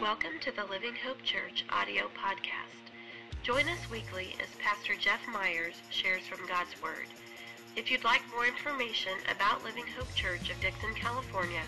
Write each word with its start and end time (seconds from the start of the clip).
Welcome 0.00 0.40
to 0.40 0.50
the 0.50 0.64
Living 0.64 0.94
Hope 1.04 1.22
Church 1.22 1.62
audio 1.68 2.08
podcast. 2.16 2.88
Join 3.42 3.68
us 3.68 3.90
weekly 3.90 4.34
as 4.42 4.48
Pastor 4.58 4.94
Jeff 4.98 5.20
Myers 5.30 5.74
shares 5.90 6.26
from 6.26 6.48
God's 6.48 6.70
Word. 6.82 7.04
If 7.76 7.90
you'd 7.90 8.02
like 8.02 8.22
more 8.34 8.46
information 8.46 9.12
about 9.30 9.62
Living 9.62 9.84
Hope 9.98 10.10
Church 10.14 10.48
of 10.48 10.58
Dixon, 10.62 10.94
California, 10.94 11.60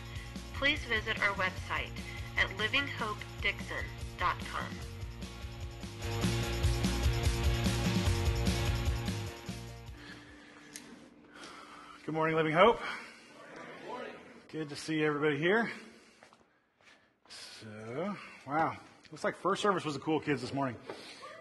please 0.54 0.78
visit 0.88 1.20
our 1.20 1.34
website 1.34 1.90
at 2.38 2.48
livinghopedixon.com. 2.56 4.64
Good 12.06 12.14
morning, 12.14 12.36
Living 12.36 12.54
Hope. 12.54 12.80
Good 14.50 14.70
to 14.70 14.76
see 14.76 15.04
everybody 15.04 15.36
here. 15.36 15.70
Wow, 18.46 18.76
looks 19.12 19.22
like 19.22 19.36
first 19.36 19.62
service 19.62 19.84
was 19.84 19.94
the 19.94 20.00
cool 20.00 20.18
kids 20.18 20.40
this 20.40 20.52
morning. 20.52 20.74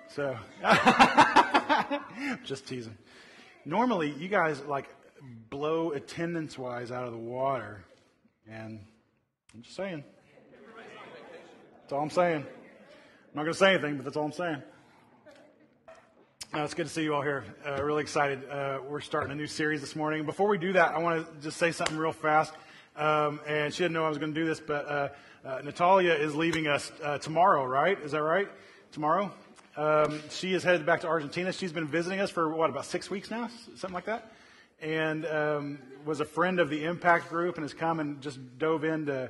So, 0.08 0.38
just 2.44 2.68
teasing. 2.68 2.96
Normally, 3.66 4.12
you 4.20 4.28
guys 4.28 4.62
like 4.66 4.88
blow 5.50 5.94
attendance 5.94 6.60
wise 6.60 6.92
out 6.92 7.06
of 7.06 7.12
the 7.12 7.18
water, 7.18 7.84
and 8.48 8.80
I'm 9.56 9.64
just 9.64 9.76
saying. 9.76 10.04
That's 11.82 11.94
all 11.94 12.04
I'm 12.04 12.12
saying. 12.12 12.46
I'm 12.46 13.34
not 13.34 13.44
going 13.44 13.54
to 13.54 13.60
say 13.60 13.74
anything, 13.74 13.96
but 13.96 14.06
that's 14.06 14.16
all 14.16 14.26
I'm 14.26 14.32
saying. 14.32 14.62
Uh, 16.54 16.60
it's 16.60 16.76
good 16.76 16.86
to 16.86 16.92
see 16.92 17.02
you 17.02 17.16
all 17.16 17.24
here. 17.24 17.46
Uh, 17.66 17.82
really 17.84 18.02
excited. 18.02 18.48
Uh, 18.48 18.80
we're 18.88 19.02
starting 19.02 19.32
a 19.32 19.36
new 19.36 19.48
series 19.48 19.82
this 19.82 19.96
morning. 19.96 20.24
Before 20.24 20.48
we 20.48 20.60
do 20.60 20.74
that, 20.74 20.94
I 20.94 21.00
want 21.00 21.26
to 21.26 21.42
just 21.42 21.58
say 21.58 21.72
something 21.72 21.98
real 21.98 22.12
fast. 22.12 22.54
Um, 22.96 23.40
and 23.48 23.74
she 23.74 23.84
didn't 23.84 23.94
know 23.94 24.06
I 24.06 24.10
was 24.10 24.18
going 24.18 24.34
to 24.34 24.40
do 24.40 24.46
this, 24.46 24.60
but 24.60 24.88
uh, 24.88 25.10
uh, 25.46 25.62
Natalia 25.64 26.14
is 26.14 26.36
leaving 26.36 26.68
us 26.68 26.92
uh, 27.04 27.18
tomorrow, 27.18 27.66
right? 27.66 28.00
Is 28.00 28.12
that 28.12 28.22
right? 28.22 28.48
Tomorrow? 28.92 29.32
Um, 29.78 30.22
she 30.30 30.54
is 30.54 30.64
headed 30.64 30.86
back 30.86 31.02
to 31.02 31.08
Argentina. 31.08 31.54
She's 31.54 31.72
been 31.72 31.88
visiting 31.88 32.20
us 32.20 32.30
for, 32.30 32.54
what, 32.54 32.70
about 32.70 32.86
six 32.86 33.10
weeks 33.10 33.32
now? 33.32 33.50
Something 33.76 33.94
like 33.94 34.06
that? 34.06 34.32
And 34.82 35.26
um, 35.26 35.80
was 36.06 36.20
a 36.20 36.26
friend 36.26 36.60
of 36.60 36.70
the 36.70 36.84
Impact 36.84 37.30
Group 37.30 37.56
and 37.56 37.64
has 37.64 37.74
come 37.74 38.00
and 38.00 38.22
just 38.22 38.40
dove 38.58 38.84
into 38.84 39.30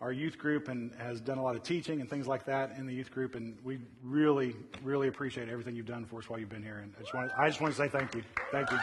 our 0.00 0.12
youth 0.12 0.38
group 0.38 0.68
and 0.68 0.92
has 0.98 1.20
done 1.20 1.36
a 1.36 1.42
lot 1.42 1.56
of 1.56 1.62
teaching 1.62 2.00
and 2.00 2.08
things 2.08 2.26
like 2.26 2.46
that 2.46 2.72
in 2.78 2.86
the 2.86 2.94
youth 2.94 3.10
group. 3.10 3.34
And 3.34 3.56
we 3.62 3.78
really, 4.02 4.56
really 4.82 5.08
appreciate 5.08 5.48
everything 5.48 5.76
you've 5.76 5.86
done 5.86 6.06
for 6.06 6.20
us 6.20 6.30
while 6.30 6.38
you've 6.38 6.48
been 6.48 6.62
here. 6.62 6.78
And 6.78 6.94
I 6.96 7.00
just 7.02 7.14
want 7.14 7.30
to, 7.30 7.40
I 7.40 7.48
just 7.48 7.60
want 7.60 7.74
to 7.74 7.78
say 7.78 7.88
thank 7.88 8.14
you. 8.14 8.22
Thank 8.50 8.70
you. 8.70 8.78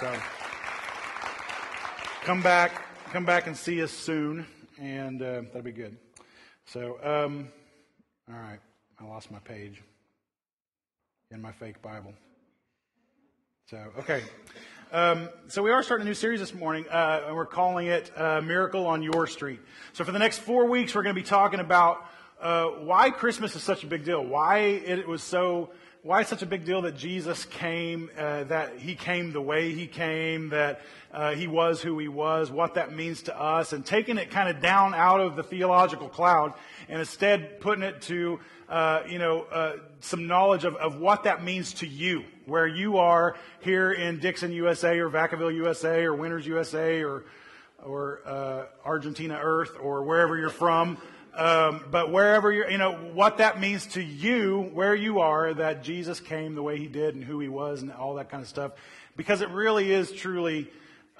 So 0.00 0.14
come 2.22 2.42
back, 2.42 2.82
come 3.08 3.24
back 3.24 3.46
and 3.46 3.56
see 3.56 3.82
us 3.82 3.90
soon, 3.90 4.46
and 4.78 5.22
uh, 5.22 5.40
that'll 5.40 5.62
be 5.62 5.72
good. 5.72 5.96
So, 6.66 6.98
um, 7.02 7.48
all 8.28 8.38
right, 8.38 8.58
I 9.00 9.04
lost 9.04 9.30
my 9.30 9.38
page 9.38 9.82
in 11.30 11.40
my 11.40 11.52
fake 11.52 11.80
Bible. 11.80 12.12
So, 13.70 13.78
okay. 14.00 14.22
Um, 14.92 15.30
so 15.48 15.62
we 15.62 15.70
are 15.70 15.82
starting 15.82 16.06
a 16.06 16.10
new 16.10 16.14
series 16.14 16.40
this 16.40 16.52
morning, 16.52 16.84
uh, 16.90 17.22
and 17.26 17.36
we're 17.36 17.46
calling 17.46 17.86
it 17.86 18.10
uh, 18.14 18.42
"Miracle 18.42 18.86
on 18.86 19.02
Your 19.02 19.26
Street." 19.26 19.60
So 19.94 20.04
for 20.04 20.12
the 20.12 20.18
next 20.18 20.40
four 20.40 20.66
weeks, 20.66 20.94
we're 20.94 21.02
going 21.02 21.14
to 21.14 21.20
be 21.20 21.26
talking 21.26 21.60
about 21.60 22.04
uh, 22.42 22.66
why 22.66 23.10
Christmas 23.10 23.56
is 23.56 23.62
such 23.62 23.84
a 23.84 23.86
big 23.86 24.04
deal, 24.04 24.22
why 24.22 24.58
it 24.58 25.08
was 25.08 25.22
so, 25.22 25.70
why 26.08 26.22
it's 26.22 26.30
such 26.30 26.40
a 26.40 26.46
big 26.46 26.64
deal 26.64 26.80
that 26.80 26.96
Jesus 26.96 27.44
came, 27.44 28.08
uh, 28.16 28.44
that 28.44 28.78
He 28.78 28.94
came 28.94 29.30
the 29.30 29.42
way 29.42 29.74
He 29.74 29.86
came, 29.86 30.48
that 30.48 30.80
uh, 31.12 31.34
He 31.34 31.46
was 31.46 31.82
who 31.82 31.98
He 31.98 32.08
was, 32.08 32.50
what 32.50 32.76
that 32.76 32.94
means 32.94 33.24
to 33.24 33.38
us, 33.38 33.74
and 33.74 33.84
taking 33.84 34.16
it 34.16 34.30
kind 34.30 34.48
of 34.48 34.62
down 34.62 34.94
out 34.94 35.20
of 35.20 35.36
the 35.36 35.42
theological 35.42 36.08
cloud, 36.08 36.54
and 36.88 36.98
instead 36.98 37.60
putting 37.60 37.84
it 37.84 38.00
to 38.00 38.40
uh, 38.70 39.02
you 39.06 39.18
know, 39.18 39.42
uh, 39.52 39.76
some 40.00 40.26
knowledge 40.26 40.64
of, 40.64 40.76
of 40.76 40.98
what 40.98 41.24
that 41.24 41.44
means 41.44 41.74
to 41.74 41.86
you, 41.86 42.24
where 42.46 42.66
you 42.66 42.96
are 42.96 43.36
here 43.60 43.92
in 43.92 44.18
Dixon, 44.18 44.50
USA, 44.52 44.98
or 44.98 45.10
Vacaville, 45.10 45.54
USA, 45.56 46.04
or 46.04 46.14
Winters, 46.14 46.46
USA, 46.46 47.02
or 47.02 47.26
or 47.84 48.20
uh, 48.26 48.64
Argentina 48.84 49.38
Earth, 49.40 49.76
or 49.78 50.02
wherever 50.04 50.38
you're 50.38 50.48
from. 50.48 50.96
Um, 51.38 51.84
but 51.90 52.10
wherever 52.10 52.52
you're, 52.52 52.68
you 52.68 52.78
know, 52.78 52.94
what 52.94 53.38
that 53.38 53.60
means 53.60 53.86
to 53.88 54.02
you, 54.02 54.70
where 54.74 54.94
you 54.94 55.20
are, 55.20 55.54
that 55.54 55.84
Jesus 55.84 56.18
came 56.18 56.56
the 56.56 56.62
way 56.62 56.78
he 56.78 56.88
did 56.88 57.14
and 57.14 57.22
who 57.22 57.38
he 57.38 57.48
was 57.48 57.80
and 57.80 57.92
all 57.92 58.16
that 58.16 58.28
kind 58.28 58.42
of 58.42 58.48
stuff, 58.48 58.72
because 59.16 59.40
it 59.40 59.48
really 59.50 59.92
is 59.92 60.10
truly 60.10 60.68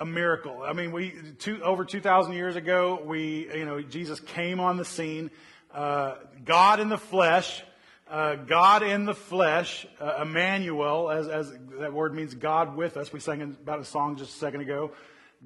a 0.01 0.05
miracle. 0.05 0.63
I 0.65 0.73
mean, 0.73 0.91
we 0.91 1.15
two, 1.39 1.63
over 1.63 1.85
2,000 1.85 2.33
years 2.33 2.57
ago, 2.57 3.01
we, 3.05 3.49
you 3.55 3.65
know, 3.65 3.81
Jesus 3.81 4.19
came 4.19 4.59
on 4.59 4.77
the 4.77 4.85
scene 4.85 5.31
uh, 5.73 6.15
God 6.45 6.81
in 6.81 6.89
the 6.89 6.99
flesh, 6.99 7.63
uh, 8.11 8.37
God 8.37 8.83
in 8.83 9.05
the 9.05 9.15
flesh, 9.15 9.87
uh, 10.01 10.21
Emmanuel, 10.23 11.11
as, 11.11 11.29
as 11.29 11.53
that 11.79 11.93
word 11.93 12.15
means 12.15 12.35
God 12.35 12.75
with 12.75 12.97
us. 12.97 13.13
We 13.13 13.21
sang 13.21 13.43
about 13.43 13.79
a 13.79 13.85
song 13.85 14.17
just 14.17 14.35
a 14.35 14.39
second 14.39 14.63
ago. 14.63 14.93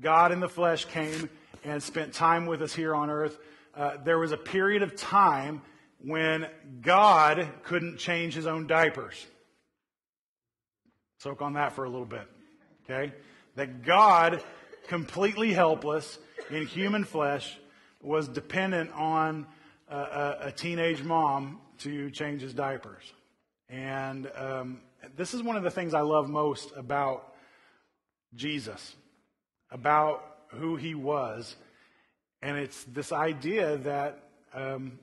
God 0.01 0.33
in 0.33 0.41
the 0.41 0.49
flesh 0.49 0.85
came 0.87 1.29
and 1.65 1.83
spent 1.83 2.15
time 2.15 2.47
with 2.47 2.63
us 2.63 2.73
here 2.73 2.95
on 2.95 3.11
earth. 3.11 3.37
Uh, 3.75 3.97
there 4.05 4.19
was 4.19 4.33
a 4.33 4.37
period 4.37 4.83
of 4.83 4.97
time 4.97 5.63
when 5.99 6.47
God 6.81 7.49
couldn't 7.63 7.99
change 7.99 8.35
his 8.35 8.47
own 8.47 8.67
diapers. 8.67 9.27
Soak 11.19 11.41
on 11.41 11.55
that 11.55 11.73
for 11.73 11.85
a 11.85 11.89
little 11.89 12.07
bit. 12.07 12.27
Okay? 12.85 13.13
That 13.57 13.83
God, 13.85 14.43
completely 14.89 15.53
helpless 15.53 16.19
in 16.51 16.67
human 16.67 17.05
flesh, 17.05 17.57
was 18.03 18.29
dependent 18.29 18.91
on 18.93 19.47
a, 19.89 20.37
a 20.41 20.53
teenage 20.53 21.03
mom 21.03 21.61
to 21.79 22.11
change 22.11 22.43
his 22.43 22.53
diapers. 22.53 23.05
And 23.69 24.31
um, 24.37 24.81
this 25.17 25.35
is 25.35 25.43
one 25.43 25.57
of 25.57 25.63
the 25.63 25.71
things 25.71 25.95
I 25.95 26.01
love 26.01 26.29
most 26.29 26.73
about 26.77 27.35
Jesus, 28.35 28.95
about 29.71 30.25
who 30.49 30.77
he 30.77 30.95
was. 30.95 31.57
And 32.43 32.59
it's 32.59 32.83
this 32.85 33.13
idea 33.13 33.77
that 33.79 34.19
um, 34.53 34.99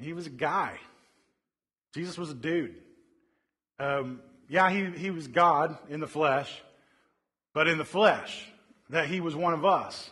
he 0.00 0.12
was 0.14 0.26
a 0.26 0.30
guy. 0.30 0.78
Jesus 1.94 2.16
was 2.16 2.30
a 2.30 2.34
dude. 2.34 2.76
Um, 3.78 4.20
yeah, 4.48 4.70
he, 4.70 4.86
he 4.98 5.10
was 5.10 5.28
God 5.28 5.76
in 5.90 6.00
the 6.00 6.06
flesh, 6.06 6.62
but 7.52 7.68
in 7.68 7.78
the 7.78 7.84
flesh, 7.84 8.48
that 8.90 9.06
he 9.06 9.20
was 9.20 9.36
one 9.36 9.52
of 9.52 9.64
us. 9.64 10.10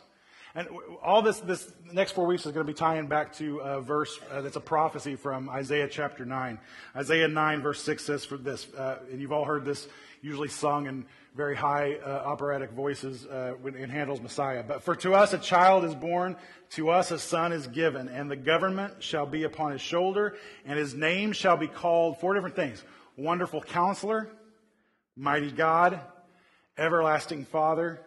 And 0.54 0.68
all 1.02 1.20
this, 1.20 1.38
this 1.40 1.70
next 1.92 2.12
four 2.12 2.26
weeks 2.26 2.46
is 2.46 2.52
going 2.52 2.66
to 2.66 2.72
be 2.72 2.76
tying 2.76 3.08
back 3.08 3.34
to 3.36 3.58
a 3.58 3.80
verse 3.80 4.18
uh, 4.30 4.40
that's 4.40 4.56
a 4.56 4.60
prophecy 4.60 5.14
from 5.14 5.50
Isaiah 5.50 5.88
chapter 5.88 6.24
9. 6.24 6.58
Isaiah 6.94 7.28
9, 7.28 7.60
verse 7.60 7.82
6 7.82 8.04
says 8.04 8.24
for 8.24 8.38
this, 8.38 8.66
uh, 8.74 8.98
and 9.10 9.20
you've 9.20 9.32
all 9.32 9.44
heard 9.44 9.64
this 9.64 9.86
usually 10.22 10.48
sung 10.48 10.86
in 10.86 11.04
very 11.36 11.54
high 11.54 11.96
uh, 11.96 12.22
operatic 12.24 12.70
voices 12.70 13.26
uh, 13.26 13.54
in 13.62 13.90
Handel's 13.90 14.22
Messiah. 14.22 14.64
But 14.66 14.82
for 14.82 14.96
to 14.96 15.14
us 15.14 15.34
a 15.34 15.38
child 15.38 15.84
is 15.84 15.94
born, 15.94 16.36
to 16.70 16.88
us 16.88 17.10
a 17.10 17.18
son 17.18 17.52
is 17.52 17.66
given, 17.66 18.08
and 18.08 18.30
the 18.30 18.36
government 18.36 19.02
shall 19.02 19.26
be 19.26 19.42
upon 19.42 19.72
his 19.72 19.82
shoulder, 19.82 20.36
and 20.64 20.78
his 20.78 20.94
name 20.94 21.32
shall 21.32 21.58
be 21.58 21.68
called 21.68 22.18
four 22.20 22.32
different 22.32 22.56
things 22.56 22.82
Wonderful 23.18 23.60
Counselor, 23.60 24.30
Mighty 25.14 25.50
God, 25.50 26.00
Everlasting 26.78 27.44
Father, 27.44 28.00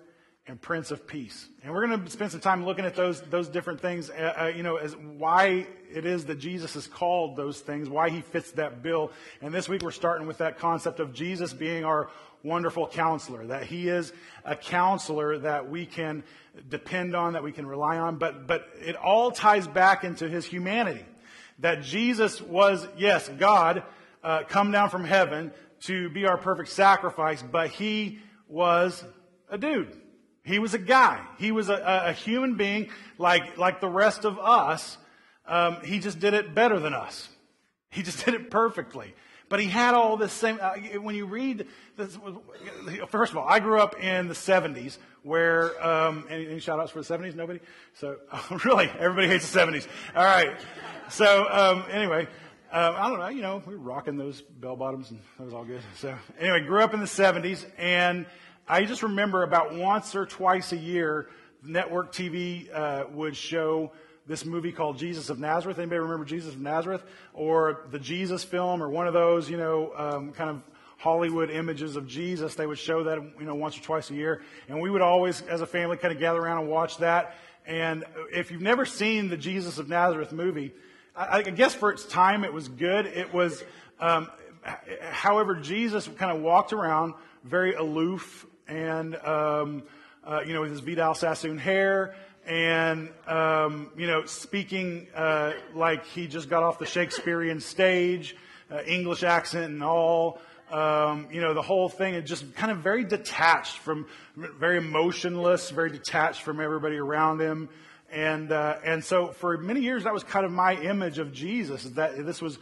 and 0.49 0.59
Prince 0.59 0.89
of 0.89 1.05
Peace. 1.05 1.47
And 1.63 1.71
we're 1.71 1.85
going 1.85 2.03
to 2.03 2.09
spend 2.09 2.31
some 2.31 2.39
time 2.39 2.65
looking 2.65 2.83
at 2.83 2.95
those, 2.95 3.21
those 3.21 3.47
different 3.47 3.81
things, 3.81 4.09
uh, 4.09 4.33
uh, 4.35 4.45
you 4.47 4.63
know, 4.63 4.77
as 4.77 4.95
why 4.95 5.67
it 5.93 6.07
is 6.07 6.25
that 6.25 6.39
Jesus 6.39 6.75
is 6.75 6.87
called 6.87 7.35
those 7.35 7.59
things, 7.59 7.87
why 7.87 8.09
he 8.09 8.21
fits 8.21 8.51
that 8.53 8.81
bill. 8.81 9.11
And 9.41 9.53
this 9.53 9.69
week 9.69 9.83
we're 9.83 9.91
starting 9.91 10.25
with 10.25 10.39
that 10.39 10.57
concept 10.57 10.99
of 10.99 11.13
Jesus 11.13 11.53
being 11.53 11.85
our 11.85 12.09
wonderful 12.41 12.87
counselor, 12.87 13.45
that 13.47 13.65
he 13.65 13.89
is 13.89 14.11
a 14.43 14.55
counselor 14.55 15.37
that 15.37 15.69
we 15.69 15.85
can 15.85 16.23
depend 16.67 17.15
on, 17.15 17.33
that 17.33 17.43
we 17.43 17.51
can 17.51 17.67
rely 17.67 17.99
on, 17.99 18.17
but, 18.17 18.47
but 18.47 18.67
it 18.79 18.95
all 18.95 19.29
ties 19.29 19.67
back 19.67 20.03
into 20.03 20.27
his 20.27 20.45
humanity. 20.45 21.05
That 21.59 21.83
Jesus 21.83 22.41
was, 22.41 22.87
yes, 22.97 23.29
God, 23.37 23.83
uh, 24.23 24.43
come 24.47 24.71
down 24.71 24.89
from 24.89 25.03
heaven 25.03 25.51
to 25.81 26.09
be 26.09 26.25
our 26.25 26.37
perfect 26.37 26.69
sacrifice, 26.69 27.43
but 27.43 27.69
he 27.69 28.19
was 28.47 29.03
a 29.47 29.57
dude. 29.57 29.95
He 30.43 30.59
was 30.59 30.73
a 30.73 30.79
guy. 30.79 31.21
He 31.37 31.51
was 31.51 31.69
a, 31.69 32.03
a 32.07 32.13
human 32.13 32.55
being 32.55 32.89
like, 33.17 33.57
like 33.57 33.81
the 33.81 33.89
rest 33.89 34.25
of 34.25 34.39
us. 34.39 34.97
Um, 35.47 35.77
he 35.83 35.99
just 35.99 36.19
did 36.19 36.33
it 36.33 36.53
better 36.53 36.79
than 36.79 36.93
us. 36.93 37.29
He 37.91 38.03
just 38.03 38.25
did 38.25 38.33
it 38.33 38.49
perfectly. 38.49 39.13
But 39.49 39.59
he 39.59 39.65
had 39.65 39.95
all 39.95 40.15
this 40.15 40.31
same, 40.31 40.59
uh, 40.61 40.75
when 41.01 41.15
you 41.15 41.25
read 41.25 41.65
this, 41.97 42.17
first 43.07 43.31
of 43.31 43.37
all, 43.37 43.47
I 43.47 43.59
grew 43.59 43.79
up 43.79 43.99
in 43.99 44.27
the 44.27 44.35
70s 44.35 44.99
where, 45.23 45.85
um, 45.85 46.25
any, 46.29 46.47
any 46.47 46.59
shout 46.59 46.79
outs 46.79 46.91
for 46.91 47.01
the 47.01 47.17
70s? 47.17 47.35
Nobody? 47.35 47.59
So, 47.95 48.17
oh, 48.31 48.59
really? 48.63 48.89
Everybody 48.99 49.27
hates 49.27 49.51
the 49.51 49.59
70s. 49.59 49.87
All 50.15 50.23
right. 50.23 50.55
So, 51.09 51.47
um, 51.49 51.83
anyway, 51.89 52.27
um, 52.71 52.95
I 52.95 53.09
don't 53.09 53.17
know, 53.17 53.27
you 53.29 53.41
know, 53.41 53.63
we 53.65 53.75
were 53.75 53.81
rocking 53.81 54.17
those 54.17 54.41
bell 54.41 54.75
bottoms 54.75 55.09
and 55.09 55.19
that 55.39 55.45
was 55.45 55.53
all 55.55 55.65
good. 55.65 55.81
So, 55.95 56.15
anyway, 56.39 56.61
grew 56.61 56.83
up 56.83 56.93
in 56.93 56.99
the 56.99 57.07
70s 57.07 57.65
and, 57.79 58.27
I 58.71 58.85
just 58.85 59.01
remember 59.01 59.41
about 59.41 59.73
once 59.73 60.13
or 60.13 60.27
twice 60.27 60.73
a 60.73 60.77
year, 60.77 61.27
network 61.63 62.13
TV 62.13 62.71
uh, 62.71 63.05
would 63.11 63.35
show 63.35 63.91
this 64.27 64.45
movie 64.45 64.71
called 64.71 64.99
Jesus 64.99 65.31
of 65.31 65.39
Nazareth. 65.39 65.79
Anybody 65.79 65.97
remember 65.97 66.23
Jesus 66.23 66.53
of 66.53 66.61
Nazareth? 66.61 67.01
Or 67.33 67.87
the 67.89 67.97
Jesus 67.97 68.43
film, 68.43 68.83
or 68.83 68.87
one 68.87 69.07
of 69.07 69.13
those, 69.13 69.49
you 69.49 69.57
know, 69.57 69.91
um, 69.97 70.33
kind 70.33 70.51
of 70.51 70.61
Hollywood 70.99 71.49
images 71.49 71.95
of 71.95 72.05
Jesus. 72.05 72.53
They 72.53 72.67
would 72.67 72.77
show 72.77 73.05
that, 73.05 73.17
you 73.39 73.45
know, 73.45 73.55
once 73.55 73.75
or 73.75 73.81
twice 73.81 74.11
a 74.11 74.13
year. 74.13 74.43
And 74.67 74.79
we 74.79 74.91
would 74.91 75.01
always, 75.01 75.41
as 75.41 75.61
a 75.61 75.65
family, 75.65 75.97
kind 75.97 76.13
of 76.13 76.19
gather 76.19 76.39
around 76.39 76.59
and 76.59 76.69
watch 76.69 76.97
that. 76.97 77.37
And 77.65 78.05
if 78.31 78.51
you've 78.51 78.61
never 78.61 78.85
seen 78.85 79.29
the 79.29 79.37
Jesus 79.37 79.79
of 79.79 79.89
Nazareth 79.89 80.31
movie, 80.31 80.73
I, 81.15 81.37
I 81.37 81.41
guess 81.41 81.73
for 81.73 81.91
its 81.91 82.05
time 82.05 82.43
it 82.43 82.53
was 82.53 82.67
good. 82.67 83.07
It 83.07 83.33
was, 83.33 83.63
um, 83.99 84.29
however, 85.09 85.55
Jesus 85.55 86.07
kind 86.19 86.31
of 86.31 86.43
walked 86.43 86.71
around 86.71 87.15
very 87.43 87.73
aloof 87.73 88.45
and, 88.69 89.15
um, 89.17 89.83
uh, 90.23 90.41
you 90.45 90.53
know, 90.53 90.61
with 90.61 90.71
his 90.71 90.79
Vidal 90.81 91.13
Sassoon 91.13 91.57
hair 91.57 92.15
and, 92.45 93.09
um, 93.27 93.91
you 93.97 94.07
know, 94.07 94.25
speaking 94.25 95.07
uh, 95.15 95.53
like 95.75 96.05
he 96.05 96.27
just 96.27 96.49
got 96.49 96.63
off 96.63 96.79
the 96.79 96.85
Shakespearean 96.85 97.59
stage, 97.59 98.35
uh, 98.71 98.81
English 98.83 99.23
accent 99.23 99.65
and 99.65 99.83
all. 99.83 100.39
Um, 100.71 101.27
you 101.31 101.41
know, 101.41 101.53
the 101.53 101.61
whole 101.61 101.89
thing 101.89 102.13
is 102.13 102.29
just 102.29 102.55
kind 102.55 102.71
of 102.71 102.79
very 102.79 103.03
detached 103.03 103.77
from, 103.79 104.07
very 104.35 104.77
emotionless, 104.77 105.71
very 105.71 105.89
detached 105.91 106.43
from 106.43 106.59
everybody 106.59 106.97
around 106.97 107.41
him. 107.41 107.69
And, 108.11 108.51
uh, 108.51 108.77
and 108.83 109.03
so 109.03 109.27
for 109.27 109.57
many 109.57 109.81
years, 109.81 110.03
that 110.03 110.13
was 110.13 110.23
kind 110.23 110.45
of 110.45 110.51
my 110.51 110.75
image 110.75 111.19
of 111.19 111.31
Jesus, 111.31 111.83
that 111.83 112.25
this 112.25 112.41
was, 112.41 112.57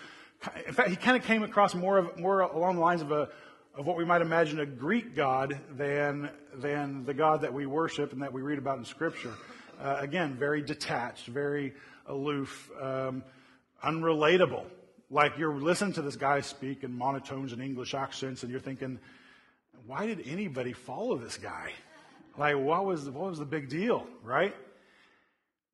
in 0.66 0.74
fact, 0.74 0.90
he 0.90 0.96
kind 0.96 1.18
of 1.18 1.24
came 1.24 1.44
across 1.44 1.76
more 1.76 1.98
of, 1.98 2.20
more 2.20 2.42
along 2.42 2.76
the 2.76 2.82
lines 2.82 3.02
of 3.02 3.12
a, 3.12 3.30
of 3.78 3.86
what 3.86 3.96
we 3.96 4.04
might 4.04 4.22
imagine 4.22 4.60
a 4.60 4.66
Greek 4.66 5.16
God 5.16 5.60
than, 5.78 6.32
than 6.56 7.06
the 7.06 7.14
God 7.14 7.42
that 7.42 7.54
we 7.54 7.68
worship 7.68 8.12
and 8.12 8.24
that 8.24 8.34
we 8.34 8.42
read 8.42 8.58
about 8.58 8.80
in 8.80 8.86
Scripture. 8.86 9.34
Uh, 9.80 9.98
again, 10.00 10.34
very 10.34 10.64
detached, 10.64 11.28
very 11.28 11.74
aloof, 12.08 12.72
um, 12.82 13.24
unrelatable. 13.86 14.66
Like 15.12 15.38
you're 15.38 15.54
listening 15.54 15.94
to 15.94 16.02
this 16.02 16.16
guy 16.16 16.42
speak 16.42 16.84
in 16.84 16.92
monotones 16.92 17.54
and 17.54 17.62
English 17.62 17.94
accents, 17.94 18.42
and 18.42 18.52
you're 18.52 18.60
thinking, 18.60 18.98
why 19.86 20.08
did 20.08 20.24
anybody 20.26 20.74
follow 20.74 21.16
this 21.16 21.38
guy? 21.38 21.72
Like, 22.36 22.58
what 22.58 22.84
was, 22.84 23.08
what 23.08 23.30
was 23.30 23.38
the 23.38 23.46
big 23.46 23.70
deal, 23.70 24.08
right? 24.24 24.56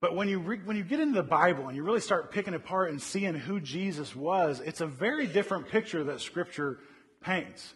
But 0.01 0.13
when 0.13 0.27
you, 0.27 0.39
re- 0.39 0.61
when 0.65 0.75
you 0.75 0.83
get 0.83 0.99
into 0.99 1.15
the 1.15 1.23
Bible 1.23 1.69
and 1.69 1.77
you 1.77 1.83
really 1.83 2.01
start 2.01 2.31
picking 2.31 2.53
apart 2.53 2.91
and 2.91 3.01
seeing 3.01 3.33
who 3.33 3.61
Jesus 3.61 4.13
was, 4.13 4.59
it's 4.59 4.81
a 4.81 4.87
very 4.87 5.25
different 5.25 5.69
picture 5.69 6.03
that 6.03 6.19
Scripture 6.19 6.79
paints 7.21 7.73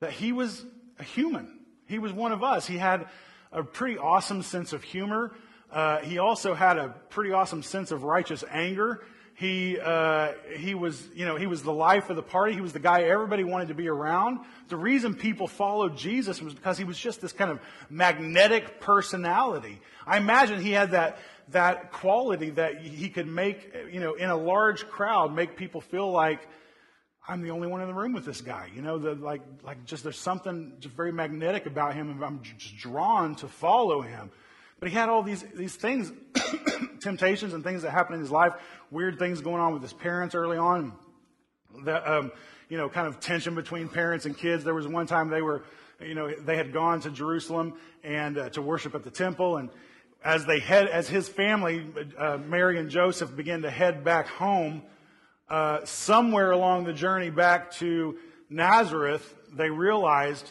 that 0.00 0.12
he 0.12 0.32
was 0.32 0.64
a 0.98 1.02
human. 1.02 1.58
He 1.86 1.98
was 1.98 2.12
one 2.12 2.32
of 2.32 2.42
us. 2.42 2.66
He 2.66 2.78
had 2.78 3.06
a 3.52 3.62
pretty 3.62 3.98
awesome 3.98 4.42
sense 4.42 4.72
of 4.72 4.82
humor. 4.82 5.32
Uh, 5.72 5.98
he 5.98 6.18
also 6.18 6.54
had 6.54 6.78
a 6.78 6.88
pretty 7.10 7.32
awesome 7.32 7.62
sense 7.62 7.90
of 7.90 8.04
righteous 8.04 8.44
anger. 8.50 9.04
He, 9.34 9.78
uh, 9.78 10.32
he 10.56 10.74
was, 10.74 11.08
you 11.14 11.24
know, 11.24 11.36
he 11.36 11.46
was 11.46 11.62
the 11.62 11.72
life 11.72 12.10
of 12.10 12.16
the 12.16 12.22
party. 12.22 12.54
He 12.54 12.60
was 12.60 12.72
the 12.72 12.80
guy 12.80 13.02
everybody 13.02 13.44
wanted 13.44 13.68
to 13.68 13.74
be 13.74 13.88
around. 13.88 14.40
The 14.68 14.76
reason 14.76 15.14
people 15.14 15.46
followed 15.46 15.96
Jesus 15.96 16.42
was 16.42 16.54
because 16.54 16.76
he 16.76 16.84
was 16.84 16.98
just 16.98 17.20
this 17.20 17.32
kind 17.32 17.50
of 17.50 17.60
magnetic 17.88 18.80
personality. 18.80 19.80
I 20.06 20.16
imagine 20.16 20.60
he 20.60 20.72
had 20.72 20.90
that, 20.90 21.18
that 21.50 21.92
quality 21.92 22.50
that 22.50 22.80
he 22.80 23.08
could 23.08 23.28
make, 23.28 23.72
you 23.92 24.00
know, 24.00 24.14
in 24.14 24.28
a 24.28 24.36
large 24.36 24.88
crowd, 24.88 25.34
make 25.34 25.56
people 25.56 25.80
feel 25.80 26.10
like, 26.10 26.40
I'm 27.28 27.42
the 27.42 27.50
only 27.50 27.68
one 27.68 27.82
in 27.82 27.88
the 27.88 27.94
room 27.94 28.14
with 28.14 28.24
this 28.24 28.40
guy. 28.40 28.70
You 28.74 28.80
know, 28.80 28.96
the, 28.96 29.14
like, 29.14 29.42
like 29.62 29.84
just 29.84 30.02
there's 30.02 30.18
something 30.18 30.72
just 30.80 30.94
very 30.94 31.12
magnetic 31.12 31.66
about 31.66 31.94
him, 31.94 32.10
and 32.10 32.24
I'm 32.24 32.42
just 32.42 32.78
drawn 32.78 33.34
to 33.36 33.48
follow 33.48 34.00
him. 34.00 34.30
But 34.80 34.88
he 34.88 34.94
had 34.94 35.10
all 35.10 35.22
these, 35.22 35.44
these 35.54 35.76
things, 35.76 36.10
temptations 37.00 37.52
and 37.52 37.62
things 37.62 37.82
that 37.82 37.90
happened 37.90 38.14
in 38.14 38.20
his 38.22 38.30
life, 38.30 38.54
weird 38.90 39.18
things 39.18 39.42
going 39.42 39.60
on 39.60 39.74
with 39.74 39.82
his 39.82 39.92
parents 39.92 40.34
early 40.34 40.56
on. 40.56 40.94
That, 41.84 42.08
um, 42.08 42.32
you 42.70 42.78
know, 42.78 42.88
kind 42.88 43.06
of 43.06 43.20
tension 43.20 43.54
between 43.54 43.88
parents 43.88 44.24
and 44.24 44.36
kids. 44.36 44.64
There 44.64 44.74
was 44.74 44.88
one 44.88 45.06
time 45.06 45.28
they 45.28 45.42
were, 45.42 45.64
you 46.00 46.14
know, 46.14 46.32
they 46.34 46.56
had 46.56 46.72
gone 46.72 47.00
to 47.00 47.10
Jerusalem 47.10 47.74
and 48.02 48.38
uh, 48.38 48.50
to 48.50 48.62
worship 48.62 48.94
at 48.94 49.04
the 49.04 49.10
temple, 49.10 49.58
and 49.58 49.68
as 50.24 50.46
they 50.46 50.58
head, 50.58 50.88
as 50.88 51.08
his 51.08 51.28
family, 51.28 51.86
uh, 52.18 52.38
Mary 52.38 52.78
and 52.78 52.90
Joseph 52.90 53.36
began 53.36 53.62
to 53.62 53.70
head 53.70 54.02
back 54.02 54.26
home, 54.26 54.82
uh, 55.50 55.84
somewhere 55.84 56.50
along 56.50 56.84
the 56.84 56.92
journey 56.92 57.30
back 57.30 57.72
to 57.72 58.18
Nazareth, 58.50 59.34
they 59.52 59.70
realized, 59.70 60.50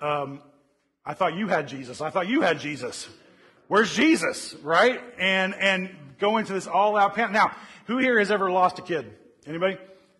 um, 0.00 0.42
I 1.04 1.14
thought 1.14 1.34
you 1.34 1.48
had 1.48 1.68
Jesus. 1.68 2.00
I 2.00 2.10
thought 2.10 2.28
you 2.28 2.40
had 2.40 2.60
Jesus. 2.60 3.08
Where's 3.68 3.94
Jesus? 3.94 4.54
Right? 4.62 5.00
And, 5.18 5.54
and 5.54 5.90
go 6.18 6.38
into 6.38 6.52
this 6.52 6.66
all 6.66 6.96
out 6.96 7.14
panic. 7.14 7.32
Now, 7.32 7.54
who 7.86 7.98
here 7.98 8.18
has 8.18 8.30
ever 8.30 8.50
lost 8.50 8.78
a 8.78 8.82
kid? 8.82 9.10
Anybody? 9.46 9.78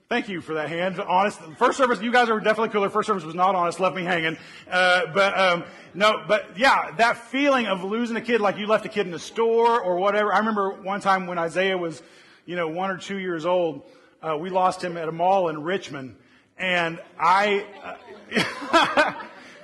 Thank 0.08 0.28
you 0.28 0.40
for 0.40 0.55
that 0.55 0.69
hand. 0.69 1.00
Honest. 1.00 1.38
First 1.56 1.78
service, 1.78 2.00
you 2.00 2.11
guys 2.11 2.28
are 2.28 2.40
definitely 2.40 2.70
cooler. 2.70 2.90
First 2.90 3.06
service 3.06 3.22
was 3.22 3.37
not 3.37 3.55
honest, 3.55 3.78
left 3.78 3.94
me 3.94 4.02
hanging. 4.02 4.37
Uh, 4.69 5.02
but, 5.14 5.38
um, 5.38 5.64
no, 5.94 6.25
but 6.26 6.58
yeah, 6.58 6.90
that 6.96 7.17
feeling 7.17 7.67
of 7.67 7.84
losing 7.84 8.17
a 8.17 8.20
kid 8.20 8.40
like 8.40 8.58
you 8.58 8.67
left 8.67 8.84
a 8.84 8.88
kid 8.88 9.06
in 9.06 9.12
the 9.12 9.20
store 9.20 9.81
or 9.81 9.99
whatever. 9.99 10.34
I 10.34 10.38
remember 10.38 10.82
one 10.82 11.00
time 11.00 11.28
when 11.28 11.38
Isaiah 11.38 11.78
was, 11.78 12.02
you 12.44 12.56
know, 12.56 12.67
one 12.67 12.90
or 12.90 12.96
two 12.96 13.19
years 13.19 13.46
old, 13.46 13.82
uh, 14.22 14.37
we 14.37 14.50
lost 14.50 14.82
him 14.82 14.96
at 14.96 15.08
a 15.08 15.12
mall 15.12 15.49
in 15.49 15.62
Richmond, 15.62 16.17
and 16.58 17.00
I. 17.19 17.64
Uh, 17.82 19.14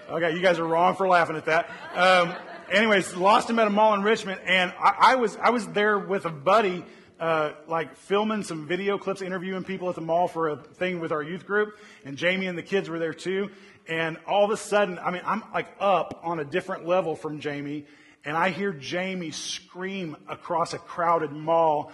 okay, 0.11 0.35
you 0.35 0.41
guys 0.41 0.59
are 0.59 0.67
wrong 0.67 0.97
for 0.97 1.07
laughing 1.07 1.37
at 1.37 1.45
that. 1.45 1.71
Um, 1.95 2.35
anyways, 2.71 3.15
lost 3.17 3.51
him 3.51 3.59
at 3.59 3.67
a 3.67 3.71
mall 3.71 3.95
in 3.95 4.03
Richmond, 4.03 4.41
and 4.47 4.73
I, 4.79 4.95
I 4.99 5.15
was 5.17 5.37
I 5.37 5.51
was 5.51 5.67
there 5.69 5.99
with 5.99 6.25
a 6.25 6.31
buddy. 6.31 6.85
Uh, 7.19 7.53
like 7.67 7.97
filming 7.97 8.43
some 8.43 8.67
video 8.67 8.99
clips, 8.99 9.23
interviewing 9.23 9.65
people 9.65 9.89
at 9.89 9.95
the 9.95 10.03
mall 10.03 10.29
for 10.29 10.49
a 10.49 10.57
thing 10.57 11.01
with 11.01 11.13
our 11.13 11.23
youth 11.23 11.47
group, 11.47 11.79
and 12.05 12.19
Jamie 12.19 12.45
and 12.45 12.59
the 12.59 12.63
kids 12.63 12.91
were 12.91 12.99
there 12.99 13.15
too. 13.15 13.49
And 13.89 14.19
all 14.27 14.45
of 14.45 14.51
a 14.51 14.57
sudden, 14.59 14.99
I 14.99 15.11
mean, 15.11 15.23
I'm 15.25 15.43
like 15.55 15.75
up 15.81 16.21
on 16.23 16.41
a 16.41 16.45
different 16.45 16.87
level 16.87 17.17
from 17.17 17.41
Jamie, 17.41 17.87
and 18.23 18.37
I 18.37 18.51
hear 18.51 18.71
Jamie 18.71 19.31
scream 19.31 20.15
across 20.29 20.75
a 20.75 20.79
crowded 20.79 21.33
mall, 21.33 21.91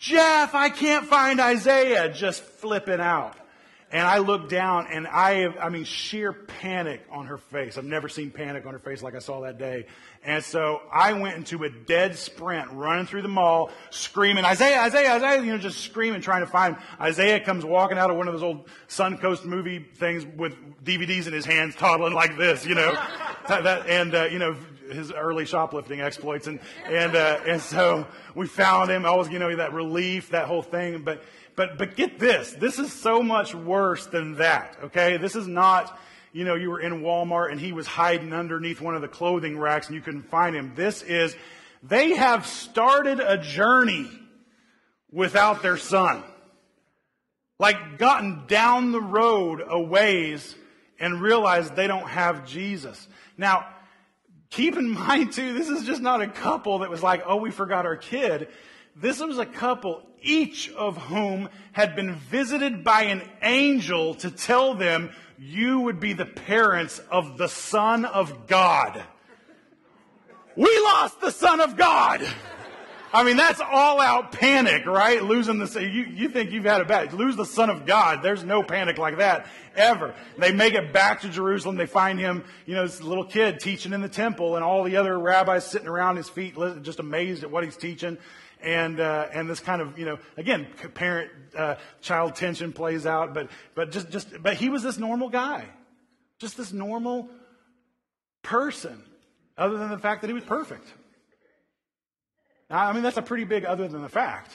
Jeff, 0.00 0.54
I 0.54 0.70
can't 0.70 1.06
find 1.06 1.40
Isaiah, 1.40 2.08
just 2.08 2.42
flipping 2.42 3.00
out. 3.00 3.36
And 3.92 4.06
I 4.06 4.18
look 4.18 4.48
down 4.48 4.86
and 4.90 5.06
I 5.06 5.40
have, 5.40 5.58
I 5.58 5.68
mean, 5.68 5.84
sheer 5.84 6.32
panic 6.32 7.02
on 7.10 7.26
her 7.26 7.36
face. 7.36 7.76
I've 7.76 7.84
never 7.84 8.08
seen 8.08 8.30
panic 8.30 8.64
on 8.64 8.72
her 8.72 8.78
face 8.78 9.02
like 9.02 9.14
I 9.14 9.18
saw 9.18 9.40
that 9.40 9.58
day. 9.58 9.86
And 10.24 10.42
so 10.42 10.80
I 10.90 11.12
went 11.14 11.36
into 11.36 11.64
a 11.64 11.70
dead 11.70 12.16
sprint, 12.16 12.70
running 12.70 13.06
through 13.06 13.22
the 13.22 13.28
mall, 13.28 13.70
screaming, 13.90 14.44
Isaiah, 14.44 14.80
Isaiah, 14.82 15.14
Isaiah, 15.16 15.42
you 15.42 15.52
know, 15.52 15.58
just 15.58 15.80
screaming, 15.80 16.22
trying 16.22 16.40
to 16.40 16.46
find 16.46 16.76
him. 16.76 16.82
Isaiah 17.00 17.40
comes 17.40 17.64
walking 17.64 17.98
out 17.98 18.10
of 18.10 18.16
one 18.16 18.28
of 18.28 18.32
those 18.32 18.42
old 18.42 18.68
Suncoast 18.88 19.44
movie 19.44 19.80
things 19.96 20.24
with 20.24 20.54
DVDs 20.84 21.26
in 21.26 21.32
his 21.34 21.44
hands, 21.44 21.74
toddling 21.74 22.14
like 22.14 22.38
this, 22.38 22.64
you 22.64 22.76
know. 22.76 22.92
and, 23.48 24.14
uh, 24.14 24.28
you 24.30 24.38
know, 24.38 24.56
his 24.92 25.12
early 25.12 25.46
shoplifting 25.46 26.00
exploits. 26.00 26.46
And, 26.46 26.60
and, 26.86 27.16
uh, 27.16 27.40
and 27.46 27.60
so 27.60 28.06
we 28.34 28.46
found 28.46 28.90
him. 28.90 29.04
Always, 29.04 29.28
you 29.28 29.38
know, 29.38 29.54
that 29.56 29.72
relief, 29.72 30.30
that 30.30 30.46
whole 30.46 30.62
thing. 30.62 31.02
But, 31.02 31.22
but, 31.56 31.78
but 31.78 31.96
get 31.96 32.18
this. 32.18 32.52
This 32.52 32.78
is 32.78 32.92
so 32.92 33.22
much 33.22 33.54
worse 33.54 34.06
than 34.06 34.36
that. 34.36 34.76
Okay. 34.84 35.16
This 35.16 35.36
is 35.36 35.46
not, 35.46 35.98
you 36.32 36.44
know, 36.44 36.54
you 36.54 36.70
were 36.70 36.80
in 36.80 37.00
Walmart 37.00 37.50
and 37.50 37.60
he 37.60 37.72
was 37.72 37.86
hiding 37.86 38.32
underneath 38.32 38.80
one 38.80 38.94
of 38.94 39.02
the 39.02 39.08
clothing 39.08 39.58
racks 39.58 39.86
and 39.86 39.94
you 39.96 40.02
couldn't 40.02 40.28
find 40.30 40.54
him. 40.54 40.72
This 40.74 41.02
is, 41.02 41.36
they 41.82 42.14
have 42.14 42.46
started 42.46 43.20
a 43.20 43.38
journey 43.38 44.08
without 45.10 45.62
their 45.62 45.76
son. 45.76 46.22
Like 47.58 47.98
gotten 47.98 48.46
down 48.46 48.92
the 48.92 49.02
road 49.02 49.62
a 49.66 49.78
ways 49.78 50.54
and 50.98 51.20
realized 51.20 51.76
they 51.76 51.86
don't 51.86 52.08
have 52.08 52.46
Jesus. 52.46 53.08
Now, 53.36 53.66
Keep 54.50 54.76
in 54.76 54.90
mind 54.90 55.32
too, 55.32 55.54
this 55.54 55.68
is 55.68 55.86
just 55.86 56.02
not 56.02 56.20
a 56.20 56.26
couple 56.26 56.80
that 56.80 56.90
was 56.90 57.02
like, 57.02 57.22
oh, 57.24 57.36
we 57.36 57.52
forgot 57.52 57.86
our 57.86 57.96
kid. 57.96 58.48
This 58.96 59.20
was 59.20 59.38
a 59.38 59.46
couple, 59.46 60.02
each 60.20 60.70
of 60.72 60.96
whom 60.96 61.48
had 61.72 61.94
been 61.94 62.16
visited 62.16 62.82
by 62.82 63.04
an 63.04 63.22
angel 63.42 64.14
to 64.16 64.30
tell 64.30 64.74
them 64.74 65.10
you 65.38 65.80
would 65.80 66.00
be 66.00 66.12
the 66.12 66.26
parents 66.26 67.00
of 67.10 67.38
the 67.38 67.48
Son 67.48 68.04
of 68.04 68.48
God. 68.48 69.02
We 70.56 70.80
lost 70.80 71.20
the 71.20 71.30
Son 71.30 71.60
of 71.60 71.76
God. 71.76 72.26
I 73.12 73.24
mean, 73.24 73.36
that's 73.36 73.60
all 73.60 74.00
out 74.00 74.32
panic, 74.32 74.86
right? 74.86 75.22
Losing 75.22 75.58
the, 75.58 75.80
you, 75.80 76.04
you 76.04 76.28
think 76.28 76.52
you've 76.52 76.64
had 76.64 76.80
a 76.80 76.84
bad, 76.84 77.12
lose 77.12 77.34
the 77.34 77.44
son 77.44 77.68
of 77.68 77.84
God. 77.84 78.22
There's 78.22 78.44
no 78.44 78.62
panic 78.62 78.98
like 78.98 79.18
that 79.18 79.46
ever. 79.74 80.14
They 80.38 80.52
make 80.52 80.74
it 80.74 80.92
back 80.92 81.22
to 81.22 81.28
Jerusalem. 81.28 81.76
They 81.76 81.86
find 81.86 82.20
him, 82.20 82.44
you 82.66 82.74
know, 82.74 82.86
this 82.86 83.02
little 83.02 83.24
kid 83.24 83.58
teaching 83.58 83.92
in 83.92 84.00
the 84.00 84.08
temple 84.08 84.54
and 84.54 84.64
all 84.64 84.84
the 84.84 84.96
other 84.96 85.18
rabbis 85.18 85.66
sitting 85.66 85.88
around 85.88 86.16
his 86.16 86.28
feet, 86.28 86.54
just 86.82 87.00
amazed 87.00 87.42
at 87.42 87.50
what 87.50 87.64
he's 87.64 87.76
teaching. 87.76 88.16
And, 88.62 89.00
uh, 89.00 89.26
and 89.32 89.48
this 89.48 89.58
kind 89.58 89.82
of, 89.82 89.98
you 89.98 90.04
know, 90.04 90.18
again, 90.36 90.68
parent, 90.94 91.30
uh, 91.56 91.76
child 92.02 92.36
tension 92.36 92.72
plays 92.72 93.06
out, 93.06 93.34
but, 93.34 93.50
but 93.74 93.90
just, 93.90 94.10
just, 94.10 94.42
but 94.42 94.54
he 94.54 94.68
was 94.68 94.82
this 94.82 94.98
normal 94.98 95.30
guy. 95.30 95.64
Just 96.38 96.56
this 96.56 96.72
normal 96.72 97.28
person, 98.42 99.02
other 99.58 99.78
than 99.78 99.90
the 99.90 99.98
fact 99.98 100.20
that 100.20 100.28
he 100.28 100.34
was 100.34 100.44
perfect. 100.44 100.86
I 102.70 102.92
mean, 102.92 103.02
that's 103.02 103.16
a 103.16 103.22
pretty 103.22 103.44
big 103.44 103.64
other 103.64 103.88
than 103.88 104.02
the 104.02 104.08
fact. 104.08 104.52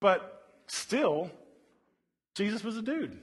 But 0.00 0.42
still, 0.66 1.30
Jesus 2.34 2.64
was 2.64 2.76
a 2.76 2.82
dude. 2.82 3.18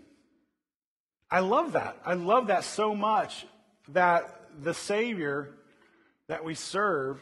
I 1.30 1.40
love 1.40 1.72
that. 1.72 1.98
I 2.06 2.14
love 2.14 2.48
that 2.48 2.64
so 2.64 2.94
much 2.94 3.46
that 3.90 4.42
the 4.62 4.74
Savior 4.74 5.50
that 6.28 6.46
we 6.46 6.54
serve 6.54 7.20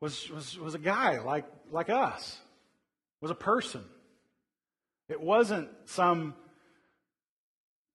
was, 0.00 0.30
was, 0.30 0.58
was 0.58 0.74
a 0.74 0.78
guy 0.78 1.18
like, 1.20 1.44
like 1.70 1.90
us, 1.90 2.38
was 3.20 3.30
a 3.30 3.36
person. 3.36 3.84
It 5.08 5.20
wasn't 5.20 5.68
some 5.86 6.34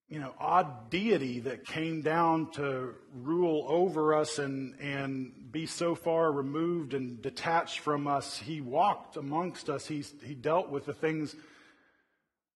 you 0.10 0.20
know, 0.20 0.34
odd 0.40 0.90
deity 0.90 1.42
that 1.42 1.66
came 1.66 2.02
down 2.02 2.50
to 2.52 2.94
rule 3.14 3.66
over 3.68 4.14
us 4.14 4.40
and, 4.40 4.80
and 4.80 5.52
be 5.52 5.66
so 5.66 5.96
far 5.96 6.32
removed 6.32 6.94
and 6.94 7.22
detached 7.22 7.80
from 7.80 8.08
us. 8.08 8.38
He 8.38 8.62
walked 8.62 9.18
amongst 9.18 9.70
us. 9.70 9.86
He, 9.86 10.06
he 10.24 10.34
dealt 10.34 10.70
with 10.70 10.86
the 10.86 10.94
things 10.94 11.36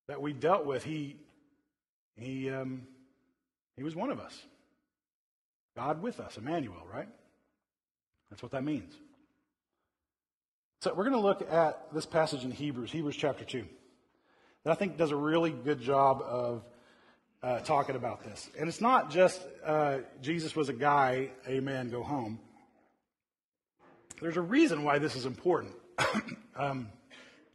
that 0.07 0.21
we 0.21 0.31
dealt 0.31 0.65
with. 0.65 0.85
He, 0.85 1.17
he, 2.15 2.49
um, 2.49 2.83
he 3.75 3.83
was 3.83 3.95
one 3.95 4.11
of 4.11 4.19
us. 4.19 4.37
God 5.75 6.01
with 6.01 6.21
us, 6.21 6.37
Emmanuel, 6.37 6.85
right? 6.91 7.07
That's 8.29 8.41
what 8.41 8.53
that 8.53 8.63
means. 8.63 8.93
So 10.81 10.93
we're 10.93 11.03
going 11.03 11.11
to 11.11 11.19
look 11.19 11.45
at 11.51 11.93
this 11.93 12.05
passage 12.05 12.45
in 12.45 12.51
Hebrews, 12.51 12.91
Hebrews 12.91 13.15
chapter 13.17 13.43
2, 13.43 13.65
that 14.63 14.71
I 14.71 14.75
think 14.75 14.97
does 14.97 15.11
a 15.11 15.15
really 15.17 15.51
good 15.51 15.81
job 15.81 16.21
of 16.21 16.63
uh, 17.43 17.59
talking 17.59 17.95
about 17.95 18.23
this. 18.23 18.49
And 18.57 18.67
it's 18.67 18.81
not 18.81 19.09
just 19.09 19.41
uh, 19.65 19.99
Jesus 20.21 20.55
was 20.55 20.69
a 20.69 20.73
guy, 20.73 21.31
amen, 21.47 21.89
go 21.89 22.03
home. 22.03 22.39
There's 24.21 24.37
a 24.37 24.41
reason 24.41 24.83
why 24.83 24.99
this 24.99 25.15
is 25.15 25.25
important, 25.25 25.73
um, 26.55 26.89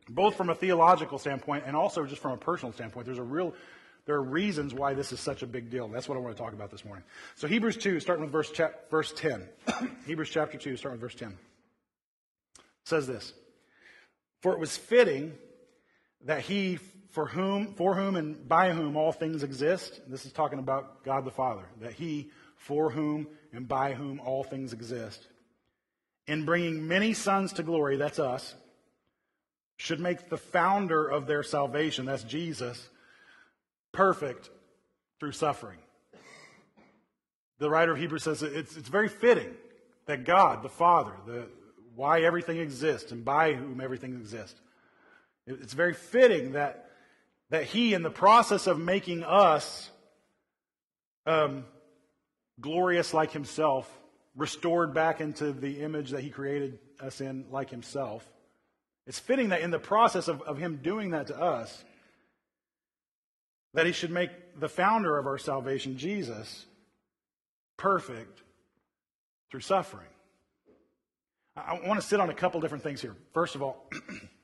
both 0.08 0.36
from 0.36 0.50
a 0.50 0.54
theological 0.54 1.18
standpoint 1.18 1.64
and 1.66 1.76
also 1.76 2.04
just 2.04 2.20
from 2.20 2.32
a 2.32 2.36
personal 2.36 2.72
standpoint. 2.72 3.06
There's 3.06 3.18
a 3.18 3.22
real, 3.22 3.54
there 4.06 4.16
are 4.16 4.22
reasons 4.22 4.74
why 4.74 4.94
this 4.94 5.12
is 5.12 5.20
such 5.20 5.42
a 5.42 5.46
big 5.46 5.70
deal. 5.70 5.86
That's 5.86 6.08
what 6.08 6.18
I 6.18 6.20
want 6.20 6.36
to 6.36 6.42
talk 6.42 6.52
about 6.52 6.72
this 6.72 6.84
morning. 6.84 7.04
So 7.36 7.46
Hebrews 7.46 7.76
2, 7.76 8.00
starting 8.00 8.24
with 8.24 8.32
verse, 8.32 8.50
chap- 8.50 8.90
verse 8.90 9.12
10. 9.12 9.48
Hebrews 10.06 10.30
chapter 10.30 10.58
2, 10.58 10.76
starting 10.76 11.00
with 11.00 11.12
verse 11.12 11.20
10. 11.20 11.36
says 12.84 13.06
this, 13.06 13.32
For 14.42 14.52
it 14.52 14.58
was 14.58 14.76
fitting 14.76 15.34
that 16.24 16.40
he 16.40 16.80
for 17.16 17.24
whom, 17.24 17.72
for 17.72 17.94
whom 17.94 18.14
and 18.14 18.46
by 18.46 18.72
whom 18.72 18.94
all 18.94 19.10
things 19.10 19.42
exist. 19.42 20.02
This 20.06 20.26
is 20.26 20.32
talking 20.32 20.58
about 20.58 21.02
God 21.02 21.24
the 21.24 21.30
Father, 21.30 21.64
that 21.80 21.94
He, 21.94 22.28
for 22.56 22.90
whom 22.90 23.26
and 23.54 23.66
by 23.66 23.94
whom 23.94 24.20
all 24.20 24.44
things 24.44 24.74
exist, 24.74 25.26
in 26.26 26.44
bringing 26.44 26.86
many 26.86 27.14
sons 27.14 27.54
to 27.54 27.62
glory, 27.62 27.96
that's 27.96 28.18
us, 28.18 28.54
should 29.78 29.98
make 29.98 30.28
the 30.28 30.36
founder 30.36 31.08
of 31.08 31.26
their 31.26 31.42
salvation, 31.42 32.04
that's 32.04 32.22
Jesus, 32.22 32.86
perfect 33.92 34.50
through 35.18 35.32
suffering. 35.32 35.78
The 37.60 37.70
writer 37.70 37.92
of 37.92 37.98
Hebrews 37.98 38.24
says 38.24 38.42
it's, 38.42 38.76
it's 38.76 38.88
very 38.88 39.08
fitting 39.08 39.54
that 40.04 40.26
God, 40.26 40.62
the 40.62 40.68
Father, 40.68 41.12
the, 41.26 41.46
why 41.94 42.24
everything 42.24 42.58
exists 42.58 43.10
and 43.10 43.24
by 43.24 43.54
whom 43.54 43.80
everything 43.80 44.12
exists, 44.12 44.60
it's 45.46 45.72
very 45.72 45.94
fitting 45.94 46.52
that 46.52 46.85
that 47.50 47.64
he, 47.64 47.94
in 47.94 48.02
the 48.02 48.10
process 48.10 48.66
of 48.66 48.78
making 48.78 49.22
us 49.22 49.90
um, 51.26 51.64
glorious 52.60 53.14
like 53.14 53.32
himself, 53.32 53.90
restored 54.34 54.92
back 54.92 55.20
into 55.20 55.52
the 55.52 55.80
image 55.80 56.10
that 56.10 56.22
he 56.22 56.30
created 56.30 56.78
us 57.00 57.20
in 57.20 57.46
like 57.50 57.70
himself, 57.70 58.26
it's 59.06 59.18
fitting 59.18 59.50
that 59.50 59.60
in 59.60 59.70
the 59.70 59.78
process 59.78 60.28
of, 60.28 60.42
of 60.42 60.58
him 60.58 60.80
doing 60.82 61.10
that 61.10 61.28
to 61.28 61.40
us, 61.40 61.84
that 63.74 63.86
he 63.86 63.92
should 63.92 64.10
make 64.10 64.30
the 64.58 64.68
founder 64.68 65.16
of 65.16 65.26
our 65.26 65.38
salvation, 65.38 65.96
Jesus, 65.96 66.66
perfect 67.76 68.42
through 69.50 69.60
suffering. 69.60 70.08
I 71.56 71.80
want 71.86 72.00
to 72.00 72.06
sit 72.06 72.20
on 72.20 72.28
a 72.28 72.34
couple 72.34 72.60
different 72.60 72.84
things 72.84 73.00
here. 73.00 73.14
First 73.32 73.54
of 73.54 73.62
all, 73.62 73.88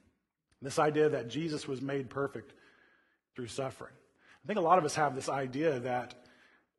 this 0.63 0.79
idea 0.79 1.09
that 1.11 1.29
Jesus 1.29 1.67
was 1.67 1.83
made 1.83 2.09
perfect 2.09 2.53
through 3.35 3.49
suffering. 3.49 3.93
I 4.43 4.47
think 4.47 4.59
a 4.59 4.62
lot 4.62 4.79
of 4.79 4.85
us 4.85 4.95
have 4.95 5.15
this 5.15 5.29
idea 5.29 5.81
that, 5.81 6.15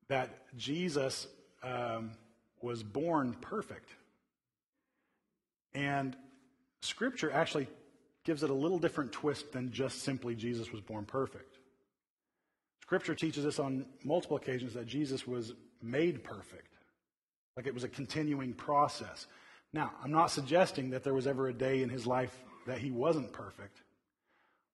that 0.09 0.29
Jesus 0.57 1.27
um, 1.63 2.11
was 2.61 2.83
born 2.83 3.35
perfect. 3.39 3.89
And 5.73 6.15
Scripture 6.81 7.31
actually 7.31 7.67
gives 8.23 8.43
it 8.43 8.49
a 8.49 8.53
little 8.53 8.79
different 8.79 9.11
twist 9.11 9.51
than 9.51 9.71
just 9.71 10.01
simply 10.01 10.35
Jesus 10.35 10.71
was 10.71 10.81
born 10.81 11.05
perfect. 11.05 11.57
Scripture 12.81 13.15
teaches 13.15 13.45
us 13.45 13.59
on 13.59 13.85
multiple 14.03 14.37
occasions 14.37 14.73
that 14.73 14.85
Jesus 14.85 15.25
was 15.25 15.53
made 15.81 16.23
perfect, 16.23 16.75
like 17.55 17.67
it 17.67 17.73
was 17.73 17.83
a 17.83 17.89
continuing 17.89 18.53
process. 18.53 19.27
Now, 19.73 19.91
I'm 20.03 20.11
not 20.11 20.31
suggesting 20.31 20.91
that 20.91 21.03
there 21.03 21.13
was 21.13 21.27
ever 21.27 21.47
a 21.47 21.53
day 21.53 21.81
in 21.81 21.89
his 21.89 22.05
life 22.05 22.35
that 22.67 22.77
he 22.77 22.91
wasn't 22.91 23.31
perfect. 23.33 23.82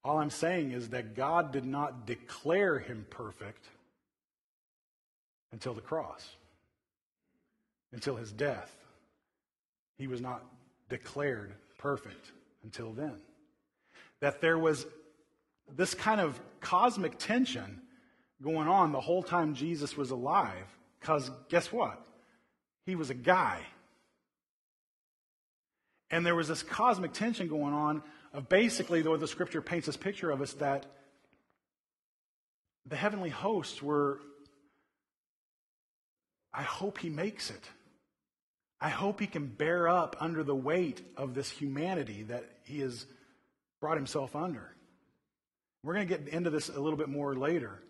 All 0.03 0.17
I'm 0.17 0.29
saying 0.29 0.71
is 0.71 0.89
that 0.89 1.15
God 1.15 1.51
did 1.51 1.65
not 1.65 2.07
declare 2.07 2.79
him 2.79 3.05
perfect 3.09 3.65
until 5.51 5.73
the 5.73 5.81
cross, 5.81 6.35
until 7.91 8.15
his 8.15 8.31
death. 8.31 8.75
He 9.97 10.07
was 10.07 10.21
not 10.21 10.43
declared 10.89 11.53
perfect 11.77 12.31
until 12.63 12.93
then. 12.93 13.15
That 14.21 14.41
there 14.41 14.57
was 14.57 14.85
this 15.75 15.93
kind 15.93 16.21
of 16.21 16.39
cosmic 16.61 17.17
tension 17.17 17.81
going 18.41 18.67
on 18.67 18.91
the 18.91 19.01
whole 19.01 19.23
time 19.23 19.53
Jesus 19.53 19.97
was 19.97 20.11
alive, 20.11 20.65
because 20.99 21.29
guess 21.49 21.71
what? 21.71 22.01
He 22.85 22.95
was 22.95 23.09
a 23.09 23.15
guy. 23.15 23.61
And 26.09 26.25
there 26.25 26.35
was 26.35 26.47
this 26.47 26.63
cosmic 26.63 27.13
tension 27.13 27.47
going 27.49 27.73
on 27.73 28.01
of 28.33 28.49
basically, 28.49 29.01
though 29.01 29.17
the 29.17 29.27
scripture 29.27 29.61
paints 29.61 29.87
this 29.87 29.97
picture 29.97 30.31
of 30.31 30.41
us 30.41 30.53
that 30.53 30.85
the 32.85 32.95
heavenly 32.95 33.29
hosts 33.29 33.81
were, 33.81 34.19
I 36.53 36.63
hope 36.63 36.97
he 36.97 37.09
makes 37.09 37.49
it. 37.49 37.63
I 38.81 38.89
hope 38.89 39.19
he 39.19 39.27
can 39.27 39.47
bear 39.47 39.87
up 39.87 40.15
under 40.19 40.43
the 40.43 40.55
weight 40.55 41.01
of 41.17 41.33
this 41.33 41.49
humanity 41.49 42.23
that 42.23 42.45
he 42.63 42.79
has 42.79 43.05
brought 43.81 43.97
himself 43.97 44.35
under. 44.35 44.75
We're 45.83 45.93
going 45.95 46.07
to 46.07 46.17
get 46.17 46.27
into 46.27 46.49
this 46.49 46.69
a 46.69 46.79
little 46.79 46.97
bit 46.97 47.09
more 47.09 47.35
later. 47.35 47.81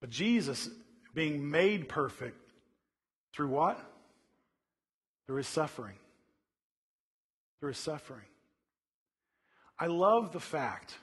But 0.00 0.10
Jesus 0.10 0.68
being 1.14 1.50
made 1.50 1.88
perfect 1.88 2.38
through 3.34 3.48
what? 3.48 3.78
Through 5.26 5.38
his 5.38 5.48
suffering. 5.48 5.96
Through 7.60 7.70
his 7.70 7.78
suffering. 7.78 8.24
I 9.80 9.86
love 9.86 10.32
the 10.32 10.40
fact 10.40 10.94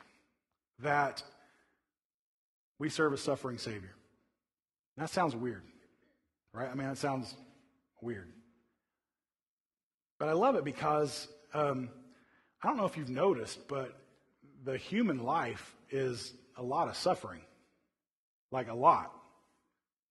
that 0.79 1.23
we 2.77 2.89
serve 2.89 3.11
a 3.11 3.17
suffering 3.17 3.57
Savior. 3.57 3.95
That 4.97 5.09
sounds 5.09 5.35
weird, 5.35 5.63
right? 6.53 6.69
I 6.69 6.75
mean, 6.75 6.87
that 6.87 6.99
sounds 6.99 7.33
weird. 8.01 8.31
But 10.19 10.29
I 10.29 10.33
love 10.33 10.55
it 10.55 10.63
because 10.63 11.27
um, 11.55 11.89
I 12.61 12.67
don't 12.67 12.77
know 12.77 12.85
if 12.85 12.97
you've 12.97 13.09
noticed, 13.09 13.67
but 13.67 13.97
the 14.63 14.77
human 14.77 15.23
life 15.23 15.75
is 15.89 16.33
a 16.55 16.63
lot 16.63 16.87
of 16.87 16.95
suffering. 16.95 17.41
Like 18.51 18.69
a 18.69 18.75
lot. 18.75 19.11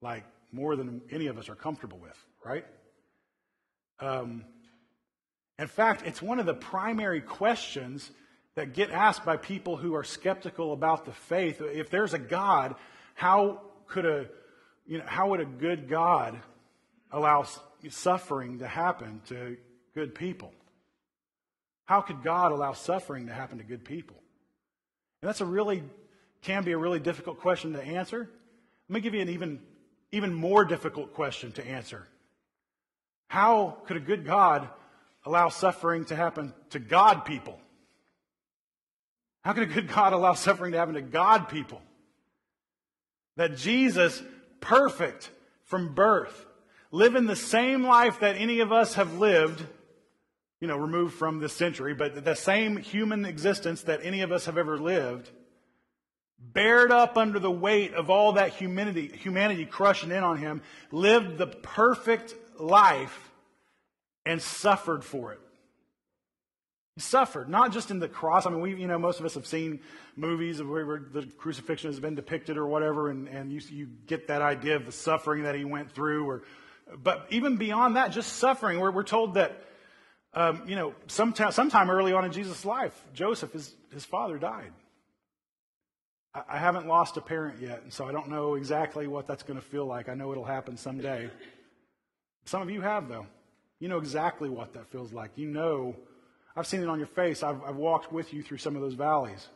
Like 0.02 0.24
more 0.50 0.74
than 0.74 1.02
any 1.10 1.28
of 1.28 1.38
us 1.38 1.48
are 1.48 1.54
comfortable 1.54 1.98
with, 1.98 2.18
right? 2.44 2.64
Um, 4.00 4.44
in 5.58 5.68
fact, 5.68 6.02
it's 6.04 6.20
one 6.20 6.40
of 6.40 6.46
the 6.46 6.54
primary 6.54 7.20
questions 7.20 8.10
that 8.56 8.72
get 8.72 8.90
asked 8.90 9.24
by 9.24 9.36
people 9.36 9.76
who 9.76 9.94
are 9.94 10.02
skeptical 10.02 10.72
about 10.72 11.04
the 11.04 11.12
faith. 11.12 11.60
If 11.60 11.90
there's 11.90 12.14
a 12.14 12.18
God, 12.18 12.74
how 13.14 13.60
could 13.86 14.06
a, 14.06 14.26
you 14.86 14.98
know, 14.98 15.04
how 15.06 15.28
would 15.28 15.40
a 15.40 15.44
good 15.44 15.88
God 15.88 16.40
allow 17.12 17.46
suffering 17.88 18.58
to 18.58 18.66
happen 18.66 19.20
to 19.28 19.56
good 19.94 20.14
people? 20.14 20.52
How 21.84 22.00
could 22.00 22.24
God 22.24 22.50
allow 22.50 22.72
suffering 22.72 23.26
to 23.26 23.32
happen 23.32 23.58
to 23.58 23.64
good 23.64 23.84
people? 23.84 24.16
And 25.22 25.28
that's 25.28 25.42
a 25.42 25.46
really, 25.46 25.82
can 26.42 26.64
be 26.64 26.72
a 26.72 26.78
really 26.78 26.98
difficult 26.98 27.40
question 27.40 27.74
to 27.74 27.82
answer. 27.82 28.28
Let 28.88 28.94
me 28.94 29.00
give 29.00 29.14
you 29.14 29.20
an 29.20 29.28
even, 29.28 29.60
even 30.12 30.32
more 30.32 30.64
difficult 30.64 31.12
question 31.12 31.52
to 31.52 31.66
answer. 31.66 32.06
How 33.28 33.76
could 33.86 33.98
a 33.98 34.00
good 34.00 34.24
God 34.24 34.68
allow 35.26 35.50
suffering 35.50 36.06
to 36.06 36.16
happen 36.16 36.54
to 36.70 36.78
God 36.78 37.24
people? 37.24 37.58
How 39.46 39.52
can 39.52 39.62
a 39.62 39.66
good 39.66 39.86
God 39.86 40.12
allow 40.12 40.32
suffering 40.32 40.72
to 40.72 40.78
happen 40.78 40.94
to 40.94 41.00
God 41.00 41.48
people? 41.48 41.80
That 43.36 43.56
Jesus, 43.56 44.20
perfect 44.58 45.30
from 45.62 45.94
birth, 45.94 46.46
living 46.90 47.26
the 47.26 47.36
same 47.36 47.84
life 47.84 48.18
that 48.20 48.34
any 48.34 48.58
of 48.58 48.72
us 48.72 48.94
have 48.94 49.20
lived, 49.20 49.64
you 50.58 50.66
know, 50.66 50.76
removed 50.76 51.14
from 51.14 51.38
this 51.38 51.52
century, 51.52 51.94
but 51.94 52.24
the 52.24 52.34
same 52.34 52.76
human 52.76 53.24
existence 53.24 53.82
that 53.82 54.00
any 54.02 54.22
of 54.22 54.32
us 54.32 54.46
have 54.46 54.58
ever 54.58 54.78
lived, 54.78 55.30
bared 56.40 56.90
up 56.90 57.16
under 57.16 57.38
the 57.38 57.48
weight 57.48 57.94
of 57.94 58.10
all 58.10 58.32
that 58.32 58.52
humanity, 58.52 59.06
humanity 59.06 59.64
crushing 59.64 60.10
in 60.10 60.24
on 60.24 60.38
him, 60.38 60.60
lived 60.90 61.38
the 61.38 61.46
perfect 61.46 62.34
life 62.58 63.30
and 64.24 64.42
suffered 64.42 65.04
for 65.04 65.32
it. 65.34 65.40
He 66.96 67.02
suffered, 67.02 67.50
not 67.50 67.72
just 67.72 67.90
in 67.90 67.98
the 67.98 68.08
cross. 68.08 68.46
I 68.46 68.50
mean, 68.50 68.62
we, 68.62 68.74
you 68.74 68.86
know, 68.86 68.98
most 68.98 69.20
of 69.20 69.26
us 69.26 69.34
have 69.34 69.46
seen 69.46 69.80
movies 70.16 70.60
of 70.60 70.68
where 70.68 71.02
the 71.12 71.26
crucifixion 71.36 71.90
has 71.90 72.00
been 72.00 72.14
depicted 72.14 72.56
or 72.56 72.66
whatever, 72.66 73.10
and, 73.10 73.28
and 73.28 73.52
you, 73.52 73.60
you 73.68 73.86
get 74.06 74.28
that 74.28 74.40
idea 74.40 74.76
of 74.76 74.86
the 74.86 74.92
suffering 74.92 75.42
that 75.42 75.54
he 75.54 75.64
went 75.66 75.92
through. 75.92 76.26
Or, 76.26 76.42
but 76.96 77.26
even 77.28 77.58
beyond 77.58 77.96
that, 77.96 78.12
just 78.12 78.38
suffering, 78.38 78.80
where 78.80 78.90
we're 78.90 79.02
told 79.02 79.34
that, 79.34 79.62
um, 80.32 80.62
you 80.66 80.74
know, 80.74 80.94
sometime, 81.06 81.52
sometime 81.52 81.90
early 81.90 82.14
on 82.14 82.24
in 82.24 82.32
Jesus' 82.32 82.64
life, 82.64 82.98
Joseph, 83.12 83.52
his, 83.52 83.74
his 83.92 84.06
father, 84.06 84.38
died. 84.38 84.72
I, 86.34 86.44
I 86.48 86.56
haven't 86.56 86.86
lost 86.86 87.18
a 87.18 87.20
parent 87.20 87.60
yet, 87.60 87.82
and 87.82 87.92
so 87.92 88.06
I 88.06 88.12
don't 88.12 88.30
know 88.30 88.54
exactly 88.54 89.06
what 89.06 89.26
that's 89.26 89.42
going 89.42 89.60
to 89.60 89.66
feel 89.66 89.84
like. 89.84 90.08
I 90.08 90.14
know 90.14 90.32
it'll 90.32 90.44
happen 90.44 90.78
someday. 90.78 91.28
Some 92.46 92.62
of 92.62 92.70
you 92.70 92.80
have, 92.80 93.06
though. 93.06 93.26
You 93.80 93.88
know 93.88 93.98
exactly 93.98 94.48
what 94.48 94.72
that 94.72 94.86
feels 94.86 95.12
like. 95.12 95.32
You 95.36 95.48
know 95.48 95.94
I've 96.56 96.66
seen 96.66 96.80
it 96.82 96.88
on 96.88 96.98
your 96.98 97.06
face. 97.08 97.42
I've, 97.42 97.62
I've 97.62 97.76
walked 97.76 98.12
with 98.12 98.32
you 98.32 98.42
through 98.42 98.58
some 98.58 98.76
of 98.76 98.82
those 98.82 98.94
valleys. 98.94 99.46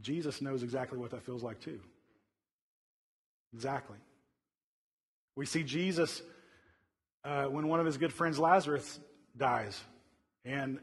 Jesus 0.00 0.40
knows 0.42 0.62
exactly 0.62 0.98
what 0.98 1.10
that 1.10 1.22
feels 1.22 1.42
like, 1.42 1.60
too. 1.60 1.78
Exactly. 3.54 3.98
We 5.36 5.46
see 5.46 5.62
Jesus 5.62 6.22
uh, 7.24 7.44
when 7.44 7.68
one 7.68 7.78
of 7.78 7.86
his 7.86 7.98
good 7.98 8.12
friends, 8.12 8.38
Lazarus, 8.38 8.98
dies, 9.36 9.80
and 10.44 10.78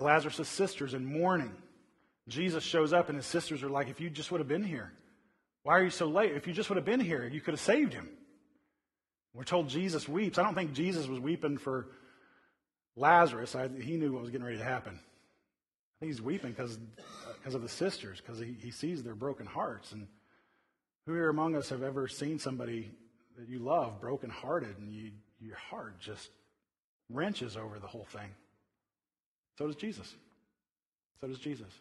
Lazarus' 0.00 0.48
sisters 0.48 0.94
in 0.94 1.04
mourning. 1.04 1.52
Jesus 2.28 2.62
shows 2.62 2.92
up, 2.92 3.08
and 3.08 3.16
his 3.16 3.26
sisters 3.26 3.62
are 3.62 3.68
like, 3.68 3.88
If 3.88 4.00
you 4.00 4.08
just 4.08 4.30
would 4.30 4.40
have 4.40 4.48
been 4.48 4.64
here, 4.64 4.92
why 5.64 5.74
are 5.74 5.84
you 5.84 5.90
so 5.90 6.06
late? 6.06 6.32
If 6.32 6.46
you 6.46 6.52
just 6.52 6.70
would 6.70 6.76
have 6.76 6.84
been 6.84 7.00
here, 7.00 7.26
you 7.26 7.40
could 7.40 7.54
have 7.54 7.60
saved 7.60 7.92
him. 7.92 8.08
We're 9.34 9.44
told 9.44 9.68
Jesus 9.68 10.08
weeps. 10.08 10.38
I 10.38 10.42
don't 10.42 10.54
think 10.54 10.72
Jesus 10.72 11.06
was 11.06 11.20
weeping 11.20 11.58
for 11.58 11.88
Lazarus, 12.96 13.54
I, 13.54 13.68
he 13.68 13.96
knew 13.96 14.12
what 14.12 14.22
was 14.22 14.30
getting 14.30 14.44
ready 14.44 14.58
to 14.58 14.64
happen. 14.64 14.98
He's 16.00 16.20
weeping 16.20 16.50
because 16.50 16.78
of 17.54 17.62
the 17.62 17.68
sisters, 17.68 18.20
because 18.20 18.38
he, 18.38 18.56
he 18.60 18.70
sees 18.70 19.02
their 19.02 19.14
broken 19.14 19.46
hearts. 19.46 19.92
And 19.92 20.08
who 21.06 21.14
here 21.14 21.28
among 21.28 21.54
us 21.56 21.68
have 21.70 21.82
ever 21.82 22.08
seen 22.08 22.38
somebody 22.38 22.90
that 23.38 23.48
you 23.48 23.60
love 23.60 24.00
broken 24.00 24.28
hearted 24.28 24.76
and 24.78 24.92
you, 24.92 25.10
your 25.40 25.56
heart 25.56 25.98
just 26.00 26.28
wrenches 27.08 27.56
over 27.56 27.78
the 27.78 27.86
whole 27.86 28.04
thing? 28.04 28.28
So 29.58 29.66
does 29.66 29.76
Jesus. 29.76 30.12
So 31.20 31.28
does 31.28 31.38
Jesus. 31.38 31.72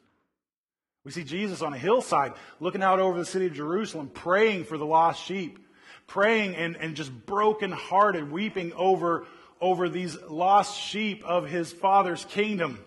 We 1.04 1.12
see 1.12 1.24
Jesus 1.24 1.62
on 1.64 1.74
a 1.74 1.78
hillside 1.78 2.34
looking 2.60 2.84
out 2.84 3.00
over 3.00 3.18
the 3.18 3.26
city 3.26 3.48
of 3.48 3.54
Jerusalem, 3.54 4.10
praying 4.14 4.66
for 4.66 4.78
the 4.78 4.86
lost 4.86 5.26
sheep, 5.26 5.58
praying 6.06 6.56
and, 6.56 6.78
and 6.78 6.96
just 6.96 7.12
broken 7.26 7.72
hearted, 7.72 8.32
weeping 8.32 8.72
over 8.74 9.26
over 9.62 9.88
these 9.88 10.18
lost 10.24 10.78
sheep 10.80 11.24
of 11.24 11.48
his 11.48 11.72
father's 11.72 12.26
kingdom. 12.26 12.84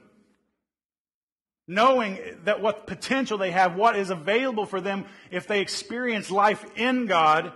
Knowing 1.67 2.19
that 2.45 2.61
what 2.61 2.87
potential 2.87 3.39
they 3.39 3.53
have, 3.53 3.75
what 3.77 3.97
is 3.97 4.11
available 4.11 4.67
for 4.67 4.81
them 4.81 5.07
if 5.31 5.47
they 5.47 5.61
experience 5.61 6.31
life 6.31 6.63
in 6.77 7.07
God, 7.07 7.53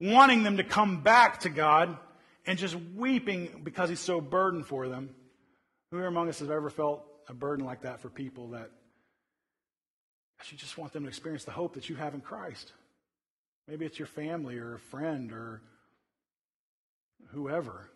wanting 0.00 0.42
them 0.42 0.58
to 0.58 0.64
come 0.64 1.02
back 1.02 1.40
to 1.40 1.48
God, 1.48 1.96
and 2.44 2.58
just 2.58 2.76
weeping 2.96 3.60
because 3.62 3.88
he's 3.88 4.00
so 4.00 4.20
burdened 4.20 4.66
for 4.66 4.88
them. 4.88 5.14
Who 5.90 6.02
among 6.02 6.28
us 6.28 6.40
has 6.40 6.50
ever 6.50 6.68
felt 6.68 7.02
a 7.28 7.34
burden 7.34 7.64
like 7.64 7.82
that 7.82 8.00
for 8.00 8.10
people 8.10 8.50
that 8.50 8.70
you 10.50 10.56
just 10.56 10.78
want 10.78 10.92
them 10.92 11.02
to 11.02 11.08
experience 11.08 11.44
the 11.44 11.50
hope 11.50 11.74
that 11.74 11.88
you 11.88 11.96
have 11.96 12.14
in 12.14 12.20
Christ? 12.20 12.72
Maybe 13.66 13.84
it's 13.84 13.98
your 13.98 14.06
family 14.06 14.58
or 14.58 14.74
a 14.74 14.78
friend 14.78 15.32
or 15.32 15.62
whoever. 17.32 17.90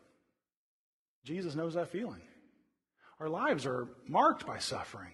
Jesus 1.24 1.54
knows 1.54 1.74
that 1.74 1.88
feeling. 1.88 2.20
Our 3.20 3.28
lives 3.28 3.66
are 3.66 3.88
marked 4.08 4.46
by 4.46 4.58
suffering. 4.58 5.12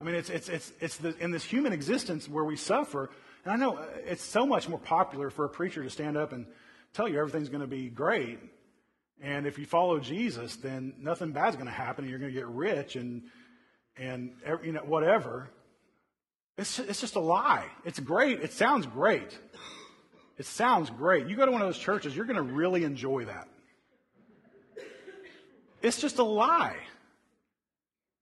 I 0.00 0.04
mean, 0.04 0.14
it's, 0.16 0.28
it's, 0.28 0.48
it's, 0.48 0.72
it's 0.80 0.96
the, 0.98 1.16
in 1.18 1.30
this 1.30 1.44
human 1.44 1.72
existence 1.72 2.28
where 2.28 2.44
we 2.44 2.56
suffer. 2.56 3.10
And 3.44 3.52
I 3.54 3.56
know 3.56 3.76
uh, 3.76 3.86
it's 4.04 4.22
so 4.22 4.44
much 4.44 4.68
more 4.68 4.78
popular 4.78 5.30
for 5.30 5.44
a 5.44 5.48
preacher 5.48 5.82
to 5.82 5.88
stand 5.88 6.16
up 6.16 6.32
and 6.32 6.46
tell 6.92 7.08
you 7.08 7.18
everything's 7.18 7.48
going 7.48 7.62
to 7.62 7.66
be 7.66 7.88
great. 7.88 8.38
And 9.22 9.46
if 9.46 9.58
you 9.58 9.64
follow 9.64 9.98
Jesus, 10.00 10.56
then 10.56 10.94
nothing 10.98 11.32
bad's 11.32 11.56
going 11.56 11.68
to 11.68 11.72
happen 11.72 12.04
and 12.04 12.10
you're 12.10 12.18
going 12.18 12.32
to 12.32 12.38
get 12.38 12.48
rich 12.48 12.96
and, 12.96 13.22
and 13.96 14.32
you 14.62 14.72
know, 14.72 14.80
whatever. 14.80 15.48
It's, 16.58 16.78
it's 16.78 17.00
just 17.00 17.16
a 17.16 17.20
lie. 17.20 17.66
It's 17.84 17.98
great. 17.98 18.40
It 18.42 18.52
sounds 18.52 18.86
great. 18.86 19.38
It 20.36 20.46
sounds 20.46 20.90
great. 20.90 21.26
You 21.28 21.36
go 21.36 21.46
to 21.46 21.52
one 21.52 21.62
of 21.62 21.68
those 21.68 21.78
churches, 21.78 22.14
you're 22.14 22.26
going 22.26 22.36
to 22.36 22.42
really 22.42 22.84
enjoy 22.84 23.24
that. 23.24 23.48
It's 25.84 26.00
just 26.00 26.18
a 26.18 26.24
lie. 26.24 26.76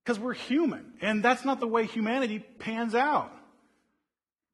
Because 0.04 0.18
we're 0.18 0.34
human, 0.34 0.94
and 1.00 1.22
that's 1.22 1.44
not 1.44 1.60
the 1.60 1.68
way 1.68 1.86
humanity 1.86 2.40
pans 2.40 2.94
out. 2.94 3.32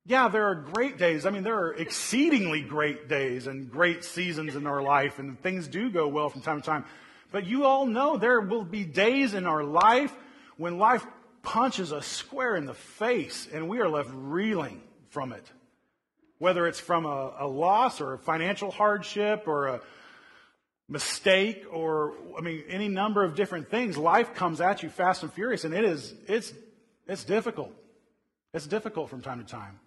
Yeah, 0.05 0.29
there 0.29 0.45
are 0.45 0.55
great 0.55 0.99
days. 0.99 1.25
I 1.25 1.31
mean, 1.31 1.43
there 1.43 1.59
are 1.59 1.73
exceedingly 1.73 2.61
great 2.61 3.09
days 3.09 3.47
and 3.47 3.71
great 3.71 4.05
seasons 4.05 4.57
in 4.57 4.67
our 4.67 4.83
life, 4.83 5.19
and 5.19 5.41
things 5.41 5.69
do 5.69 5.91
go 5.91 6.07
well 6.09 6.29
from 6.29 6.43
time 6.43 6.61
to 6.61 6.67
time. 6.67 6.85
But 7.33 7.47
you 7.47 7.65
all 7.65 7.87
know 7.87 8.19
there 8.19 8.41
will 8.41 8.65
be 8.65 8.85
days 8.85 9.33
in 9.33 9.47
our 9.47 9.65
life 9.65 10.15
when 10.59 10.77
life 10.79 11.07
punches 11.43 11.95
us 11.95 12.07
square 12.07 12.57
in 12.57 12.67
the 12.67 12.75
face, 12.75 13.49
and 13.51 13.69
we 13.69 13.81
are 13.81 13.89
left 13.89 14.11
reeling 14.13 14.83
from 15.09 15.33
it. 15.33 15.45
Whether 16.39 16.67
it's 16.67 16.81
from 16.81 17.07
a, 17.07 17.35
a 17.41 17.47
loss 17.47 18.03
or 18.03 18.13
a 18.13 18.19
financial 18.19 18.71
hardship 18.71 19.45
or 19.47 19.67
a, 19.69 19.81
mistake 20.89 21.65
or 21.71 22.15
I 22.37 22.41
mean 22.41 22.65
any 22.69 22.89
number 22.89 23.25
of 23.25 23.35
different 23.35 23.71
things, 23.71 23.97
life 23.97 24.35
comes 24.35 24.61
at 24.61 24.83
you 24.83 24.89
fast 24.89 25.23
and 25.23 25.33
furious 25.33 25.65
and 25.65 25.75
it 25.75 25.85
is 25.85 26.15
it's 26.27 26.53
it's 27.07 27.25
difficult. 27.25 27.73
It's 28.55 28.67
difficult 28.67 29.11
from 29.11 29.21
time 29.21 29.39
to 29.39 29.51
time. 29.51 29.79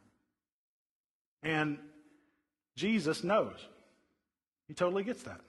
And 1.43 1.79
Jesus 2.75 3.23
knows. 3.23 3.55
He 4.67 4.73
totally 4.73 5.03
gets 5.03 5.23
that. 5.23 5.41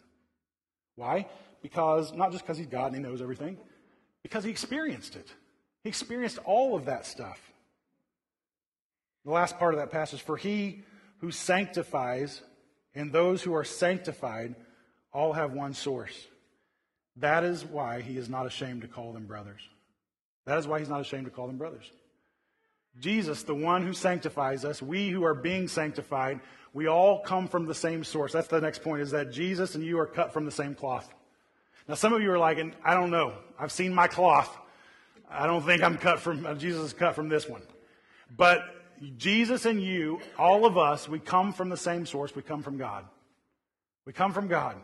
Why? 0.97 1.29
Because 1.63 2.13
not 2.13 2.33
just 2.33 2.45
because 2.45 2.59
he's 2.59 2.67
God 2.67 2.87
and 2.87 2.97
he 2.97 3.03
knows 3.03 3.23
everything, 3.23 3.57
because 4.23 4.45
he 4.45 4.51
experienced 4.51 5.17
it. 5.17 5.33
He 5.83 5.89
experienced 5.89 6.39
all 6.45 6.77
of 6.77 6.87
that 6.87 7.07
stuff. 7.07 7.41
The 9.25 9.31
last 9.31 9.59
part 9.59 9.75
of 9.75 9.81
that 9.81 9.91
passage 9.91 10.23
for 10.23 10.37
he 10.37 10.83
who 11.21 11.31
sanctifies 11.31 12.43
and 12.95 13.13
those 13.13 13.43
who 13.43 13.55
are 13.55 13.65
sanctified 13.65 14.55
all 15.13 15.33
have 15.33 15.53
one 15.53 15.75
source. 15.75 16.27
That 17.17 17.45
is 17.45 17.65
why 17.65 18.01
he 18.01 18.17
is 18.17 18.29
not 18.29 18.47
ashamed 18.47 18.83
to 18.83 18.89
call 18.89 19.13
them 19.13 19.27
brothers. 19.27 19.61
That 20.47 20.59
is 20.59 20.67
why 20.67 20.79
he's 20.79 20.89
not 20.89 21.01
ashamed 21.01 21.27
to 21.27 21.31
call 21.31 21.47
them 21.47 21.59
brothers. 21.59 21.91
Jesus, 23.01 23.43
the 23.43 23.55
one 23.55 23.87
who 23.87 23.93
sanctifies 23.93 24.65
us, 24.65 24.83
we 24.83 25.09
who 25.11 25.25
are 25.25 25.35
being 25.35 25.69
sanctified, 25.69 26.41
we 26.75 26.89
all 26.89 27.21
come 27.21 27.49
from 27.49 27.67
the 27.67 27.75
same 27.75 28.05
source. 28.05 28.33
That's 28.33 28.49
the 28.49 28.61
next 28.61 28.83
point, 28.83 29.03
is 29.03 29.11
that 29.13 29.31
Jesus 29.31 29.75
and 29.75 29.85
you 29.85 29.99
are 29.99 30.07
cut 30.07 30.33
from 30.33 30.45
the 30.45 30.51
same 30.51 30.75
cloth. 30.75 31.13
Now, 31.89 31.95
some 31.95 32.13
of 32.13 32.23
you 32.23 32.31
are 32.33 32.39
like, 32.39 32.59
I 32.85 32.95
don't 32.95 33.11
know. 33.11 33.35
I've 33.59 33.73
seen 33.73 33.95
my 33.95 34.09
cloth. 34.09 34.59
I 35.31 35.47
don't 35.47 35.63
think 35.63 35.83
I'm 35.83 35.97
cut 35.97 36.21
from, 36.21 36.59
Jesus 36.59 36.83
is 36.87 36.93
cut 36.93 37.15
from 37.15 37.29
this 37.29 37.49
one. 37.49 37.63
But 38.37 38.63
Jesus 39.17 39.65
and 39.65 39.83
you, 39.83 40.21
all 40.39 40.65
of 40.65 40.77
us, 40.79 41.09
we 41.09 41.19
come 41.19 41.53
from 41.53 41.71
the 41.71 41.77
same 41.77 42.07
source. 42.07 42.35
We 42.37 42.43
come 42.43 42.63
from 42.63 42.79
God. 42.79 43.05
We 44.05 44.13
come 44.13 44.33
from 44.33 44.49
God. 44.49 44.77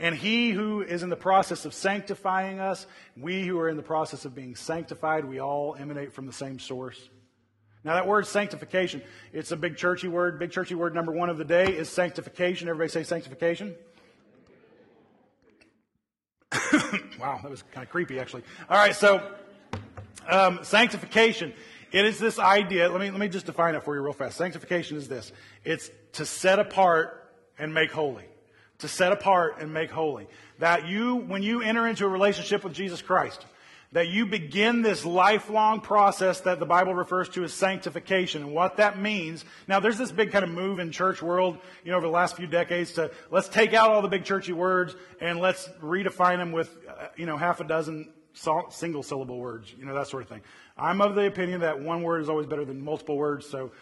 And 0.00 0.16
he 0.16 0.50
who 0.50 0.80
is 0.80 1.02
in 1.02 1.10
the 1.10 1.16
process 1.16 1.66
of 1.66 1.74
sanctifying 1.74 2.58
us, 2.58 2.86
we 3.18 3.46
who 3.46 3.58
are 3.58 3.68
in 3.68 3.76
the 3.76 3.82
process 3.82 4.24
of 4.24 4.34
being 4.34 4.56
sanctified, 4.56 5.26
we 5.26 5.40
all 5.40 5.76
emanate 5.78 6.14
from 6.14 6.24
the 6.26 6.32
same 6.32 6.58
source. 6.58 7.10
Now, 7.84 7.94
that 7.94 8.06
word 8.06 8.26
sanctification, 8.26 9.02
it's 9.34 9.52
a 9.52 9.56
big 9.56 9.76
churchy 9.76 10.08
word. 10.08 10.38
Big 10.38 10.52
churchy 10.52 10.74
word 10.74 10.94
number 10.94 11.12
one 11.12 11.28
of 11.28 11.36
the 11.36 11.44
day 11.44 11.66
is 11.66 11.90
sanctification. 11.90 12.66
Everybody 12.66 12.90
say 12.90 13.02
sanctification. 13.02 13.74
wow, 17.20 17.38
that 17.42 17.50
was 17.50 17.62
kind 17.70 17.84
of 17.84 17.90
creepy, 17.90 18.18
actually. 18.18 18.42
All 18.70 18.78
right, 18.78 18.96
so 18.96 19.22
um, 20.30 20.60
sanctification. 20.62 21.52
It 21.92 22.06
is 22.06 22.18
this 22.18 22.38
idea. 22.38 22.88
Let 22.88 23.00
me 23.00 23.10
let 23.10 23.20
me 23.20 23.28
just 23.28 23.44
define 23.44 23.74
it 23.74 23.84
for 23.84 23.94
you 23.94 24.00
real 24.00 24.14
fast. 24.14 24.38
Sanctification 24.38 24.96
is 24.96 25.08
this: 25.08 25.30
it's 25.62 25.90
to 26.12 26.24
set 26.24 26.58
apart 26.58 27.32
and 27.58 27.74
make 27.74 27.90
holy 27.90 28.24
to 28.80 28.88
set 28.88 29.12
apart 29.12 29.56
and 29.60 29.72
make 29.72 29.90
holy. 29.90 30.26
That 30.58 30.86
you, 30.86 31.16
when 31.16 31.42
you 31.42 31.62
enter 31.62 31.86
into 31.86 32.04
a 32.04 32.08
relationship 32.08 32.64
with 32.64 32.74
Jesus 32.74 33.00
Christ, 33.00 33.46
that 33.92 34.08
you 34.08 34.24
begin 34.24 34.82
this 34.82 35.04
lifelong 35.04 35.80
process 35.80 36.42
that 36.42 36.60
the 36.60 36.66
Bible 36.66 36.94
refers 36.94 37.28
to 37.30 37.42
as 37.42 37.52
sanctification. 37.52 38.42
And 38.42 38.52
what 38.52 38.76
that 38.76 39.00
means, 39.00 39.44
now 39.66 39.80
there's 39.80 39.98
this 39.98 40.12
big 40.12 40.30
kind 40.30 40.44
of 40.44 40.50
move 40.50 40.78
in 40.78 40.92
church 40.92 41.20
world, 41.20 41.58
you 41.84 41.90
know, 41.90 41.96
over 41.96 42.06
the 42.06 42.12
last 42.12 42.36
few 42.36 42.46
decades 42.46 42.92
to 42.92 43.10
let's 43.30 43.48
take 43.48 43.74
out 43.74 43.90
all 43.90 44.02
the 44.02 44.08
big 44.08 44.24
churchy 44.24 44.52
words 44.52 44.94
and 45.20 45.40
let's 45.40 45.68
redefine 45.82 46.36
them 46.36 46.52
with, 46.52 46.76
uh, 46.88 47.08
you 47.16 47.26
know, 47.26 47.36
half 47.36 47.60
a 47.60 47.64
dozen 47.64 48.12
single 48.70 49.02
syllable 49.02 49.38
words, 49.38 49.74
you 49.76 49.84
know, 49.84 49.94
that 49.94 50.06
sort 50.06 50.22
of 50.22 50.28
thing. 50.28 50.40
I'm 50.78 51.00
of 51.00 51.16
the 51.16 51.26
opinion 51.26 51.60
that 51.60 51.80
one 51.80 52.02
word 52.02 52.22
is 52.22 52.28
always 52.28 52.46
better 52.46 52.64
than 52.64 52.80
multiple 52.80 53.16
words, 53.16 53.48
so 53.48 53.72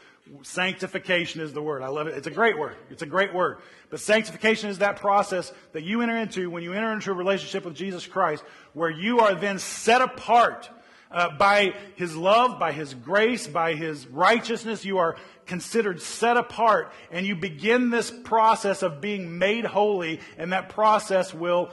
Sanctification 0.43 1.41
is 1.41 1.53
the 1.53 1.63
word. 1.63 1.83
I 1.83 1.89
love 1.89 2.07
it. 2.07 2.17
It's 2.17 2.27
a 2.27 2.31
great 2.33 2.59
word. 2.59 2.77
It's 2.91 3.03
a 3.03 3.07
great 3.07 3.33
word. 3.33 3.59
But 3.91 4.01
sanctification 4.01 4.71
is 4.71 4.79
that 4.79 4.97
process 4.97 5.53
that 5.73 5.83
you 5.83 6.03
enter 6.03 6.17
into 6.17 6.51
when 6.51 6.63
you 6.63 6.73
enter 6.73 6.93
into 6.93 7.11
a 7.11 7.15
relationship 7.15 7.65
with 7.65 7.75
Jesus 7.75 8.07
Christ, 8.07 8.45
where 8.73 8.91
you 8.91 9.21
are 9.21 9.35
then 9.35 9.59
set 9.59 10.03
apart 10.03 10.71
uh, 11.11 11.37
by 11.37 11.75
His 11.97 12.17
love, 12.17 12.59
by 12.59 12.73
His 12.73 12.95
grace, 12.95 13.47
by 13.47 13.75
His 13.75 14.07
righteousness. 14.07 14.85
You 14.85 14.99
are 14.99 15.17
considered 15.47 16.01
set 16.03 16.37
apart, 16.37 16.93
and 17.11 17.27
you 17.27 17.35
begin 17.35 17.91
this 17.91 18.11
process 18.11 18.83
of 18.83 19.01
being 19.01 19.39
made 19.39 19.65
holy, 19.65 20.21
and 20.37 20.53
that 20.53 20.69
process 20.69 21.33
will 21.33 21.71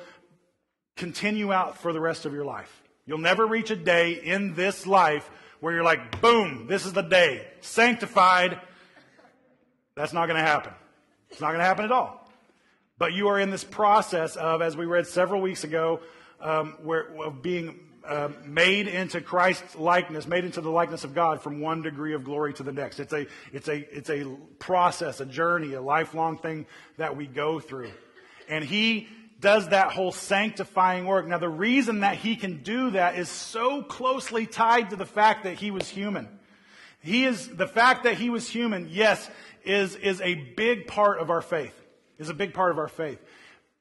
continue 0.95 1.51
out 1.51 1.77
for 1.77 1.91
the 1.91 1.99
rest 1.99 2.25
of 2.25 2.33
your 2.33 2.45
life. 2.45 2.81
You'll 3.05 3.17
never 3.17 3.45
reach 3.45 3.69
a 3.69 3.75
day 3.75 4.13
in 4.13 4.55
this 4.55 4.87
life 4.87 5.29
where 5.65 5.73
you're 5.73 5.83
like, 5.83 6.21
boom, 6.21 6.67
this 6.67 6.85
is 6.85 6.93
the 6.93 7.01
day, 7.01 7.43
sanctified. 7.61 8.61
That's 9.95 10.13
not 10.13 10.27
going 10.27 10.37
to 10.37 10.47
happen. 10.47 10.71
It's 11.31 11.41
not 11.41 11.47
going 11.47 11.57
to 11.57 11.65
happen 11.65 11.85
at 11.85 11.91
all. 11.91 12.29
But 12.99 13.13
you 13.13 13.29
are 13.29 13.39
in 13.39 13.49
this 13.49 13.63
process 13.63 14.35
of, 14.35 14.61
as 14.61 14.77
we 14.77 14.85
read 14.85 15.07
several 15.07 15.41
weeks 15.41 15.63
ago, 15.63 16.01
um, 16.39 16.77
where, 16.83 17.07
of 17.19 17.41
being 17.41 17.79
uh, 18.07 18.29
made 18.45 18.87
into 18.87 19.21
Christ's 19.21 19.75
likeness, 19.75 20.27
made 20.27 20.45
into 20.45 20.61
the 20.61 20.69
likeness 20.69 21.03
of 21.03 21.15
God 21.15 21.41
from 21.41 21.59
one 21.61 21.81
degree 21.81 22.13
of 22.13 22.23
glory 22.23 22.53
to 22.53 22.61
the 22.61 22.71
next. 22.71 22.99
It's 22.99 23.13
a, 23.13 23.25
it's 23.51 23.67
a, 23.67 23.77
it's 23.91 24.11
a 24.11 24.23
process, 24.59 25.19
a 25.19 25.25
journey, 25.25 25.73
a 25.73 25.81
lifelong 25.81 26.37
thing 26.37 26.67
that 26.97 27.17
we 27.17 27.25
go 27.25 27.59
through. 27.59 27.89
And 28.47 28.63
He 28.63 29.07
does 29.45 29.67
that 29.67 29.91
whole 29.91 30.11
sanctifying 30.11 31.05
work. 31.05 31.27
Now, 31.27 31.37
the 31.37 31.47
reason 31.47 31.99
that 31.99 32.15
he 32.15 32.35
can 32.35 32.63
do 32.63 32.89
that 32.89 33.15
is 33.15 33.29
so 33.29 33.83
closely 33.83 34.47
tied 34.47 34.89
to 34.89 34.95
the 34.95 35.05
fact 35.05 35.43
that 35.43 35.53
he 35.53 35.69
was 35.69 35.87
human. 35.87 36.27
He 36.99 37.25
is, 37.25 37.47
the 37.47 37.67
fact 37.67 38.05
that 38.05 38.15
he 38.15 38.31
was 38.31 38.49
human, 38.49 38.89
yes, 38.89 39.29
is, 39.63 39.95
is 39.97 40.19
a 40.21 40.33
big 40.33 40.87
part 40.87 41.19
of 41.19 41.29
our 41.29 41.43
faith. 41.43 41.79
Is 42.17 42.29
a 42.29 42.33
big 42.33 42.55
part 42.55 42.71
of 42.71 42.79
our 42.79 42.87
faith. 42.87 43.19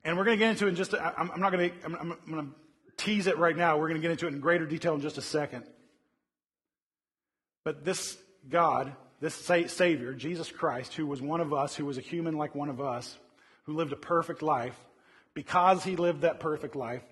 And 0.04 0.18
we're 0.18 0.24
going 0.24 0.38
to 0.38 0.44
get 0.44 0.50
into 0.50 0.66
it 0.66 0.68
in 0.68 0.74
just, 0.74 0.92
i 0.92 1.14
am 1.16 1.30
not 1.40 1.50
going 1.50 1.70
to, 1.70 1.76
I'm, 1.86 1.94
I'm 2.12 2.18
going 2.30 2.46
to 2.46 2.52
tease 3.02 3.26
it 3.26 3.38
right 3.38 3.56
now. 3.56 3.78
We're 3.78 3.88
going 3.88 4.02
to 4.02 4.06
get 4.06 4.10
into 4.10 4.26
it 4.26 4.34
in 4.34 4.40
greater 4.40 4.66
detail 4.66 4.94
in 4.94 5.00
just 5.00 5.16
a 5.16 5.22
second. 5.22 5.64
But 7.64 7.86
this 7.86 8.18
God, 8.50 8.92
this 9.20 9.34
Savior, 9.34 10.12
Jesus 10.12 10.52
Christ, 10.52 10.92
who 10.92 11.06
was 11.06 11.22
one 11.22 11.40
of 11.40 11.54
us, 11.54 11.74
who 11.74 11.86
was 11.86 11.96
a 11.96 12.02
human 12.02 12.36
like 12.36 12.54
one 12.54 12.68
of 12.68 12.82
us, 12.82 13.16
who 13.62 13.72
lived 13.72 13.94
a 13.94 13.96
perfect 13.96 14.42
life, 14.42 14.76
because 15.34 15.84
he 15.84 15.96
lived 15.96 16.22
that 16.22 16.40
perfect 16.40 16.76
life, 16.76 17.02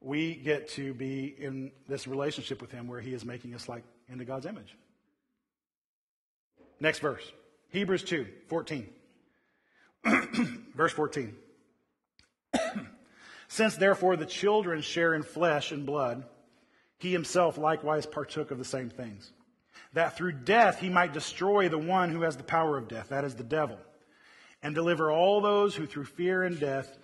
we 0.00 0.34
get 0.34 0.68
to 0.70 0.94
be 0.94 1.34
in 1.38 1.72
this 1.88 2.06
relationship 2.06 2.60
with 2.60 2.70
him 2.70 2.86
where 2.86 3.00
he 3.00 3.14
is 3.14 3.24
making 3.24 3.54
us 3.54 3.68
like 3.68 3.84
into 4.08 4.24
God's 4.24 4.46
image. 4.46 4.76
Next 6.80 7.00
verse. 7.00 7.22
Hebrews 7.70 8.04
2, 8.04 8.26
14. 8.48 8.88
verse 10.74 10.92
14. 10.92 11.34
Since 13.48 13.76
therefore 13.76 14.16
the 14.16 14.26
children 14.26 14.82
share 14.82 15.14
in 15.14 15.22
flesh 15.22 15.72
and 15.72 15.84
blood, 15.84 16.24
he 16.98 17.12
himself 17.12 17.58
likewise 17.58 18.06
partook 18.06 18.50
of 18.50 18.58
the 18.58 18.64
same 18.64 18.90
things, 18.90 19.32
that 19.92 20.16
through 20.16 20.32
death 20.32 20.80
he 20.80 20.88
might 20.88 21.12
destroy 21.12 21.68
the 21.68 21.78
one 21.78 22.10
who 22.10 22.22
has 22.22 22.36
the 22.36 22.42
power 22.42 22.76
of 22.76 22.88
death, 22.88 23.08
that 23.08 23.24
is 23.24 23.34
the 23.34 23.44
devil, 23.44 23.78
and 24.62 24.74
deliver 24.74 25.10
all 25.10 25.40
those 25.40 25.74
who 25.74 25.86
through 25.86 26.04
fear 26.04 26.42
and 26.42 26.58
death 26.58 26.98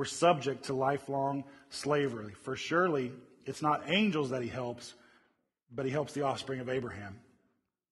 were 0.00 0.06
subject 0.06 0.64
to 0.64 0.72
lifelong 0.72 1.44
slavery. 1.68 2.32
For 2.32 2.56
surely 2.56 3.12
it's 3.44 3.60
not 3.60 3.82
angels 3.84 4.30
that 4.30 4.40
he 4.40 4.48
helps, 4.48 4.94
but 5.70 5.84
he 5.84 5.92
helps 5.92 6.14
the 6.14 6.22
offspring 6.22 6.58
of 6.60 6.70
Abraham. 6.70 7.18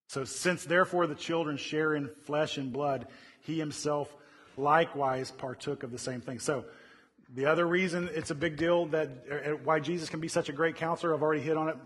So, 0.07 0.25
since 0.25 0.65
therefore 0.65 1.07
the 1.07 1.15
children 1.15 1.59
share 1.59 1.95
in 1.95 2.09
flesh 2.25 2.57
and 2.57 2.73
blood, 2.73 3.09
he 3.43 3.59
himself 3.59 4.11
likewise 4.57 5.31
partook 5.31 5.83
of 5.83 5.93
the 5.93 5.99
same 5.99 6.23
thing. 6.23 6.39
So, 6.39 6.65
the 7.35 7.45
other 7.45 7.67
reason 7.67 8.09
it's 8.15 8.31
a 8.31 8.35
big 8.35 8.57
deal 8.57 8.87
that 8.87 9.11
uh, 9.31 9.51
why 9.63 9.79
Jesus 9.79 10.09
can 10.09 10.21
be 10.21 10.29
such 10.29 10.49
a 10.49 10.53
great 10.53 10.77
counselor, 10.77 11.15
I've 11.15 11.23
already 11.23 11.43
hit 11.43 11.59
on 11.59 11.69
it 11.69 11.77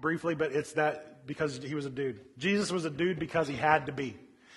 briefly, 0.00 0.34
but 0.34 0.50
it's 0.50 0.72
that 0.72 1.24
because 1.24 1.58
he 1.58 1.76
was 1.76 1.86
a 1.86 1.90
dude. 1.90 2.18
Jesus 2.36 2.72
was 2.72 2.84
a 2.84 2.90
dude 2.90 3.20
because 3.20 3.46
he 3.46 3.54
had 3.54 3.86
to 3.86 3.92
be. 3.92 4.16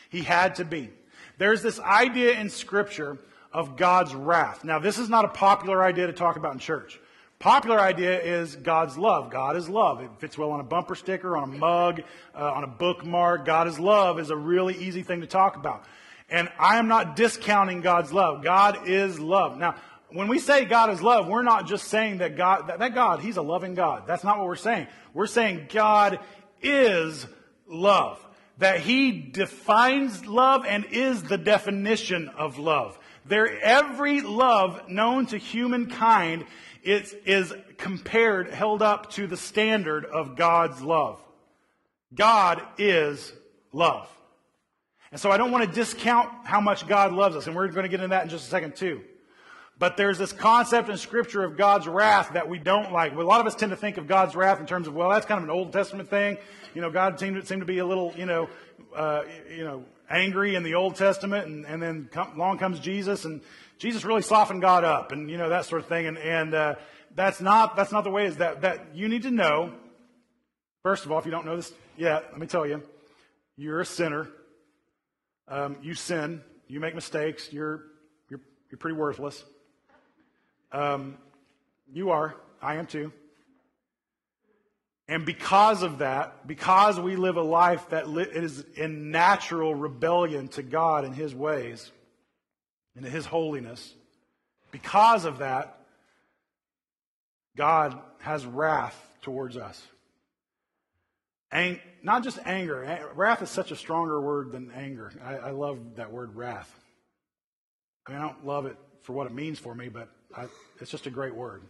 He 0.09 0.23
had 0.23 0.55
to 0.55 0.65
be. 0.65 0.89
There's 1.37 1.61
this 1.61 1.79
idea 1.79 2.39
in 2.39 2.49
Scripture 2.49 3.19
of 3.55 3.77
God's 3.77 4.13
wrath. 4.13 4.65
Now, 4.65 4.79
this 4.79 4.99
is 4.99 5.07
not 5.07 5.23
a 5.23 5.29
popular 5.29 5.81
idea 5.81 6.07
to 6.07 6.13
talk 6.13 6.35
about 6.35 6.51
in 6.51 6.59
church. 6.59 6.99
Popular 7.39 7.79
idea 7.79 8.21
is 8.21 8.53
God's 8.53 8.97
love. 8.97 9.31
God 9.31 9.55
is 9.55 9.69
love. 9.69 10.01
It 10.01 10.09
fits 10.19 10.37
well 10.37 10.51
on 10.51 10.59
a 10.59 10.63
bumper 10.63 10.93
sticker, 10.93 11.37
on 11.37 11.43
a 11.43 11.57
mug, 11.57 12.01
uh, 12.37 12.51
on 12.51 12.65
a 12.65 12.67
bookmark. 12.67 13.45
God 13.45 13.69
is 13.69 13.79
love 13.79 14.19
is 14.19 14.29
a 14.29 14.35
really 14.35 14.75
easy 14.75 15.03
thing 15.03 15.21
to 15.21 15.27
talk 15.27 15.55
about. 15.55 15.85
And 16.29 16.49
I 16.59 16.79
am 16.79 16.89
not 16.89 17.15
discounting 17.15 17.79
God's 17.79 18.11
love. 18.11 18.43
God 18.43 18.89
is 18.89 19.21
love. 19.21 19.57
Now, 19.57 19.75
when 20.09 20.27
we 20.27 20.39
say 20.39 20.65
God 20.65 20.89
is 20.89 21.01
love, 21.01 21.29
we're 21.29 21.41
not 21.41 21.65
just 21.65 21.85
saying 21.85 22.17
that 22.17 22.35
God, 22.35 22.67
that, 22.67 22.79
that 22.79 22.93
God, 22.93 23.21
He's 23.21 23.37
a 23.37 23.41
loving 23.41 23.73
God. 23.73 24.03
That's 24.05 24.25
not 24.25 24.37
what 24.37 24.47
we're 24.47 24.57
saying. 24.57 24.87
We're 25.13 25.27
saying 25.27 25.67
God 25.71 26.19
is 26.61 27.25
love. 27.69 28.19
That 28.57 28.81
He 28.81 29.13
defines 29.13 30.25
love 30.25 30.65
and 30.65 30.83
is 30.91 31.23
the 31.23 31.37
definition 31.37 32.27
of 32.27 32.59
love. 32.59 32.99
There, 33.27 33.59
every 33.61 34.21
love 34.21 34.87
known 34.87 35.25
to 35.27 35.37
humankind 35.37 36.45
is, 36.83 37.13
is 37.25 37.53
compared, 37.77 38.51
held 38.51 38.81
up 38.81 39.11
to 39.11 39.25
the 39.25 39.37
standard 39.37 40.05
of 40.05 40.35
God's 40.35 40.81
love. 40.81 41.19
God 42.13 42.61
is 42.77 43.33
love. 43.71 44.07
And 45.11 45.19
so 45.19 45.31
I 45.31 45.37
don't 45.37 45.51
want 45.51 45.65
to 45.65 45.71
discount 45.71 46.29
how 46.45 46.61
much 46.61 46.87
God 46.87 47.13
loves 47.13 47.35
us, 47.35 47.47
and 47.47 47.55
we're 47.55 47.67
going 47.69 47.83
to 47.83 47.89
get 47.89 47.99
into 47.99 48.09
that 48.09 48.23
in 48.23 48.29
just 48.29 48.45
a 48.45 48.49
second 48.49 48.75
too. 48.75 49.01
But 49.77 49.97
there's 49.97 50.17
this 50.17 50.31
concept 50.31 50.89
in 50.89 50.97
Scripture 50.97 51.43
of 51.43 51.57
God's 51.57 51.87
wrath 51.87 52.31
that 52.33 52.47
we 52.47 52.59
don't 52.59 52.93
like. 52.93 53.13
A 53.13 53.15
lot 53.15 53.41
of 53.41 53.47
us 53.47 53.55
tend 53.55 53.71
to 53.71 53.75
think 53.75 53.97
of 53.97 54.07
God's 54.07 54.33
wrath 54.33 54.61
in 54.61 54.65
terms 54.65 54.87
of, 54.87 54.93
well, 54.93 55.09
that's 55.09 55.25
kind 55.25 55.37
of 55.37 55.43
an 55.43 55.49
Old 55.49 55.73
Testament 55.73 56.09
thing. 56.09 56.37
You 56.73 56.81
know, 56.81 56.89
God 56.89 57.19
seemed 57.19 57.35
to, 57.35 57.45
seemed 57.45 57.61
to 57.61 57.65
be 57.65 57.79
a 57.79 57.85
little, 57.85 58.13
you 58.15 58.25
know, 58.25 58.47
uh, 58.95 59.23
you 59.49 59.65
know, 59.65 59.83
angry 60.09 60.55
in 60.55 60.63
the 60.63 60.75
Old 60.75 60.95
Testament, 60.95 61.47
and, 61.47 61.65
and 61.65 61.81
then 61.81 62.09
come, 62.11 62.35
along 62.35 62.59
comes 62.59 62.79
Jesus, 62.79 63.25
and 63.25 63.41
Jesus 63.77 64.05
really 64.05 64.21
softened 64.21 64.61
God 64.61 64.83
up, 64.83 65.11
and 65.11 65.29
you 65.29 65.37
know 65.37 65.49
that 65.49 65.65
sort 65.65 65.81
of 65.81 65.87
thing. 65.87 66.07
And, 66.07 66.17
and 66.17 66.53
uh, 66.53 66.75
that's 67.13 67.41
not 67.41 67.75
that's 67.75 67.91
not 67.91 68.03
the 68.03 68.11
way. 68.11 68.25
Is 68.25 68.37
that 68.37 68.61
that 68.61 68.95
you 68.95 69.09
need 69.09 69.23
to 69.23 69.31
know? 69.31 69.73
First 70.83 71.05
of 71.05 71.11
all, 71.11 71.19
if 71.19 71.25
you 71.25 71.31
don't 71.31 71.45
know 71.45 71.55
this 71.55 71.73
yet, 71.97 72.27
let 72.31 72.39
me 72.39 72.47
tell 72.47 72.65
you, 72.65 72.81
you're 73.57 73.81
a 73.81 73.85
sinner. 73.85 74.29
Um, 75.47 75.77
you 75.81 75.93
sin. 75.93 76.41
You 76.67 76.79
make 76.79 76.95
mistakes. 76.95 77.51
You're 77.51 77.83
you're 78.29 78.41
you're 78.69 78.77
pretty 78.77 78.97
worthless. 78.97 79.43
Um, 80.71 81.17
you 81.91 82.11
are. 82.11 82.35
I 82.61 82.75
am 82.75 82.87
too. 82.87 83.11
And 85.07 85.25
because 85.25 85.83
of 85.83 85.99
that, 85.99 86.47
because 86.47 86.99
we 86.99 87.15
live 87.15 87.37
a 87.37 87.43
life 87.43 87.89
that 87.89 88.07
is 88.33 88.65
in 88.75 89.11
natural 89.11 89.75
rebellion 89.75 90.47
to 90.49 90.63
God 90.63 91.05
and 91.05 91.15
His 91.15 91.33
ways 91.35 91.91
and 92.95 93.05
His 93.05 93.25
holiness, 93.25 93.93
because 94.71 95.25
of 95.25 95.39
that, 95.39 95.79
God 97.55 97.99
has 98.19 98.45
wrath 98.45 98.99
towards 99.21 99.57
us. 99.57 99.81
Ang- 101.51 101.79
not 102.01 102.23
just 102.23 102.39
anger. 102.43 103.09
Wrath 103.15 103.41
is 103.41 103.49
such 103.49 103.71
a 103.71 103.75
stronger 103.75 104.19
word 104.19 104.51
than 104.51 104.71
anger. 104.71 105.11
I, 105.23 105.35
I, 105.35 105.49
love 105.51 105.79
that 105.95 106.11
word 106.11 106.35
wrath. 106.35 106.69
I 108.05 108.11
mean, 108.11 108.21
I 108.21 108.27
don't 108.27 108.45
love 108.45 108.65
it 108.65 108.75
for 109.03 109.13
what 109.13 109.27
it 109.27 109.33
means 109.33 109.57
for 109.57 109.73
me, 109.73 109.87
but 109.87 110.09
I, 110.35 110.47
it's 110.81 110.91
just 110.91 111.07
a 111.07 111.11
great 111.11 111.35
word. 111.35 111.63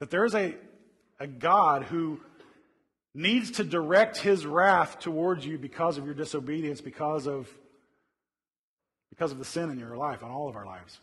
That 0.00 0.10
there 0.10 0.24
is 0.24 0.34
a 0.34 0.54
a 1.20 1.26
God 1.26 1.84
who 1.84 2.18
needs 3.14 3.52
to 3.52 3.64
direct 3.64 4.16
his 4.16 4.46
wrath 4.46 4.98
towards 5.00 5.44
you 5.44 5.58
because 5.58 5.98
of 5.98 6.06
your 6.06 6.14
disobedience, 6.14 6.80
because 6.80 7.26
of, 7.26 7.46
because 9.10 9.30
of 9.30 9.38
the 9.38 9.44
sin 9.44 9.68
in 9.70 9.78
your 9.78 9.96
life, 9.96 10.22
on 10.22 10.30
all 10.30 10.48
of 10.48 10.56
our 10.56 10.64
lives. 10.64 10.98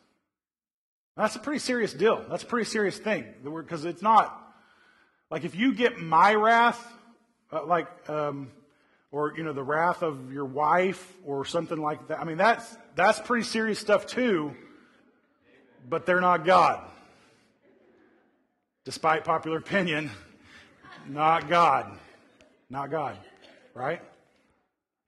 That's 1.15 1.35
a 1.35 1.39
pretty 1.39 1.59
serious 1.59 1.93
deal. 1.93 2.25
That's 2.29 2.43
a 2.43 2.47
pretty 2.47 2.67
serious 2.67 2.97
thing. 2.97 3.25
Because 3.43 3.85
it's 3.85 4.01
not, 4.01 4.41
like 5.29 5.45
if 5.45 5.55
you 5.55 5.75
get 5.75 5.99
my 5.99 6.33
wrath, 6.33 6.83
uh, 7.51 7.65
like, 7.65 7.87
um, 8.09 8.49
or, 9.11 9.33
you 9.37 9.43
know, 9.43 9.53
the 9.53 9.63
wrath 9.63 10.01
of 10.01 10.33
your 10.33 10.45
wife 10.45 11.13
or 11.25 11.45
something 11.45 11.79
like 11.79 12.07
that. 12.07 12.19
I 12.19 12.23
mean, 12.23 12.37
that's, 12.37 12.77
that's 12.95 13.19
pretty 13.19 13.43
serious 13.43 13.79
stuff 13.79 14.07
too, 14.07 14.55
but 15.89 16.05
they're 16.05 16.21
not 16.21 16.45
God. 16.45 16.83
despite 18.87 19.25
popular 19.25 19.57
opinion, 19.57 20.09
not 21.09 21.49
God. 21.49 21.91
Not 22.69 22.89
God, 22.89 23.17
right? 23.73 24.01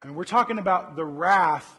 And 0.03 0.17
we're 0.17 0.25
talking 0.25 0.59
about 0.59 0.97
the 0.97 1.05
wrath 1.05 1.77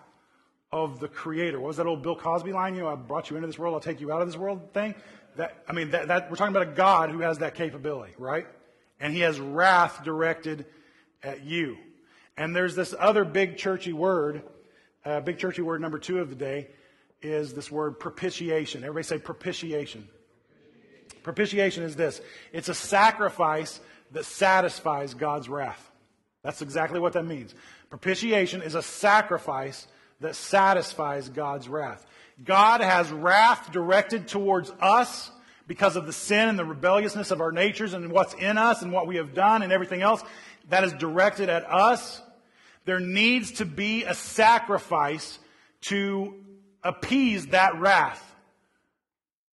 of 0.73 0.99
the 0.99 1.09
Creator. 1.09 1.61
What 1.61 1.67
was 1.69 1.77
that 1.77 1.87
old 1.87 2.03
Bill 2.03 2.17
Cosby 2.17 2.55
line? 2.55 2.75
You 2.75 2.81
know, 2.81 2.89
I 2.89 2.95
brought 2.95 3.29
you 3.29 3.37
into 3.37 3.47
this 3.47 3.59
world, 3.59 3.75
I'll 3.75 3.81
take 3.81 4.01
you 4.01 4.11
out 4.11 4.23
of 4.23 4.29
this 4.29 4.39
world 4.39 4.73
thing. 4.73 4.95
That 5.37 5.63
I 5.69 5.75
mean, 5.75 5.91
that, 5.91 6.09
that 6.09 6.31
we're 6.31 6.37
talking 6.37 6.57
about 6.57 6.69
a 6.69 6.75
God 6.75 7.11
who 7.11 7.19
has 7.19 7.37
that 7.41 7.55
capability, 7.55 8.15
right? 8.17 8.47
And 8.99 9.13
He 9.13 9.21
has 9.21 9.39
wrath 9.39 10.03
directed 10.03 10.65
at 11.23 11.45
you. 11.45 11.77
And 12.35 12.57
there's 12.57 12.75
this 12.75 12.95
other 12.99 13.27
big 13.27 13.59
churchy 13.59 13.93
word, 13.93 14.43
uh, 15.05 15.21
big 15.21 15.37
churchy 15.37 15.61
word 15.61 15.83
number 15.83 15.99
two 15.99 16.19
of 16.21 16.31
the 16.31 16.35
day, 16.35 16.69
is 17.23 17.53
this 17.55 17.71
word 17.71 17.99
propitiation. 17.99 18.83
Everybody 18.83 19.05
say 19.05 19.19
propitiation. 19.19 20.09
Propitiation 21.23 21.83
is 21.83 21.97
this 21.97 22.21
it's 22.53 22.69
a 22.69 22.75
sacrifice 22.75 23.81
that 24.13 24.25
satisfies 24.25 25.15
God's 25.15 25.49
wrath. 25.49 25.91
That's 26.43 26.63
exactly 26.63 27.01
what 27.01 27.13
that 27.13 27.25
means. 27.25 27.55
Propitiation 27.91 28.63
is 28.63 28.75
a 28.75 28.83
sacrifice 28.83 29.87
that 30.21 30.37
satisfies 30.37 31.29
God's 31.29 31.69
wrath. 31.69 32.07
God 32.43 32.81
has 32.81 33.11
wrath 33.11 33.71
directed 33.73 34.29
towards 34.29 34.71
us 34.81 35.31
because 35.67 35.97
of 35.97 36.07
the 36.07 36.13
sin 36.13 36.49
and 36.49 36.59
the 36.59 36.65
rebelliousness 36.65 37.31
of 37.31 37.41
our 37.41 37.53
natures 37.53 37.93
and 37.93 38.11
what's 38.11 38.35
in 38.35 38.59
us 38.59 38.83
and 38.83 38.93
what 38.93 39.07
we 39.07 39.17
have 39.17 39.35
done 39.35 39.63
and 39.63 39.73
everything 39.73 40.03
else 40.03 40.23
that 40.69 40.85
is 40.85 40.93
directed 40.95 41.49
at 41.49 41.71
us. 41.71 42.23
There 42.87 43.01
needs 43.01 43.53
to 43.53 43.67
be 43.67 44.05
a 44.05 44.15
sacrifice 44.15 45.39
to 45.83 46.35
appease 46.83 47.49
that 47.49 47.79
wrath. 47.81 48.27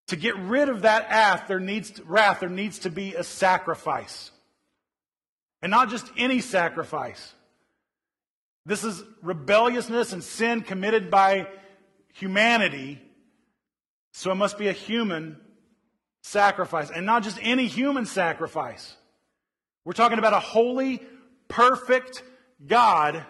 To 0.07 0.15
get 0.15 0.37
rid 0.37 0.69
of 0.69 0.83
that 0.83 1.09
wrath, 1.09 1.45
there 1.47 1.59
needs 1.59 1.91
to, 1.91 2.03
wrath, 2.03 2.39
there 2.39 2.49
needs 2.49 2.79
to 2.79 2.89
be 2.89 3.15
a 3.15 3.23
sacrifice. 3.23 4.31
And 5.61 5.69
not 5.69 5.89
just 5.89 6.09
any 6.17 6.39
sacrifice. 6.39 7.33
This 8.65 8.83
is 8.83 9.03
rebelliousness 9.21 10.13
and 10.13 10.23
sin 10.23 10.61
committed 10.61 11.09
by 11.09 11.47
humanity. 12.13 13.01
So 14.13 14.31
it 14.31 14.35
must 14.35 14.57
be 14.57 14.67
a 14.67 14.73
human 14.73 15.37
sacrifice. 16.21 16.89
And 16.89 17.05
not 17.05 17.23
just 17.23 17.39
any 17.41 17.67
human 17.67 18.05
sacrifice. 18.05 18.95
We're 19.83 19.93
talking 19.93 20.19
about 20.19 20.33
a 20.33 20.39
holy, 20.39 21.01
perfect 21.47 22.23
God 22.65 23.25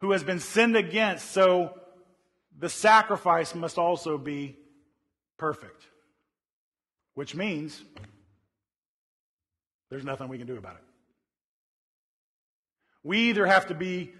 who 0.00 0.12
has 0.12 0.22
been 0.22 0.40
sinned 0.40 0.76
against. 0.76 1.32
So 1.32 1.74
the 2.58 2.68
sacrifice 2.68 3.54
must 3.54 3.78
also 3.78 4.18
be 4.18 4.56
perfect. 5.38 5.86
Which 7.14 7.34
means 7.34 7.82
there's 9.90 10.04
nothing 10.04 10.28
we 10.28 10.38
can 10.38 10.46
do 10.46 10.56
about 10.56 10.76
it. 10.76 10.84
We 13.02 13.30
either 13.30 13.46
have 13.46 13.68
to 13.68 13.74
be 13.74 14.12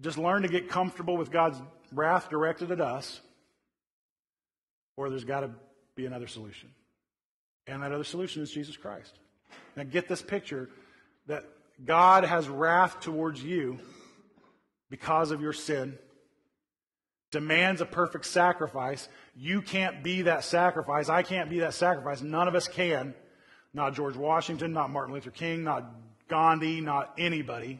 just 0.00 0.18
learn 0.18 0.42
to 0.42 0.48
get 0.48 0.68
comfortable 0.68 1.16
with 1.16 1.30
God's 1.30 1.60
wrath 1.92 2.28
directed 2.28 2.70
at 2.70 2.80
us, 2.80 3.20
or 4.96 5.08
there's 5.08 5.24
got 5.24 5.40
to 5.40 5.50
be 5.94 6.06
another 6.06 6.26
solution. 6.26 6.70
And 7.66 7.82
that 7.82 7.92
other 7.92 8.04
solution 8.04 8.42
is 8.42 8.50
Jesus 8.50 8.76
Christ. 8.76 9.18
Now 9.76 9.84
get 9.84 10.08
this 10.08 10.22
picture 10.22 10.68
that 11.26 11.44
God 11.84 12.24
has 12.24 12.48
wrath 12.48 13.00
towards 13.00 13.42
you 13.42 13.78
because 14.90 15.30
of 15.30 15.40
your 15.40 15.52
sin, 15.52 15.98
demands 17.36 17.82
a 17.82 17.86
perfect 17.86 18.24
sacrifice. 18.24 19.10
You 19.36 19.60
can't 19.60 20.02
be 20.02 20.22
that 20.22 20.42
sacrifice. 20.42 21.10
I 21.10 21.22
can't 21.22 21.50
be 21.50 21.58
that 21.58 21.74
sacrifice. 21.74 22.22
None 22.22 22.48
of 22.48 22.54
us 22.54 22.66
can. 22.66 23.14
Not 23.74 23.94
George 23.94 24.16
Washington, 24.16 24.72
not 24.72 24.88
Martin 24.88 25.12
Luther 25.12 25.30
King, 25.30 25.62
not 25.62 25.84
Gandhi, 26.28 26.80
not 26.80 27.12
anybody. 27.18 27.78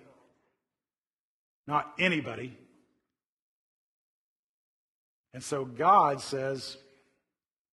Not 1.66 1.90
anybody. 1.99 2.55
And 5.33 5.42
so 5.42 5.64
God 5.64 6.21
says, 6.21 6.77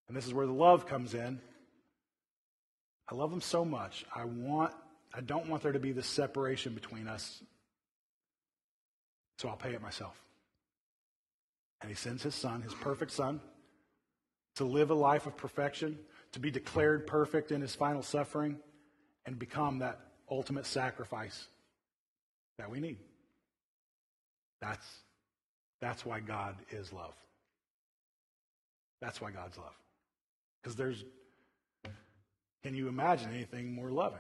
and 0.07 0.15
this 0.15 0.25
is 0.25 0.33
where 0.33 0.47
the 0.47 0.53
love 0.53 0.85
comes 0.85 1.13
in. 1.13 1.41
I 3.11 3.15
love 3.15 3.29
them 3.29 3.41
so 3.41 3.65
much. 3.65 4.05
I 4.15 4.23
want 4.23 4.73
I 5.13 5.19
don't 5.19 5.49
want 5.49 5.61
there 5.61 5.73
to 5.73 5.79
be 5.79 5.91
this 5.91 6.07
separation 6.07 6.73
between 6.73 7.09
us. 7.09 7.43
So 9.37 9.49
I'll 9.49 9.57
pay 9.57 9.73
it 9.73 9.81
myself. 9.81 10.23
And 11.83 11.91
he 11.91 11.95
sends 11.95 12.23
his 12.23 12.33
son, 12.33 12.61
his 12.61 12.73
perfect 12.73 13.11
son, 13.11 13.41
to 14.55 14.63
live 14.63 14.89
a 14.89 14.95
life 14.95 15.27
of 15.27 15.35
perfection, 15.35 15.99
to 16.31 16.39
be 16.39 16.49
declared 16.49 17.05
perfect 17.05 17.51
in 17.51 17.59
his 17.59 17.75
final 17.75 18.01
suffering, 18.01 18.57
and 19.25 19.37
become 19.37 19.79
that 19.79 19.99
ultimate 20.31 20.65
sacrifice 20.65 21.47
that 22.57 22.71
we 22.71 22.79
need. 22.79 22.97
That's, 24.61 24.87
that's 25.81 26.05
why 26.05 26.21
God 26.21 26.55
is 26.71 26.93
love. 26.93 27.13
That's 29.01 29.19
why 29.19 29.31
God's 29.31 29.57
love. 29.57 29.75
Because 30.61 30.77
there's, 30.77 31.03
can 32.63 32.75
you 32.75 32.87
imagine 32.87 33.29
anything 33.33 33.75
more 33.75 33.91
loving? 33.91 34.19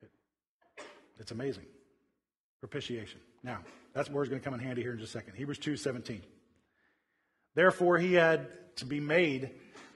It, 0.00 0.10
it's 1.18 1.32
amazing. 1.32 1.64
Propitiation. 2.60 3.20
Now, 3.42 3.60
that's 3.94 4.10
where 4.10 4.22
it's 4.22 4.30
going 4.30 4.40
to 4.40 4.44
come 4.44 4.54
in 4.54 4.60
handy 4.60 4.82
here 4.82 4.92
in 4.92 4.98
just 4.98 5.14
a 5.14 5.18
second. 5.18 5.34
Hebrews 5.34 5.58
2 5.58 5.76
17. 5.76 6.22
Therefore, 7.54 7.98
he 7.98 8.14
had 8.14 8.48
to 8.76 8.84
be 8.84 9.00
made 9.00 9.50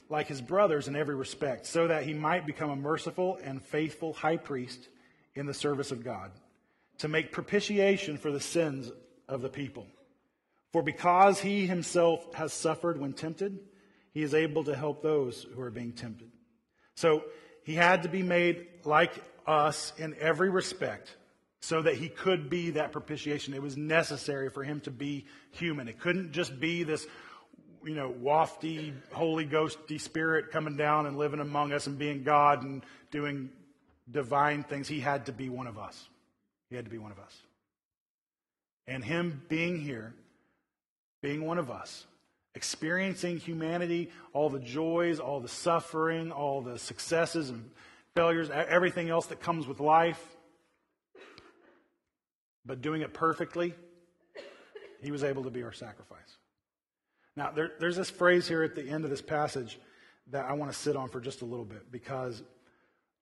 like 0.09 0.27
his 0.27 0.41
brothers 0.41 0.89
in 0.89 0.97
every 0.97 1.15
respect, 1.15 1.67
so 1.67 1.89
that 1.89 2.05
he 2.05 2.13
might 2.13 2.47
become 2.47 2.71
a 2.71 2.77
merciful 2.77 3.39
and 3.43 3.63
faithful 3.63 4.13
high 4.13 4.37
priest 4.37 4.89
in 5.35 5.47
the 5.47 5.55
service 5.55 5.91
of 5.91 6.05
God, 6.05 6.31
to 6.99 7.09
make 7.09 7.33
propitiation 7.33 8.19
for 8.19 8.31
the 8.31 8.41
sins 8.41 8.91
of 9.29 9.41
the 9.41 9.49
people. 9.49 9.87
For 10.73 10.83
because 10.83 11.41
he 11.41 11.67
himself 11.67 12.35
has 12.35 12.53
suffered 12.53 13.01
when 13.01 13.13
tempted, 13.13 13.59
he 14.13 14.23
is 14.23 14.35
able 14.35 14.65
to 14.65 14.77
help 14.77 15.03
those 15.03 15.47
who 15.55 15.61
are 15.61 15.71
being 15.71 15.93
tempted. 15.93 16.31
So 16.95 17.25
he 17.65 17.75
had 17.75 18.03
to 18.03 18.09
be 18.09 18.23
made 18.23 18.67
like 18.85 19.13
us 19.47 19.93
in 19.99 20.15
every 20.21 20.51
respect 20.51 21.15
so 21.65 21.81
that 21.81 21.95
he 21.95 22.11
could 22.11 22.51
be 22.51 22.73
that 22.73 22.93
propitiation. 22.93 23.55
It 23.55 23.63
was 23.63 23.75
necessary 23.75 24.51
for 24.51 24.63
him 24.63 24.81
to 24.81 24.91
be 24.91 25.25
human. 25.53 25.89
It 25.89 25.99
couldn't 25.99 26.33
just 26.33 26.61
be 26.61 26.83
this 26.83 27.07
you 27.83 27.95
know, 27.95 28.15
wafty, 28.23 28.93
Holy 29.13 29.47
Ghosty 29.47 29.99
spirit 29.99 30.51
coming 30.51 30.77
down 30.77 31.07
and 31.07 31.17
living 31.17 31.41
among 31.41 31.73
us 31.73 31.87
and 31.87 31.99
being 31.99 32.23
God 32.23 32.63
and 32.63 32.85
doing 33.11 33.49
divine 34.11 34.63
things. 34.63 34.89
He 34.89 35.01
had 35.01 35.25
to 35.27 35.33
be 35.33 35.49
one 35.49 35.67
of 35.67 35.79
us. 35.79 36.09
He 36.69 36.77
had 36.77 36.85
to 36.85 36.91
be 36.91 36.99
one 36.99 37.13
of 37.13 37.19
us. 37.19 37.35
And 38.87 39.03
him 39.03 39.43
being 39.49 39.81
here, 39.81 40.15
being 41.23 41.47
one 41.47 41.57
of 41.57 41.71
us, 41.71 42.05
experiencing 42.55 43.39
humanity, 43.39 44.11
all 44.35 44.51
the 44.51 44.61
joys, 44.61 45.19
all 45.19 45.41
the 45.41 45.49
suffering, 45.49 46.31
all 46.31 46.61
the 46.61 46.79
successes 46.79 47.49
and 47.49 47.71
failures, 48.15 48.51
everything 48.51 49.09
else 49.09 49.27
that 49.27 49.41
comes 49.41 49.67
with 49.67 49.81
life, 49.81 50.23
but 52.65 52.81
doing 52.81 53.03
it 53.03 53.13
perfectly, 53.13 53.75
he 55.03 55.11
was 55.11 55.23
able 55.23 55.45
to 55.45 55.51
be 55.51 55.63
our 55.63 55.73
sacrifice. 55.73 56.39
Now, 57.37 57.51
there, 57.51 57.73
there's 57.81 57.97
this 57.97 58.11
phrase 58.11 58.47
here 58.47 58.63
at 58.63 58.75
the 58.75 58.89
end 58.89 59.05
of 59.05 59.11
this 59.11 59.23
passage 59.23 59.79
that 60.31 60.45
I 60.47 60.53
want 60.55 60.73
to 60.73 60.79
sit 60.79 60.97
on 60.97 61.09
for 61.09 61.21
just 61.21 61.43
a 61.43 61.45
little 61.45 61.65
bit 61.65 61.91
because 61.91 62.43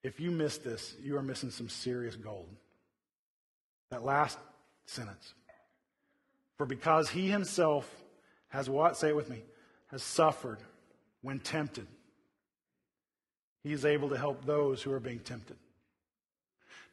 if 0.02 0.20
you 0.20 0.30
miss 0.30 0.58
this, 0.58 0.94
you 1.02 1.16
are 1.16 1.22
missing 1.22 1.50
some 1.50 1.68
serious 1.68 2.16
gold. 2.16 2.48
That 3.90 4.04
last 4.04 4.38
sentence. 4.86 5.34
For 6.56 6.66
because 6.66 7.08
he 7.08 7.28
himself 7.28 7.90
has 8.48 8.68
what? 8.68 8.96
Say 8.96 9.08
it 9.08 9.16
with 9.16 9.30
me. 9.30 9.42
Has 9.90 10.02
suffered 10.02 10.58
when 11.22 11.38
tempted. 11.40 11.86
He 13.62 13.72
is 13.72 13.84
able 13.84 14.10
to 14.10 14.18
help 14.18 14.44
those 14.44 14.82
who 14.82 14.92
are 14.92 15.00
being 15.00 15.20
tempted. 15.20 15.56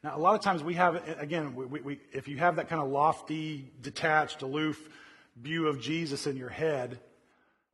Now, 0.02 0.16
a 0.16 0.18
lot 0.18 0.34
of 0.34 0.40
times 0.40 0.62
we 0.62 0.74
have, 0.74 1.02
again, 1.18 1.54
we, 1.54 1.80
we, 1.80 2.00
if 2.12 2.26
you 2.26 2.38
have 2.38 2.56
that 2.56 2.68
kind 2.68 2.80
of 2.80 2.88
lofty, 2.88 3.70
detached, 3.82 4.42
aloof 4.42 4.80
view 5.36 5.68
of 5.68 5.80
Jesus 5.80 6.26
in 6.26 6.36
your 6.36 6.48
head, 6.48 6.98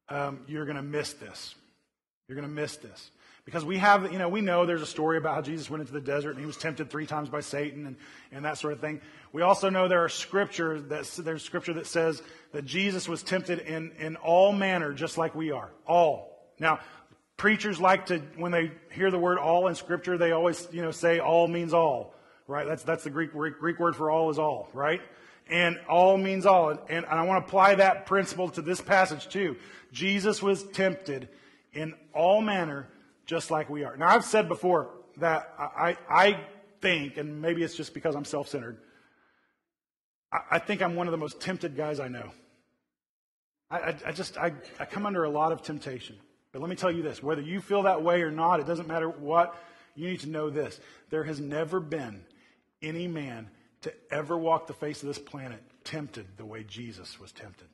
um, 0.09 0.41
you're 0.47 0.65
going 0.65 0.77
to 0.77 0.83
miss 0.83 1.13
this. 1.15 1.55
You're 2.29 2.37
going 2.37 2.49
to 2.49 2.55
miss 2.55 2.77
this. 2.77 3.11
Because 3.45 3.65
we 3.65 3.79
have, 3.79 4.13
you 4.13 4.19
know, 4.19 4.29
we 4.29 4.41
know 4.41 4.67
there's 4.67 4.83
a 4.83 4.87
story 4.87 5.19
about 5.19 5.37
how 5.37 5.41
Jesus 5.41 5.71
went 5.71 5.81
into 5.81 5.93
the 5.93 6.01
desert 6.01 6.31
and 6.31 6.41
he 6.41 6.47
was 6.47 6.57
tempted 6.57 6.91
three 6.91 7.07
times 7.07 7.29
by 7.29 7.41
Satan 7.41 7.87
and, 7.87 7.97
and 8.33 8.45
that 8.45 8.59
sort 8.59 8.73
of 8.73 8.81
thing. 8.81 9.01
We 9.33 9.43
also 9.43 9.71
know 9.71 9.87
there 9.87 10.05
are 10.05 10.09
scripture 10.09 10.81
that, 10.81 11.05
there's 11.19 11.45
scripture 11.45 11.75
that 11.75 11.87
says 11.87 12.23
that 12.51 12.65
Jesus 12.65 13.09
was 13.09 13.23
tempted 13.23 13.61
in, 13.61 13.93
in 14.01 14.17
all 14.17 14.53
manner, 14.53 14.93
just 14.93 15.17
like 15.17 15.37
we 15.37 15.53
are. 15.53 15.71
All. 15.87 16.51
Now, 16.59 16.81
preachers 17.37 17.81
like 17.81 18.07
to, 18.07 18.19
when 18.37 18.51
they 18.51 18.73
hear 18.91 19.13
the 19.13 19.19
word 19.19 19.39
all 19.39 19.69
in 19.69 19.77
scripture, 19.77 20.19
they 20.19 20.33
always, 20.33 20.67
you 20.73 20.83
know, 20.83 20.91
say 20.91 21.21
all 21.21 21.47
means 21.47 21.73
all, 21.73 22.15
right? 22.47 22.67
That's, 22.67 22.83
that's 22.83 23.05
the 23.05 23.11
Greek, 23.11 23.33
Greek 23.33 23.79
word 23.79 23.97
for 23.97 24.11
all 24.11 24.31
is 24.31 24.39
all, 24.39 24.69
right? 24.73 25.01
And 25.49 25.79
all 25.89 26.17
means 26.17 26.47
all. 26.47 26.71
And, 26.71 26.81
and 26.89 27.07
I 27.07 27.23
want 27.25 27.43
to 27.43 27.49
apply 27.49 27.77
that 27.77 28.07
principle 28.07 28.49
to 28.51 28.63
this 28.63 28.81
passage 28.81 29.29
too. 29.29 29.57
Jesus 29.93 30.43
was 30.43 30.65
tempted 30.65 31.29
in 31.73 31.95
all 32.13 32.41
manner, 32.41 32.89
just 33.27 33.51
like 33.51 33.69
we 33.71 33.85
are. 33.85 33.97
Now, 33.97 34.09
I've 34.09 34.25
said 34.25 34.49
before 34.49 34.91
that 35.19 35.53
I, 35.59 35.97
I 36.09 36.41
think, 36.81 37.17
and 37.17 37.41
maybe 37.41 37.63
it's 37.63 37.75
just 37.75 37.95
because 37.95 38.15
I'm 38.15 38.25
self 38.25 38.49
centered, 38.49 38.79
I, 40.33 40.41
I, 40.53 40.59
think 40.59 40.83
I'm 40.83 40.97
one 40.97 41.07
of 41.07 41.13
the 41.13 41.19
most 41.19 41.41
tempted 41.41 41.77
guys 41.77 42.01
I 42.01 42.09
know. 42.09 42.31
I, 43.71 43.79
I, 43.79 43.97
I 44.07 44.13
just, 44.13 44.37
I, 44.37 44.53
I 44.79 44.85
come 44.85 45.07
under 45.07 45.25
a 45.25 45.31
lot 45.31 45.53
of 45.53 45.63
temptation. 45.63 46.17
But 46.53 46.61
let 46.61 46.71
me 46.71 46.77
tell 46.77 46.91
you 46.91 47.03
this 47.03 47.23
whether 47.23 47.43
you 47.43 47.61
feel 47.61 47.83
that 47.83 48.03
way 48.03 48.23
or 48.23 48.31
not, 48.31 48.61
it 48.61 48.67
doesn't 48.67 48.89
matter 48.89 49.09
what, 49.09 49.55
you 49.95 50.09
need 50.09 50.21
to 50.21 50.29
know 50.29 50.51
this. 50.51 50.79
There 51.11 51.25
has 51.25 51.41
never 51.41 51.81
been 51.81 52.25
any 52.83 53.07
man 53.09 53.49
to 53.83 53.93
ever 54.11 54.37
walk 54.37 54.67
the 54.67 54.73
face 54.73 55.03
of 55.03 55.09
this 55.09 55.19
planet 55.19 55.63
tempted 55.85 56.27
the 56.37 56.45
way 56.45 56.65
Jesus 56.65 57.21
was 57.21 57.33
tempted. 57.33 57.69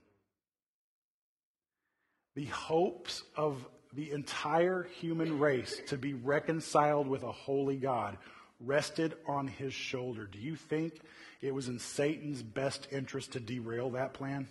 The 2.34 2.46
hopes 2.46 3.22
of 3.36 3.66
the 3.92 4.10
entire 4.10 4.84
human 5.00 5.38
race 5.38 5.80
to 5.88 5.98
be 5.98 6.14
reconciled 6.14 7.06
with 7.06 7.22
a 7.22 7.32
holy 7.32 7.76
God 7.76 8.16
rested 8.60 9.14
on 9.26 9.48
his 9.48 9.74
shoulder. 9.74 10.26
Do 10.26 10.38
you 10.38 10.56
think 10.56 11.00
it 11.40 11.54
was 11.54 11.68
in 11.68 11.78
Satan's 11.78 12.42
best 12.42 12.88
interest 12.90 13.32
to 13.32 13.40
derail 13.40 13.90
that 13.90 14.14
plan? 14.14 14.48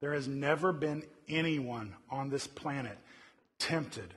There 0.00 0.14
has 0.14 0.28
never 0.28 0.72
been 0.72 1.02
anyone 1.28 1.94
on 2.10 2.30
this 2.30 2.46
planet 2.46 2.98
tempted 3.58 4.14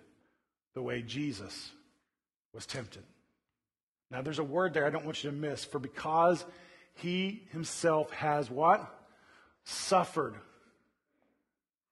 the 0.75 0.81
way 0.81 1.01
Jesus 1.01 1.71
was 2.53 2.65
tempted. 2.65 3.03
Now, 4.13 4.21
there's 4.21 4.37
a 4.37 4.43
word 4.43 4.75
there 4.75 4.85
I 4.85 4.91
don't 4.91 5.05
want 5.05 5.23
you 5.23 5.31
to 5.31 5.35
miss. 5.35 5.65
For 5.65 5.79
because 5.79 6.45
he 6.93 7.41
himself 7.51 8.11
has 8.11 8.49
what? 8.49 8.87
Suffered 9.65 10.35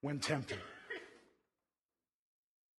when 0.01 0.19
tempted. 0.19 0.59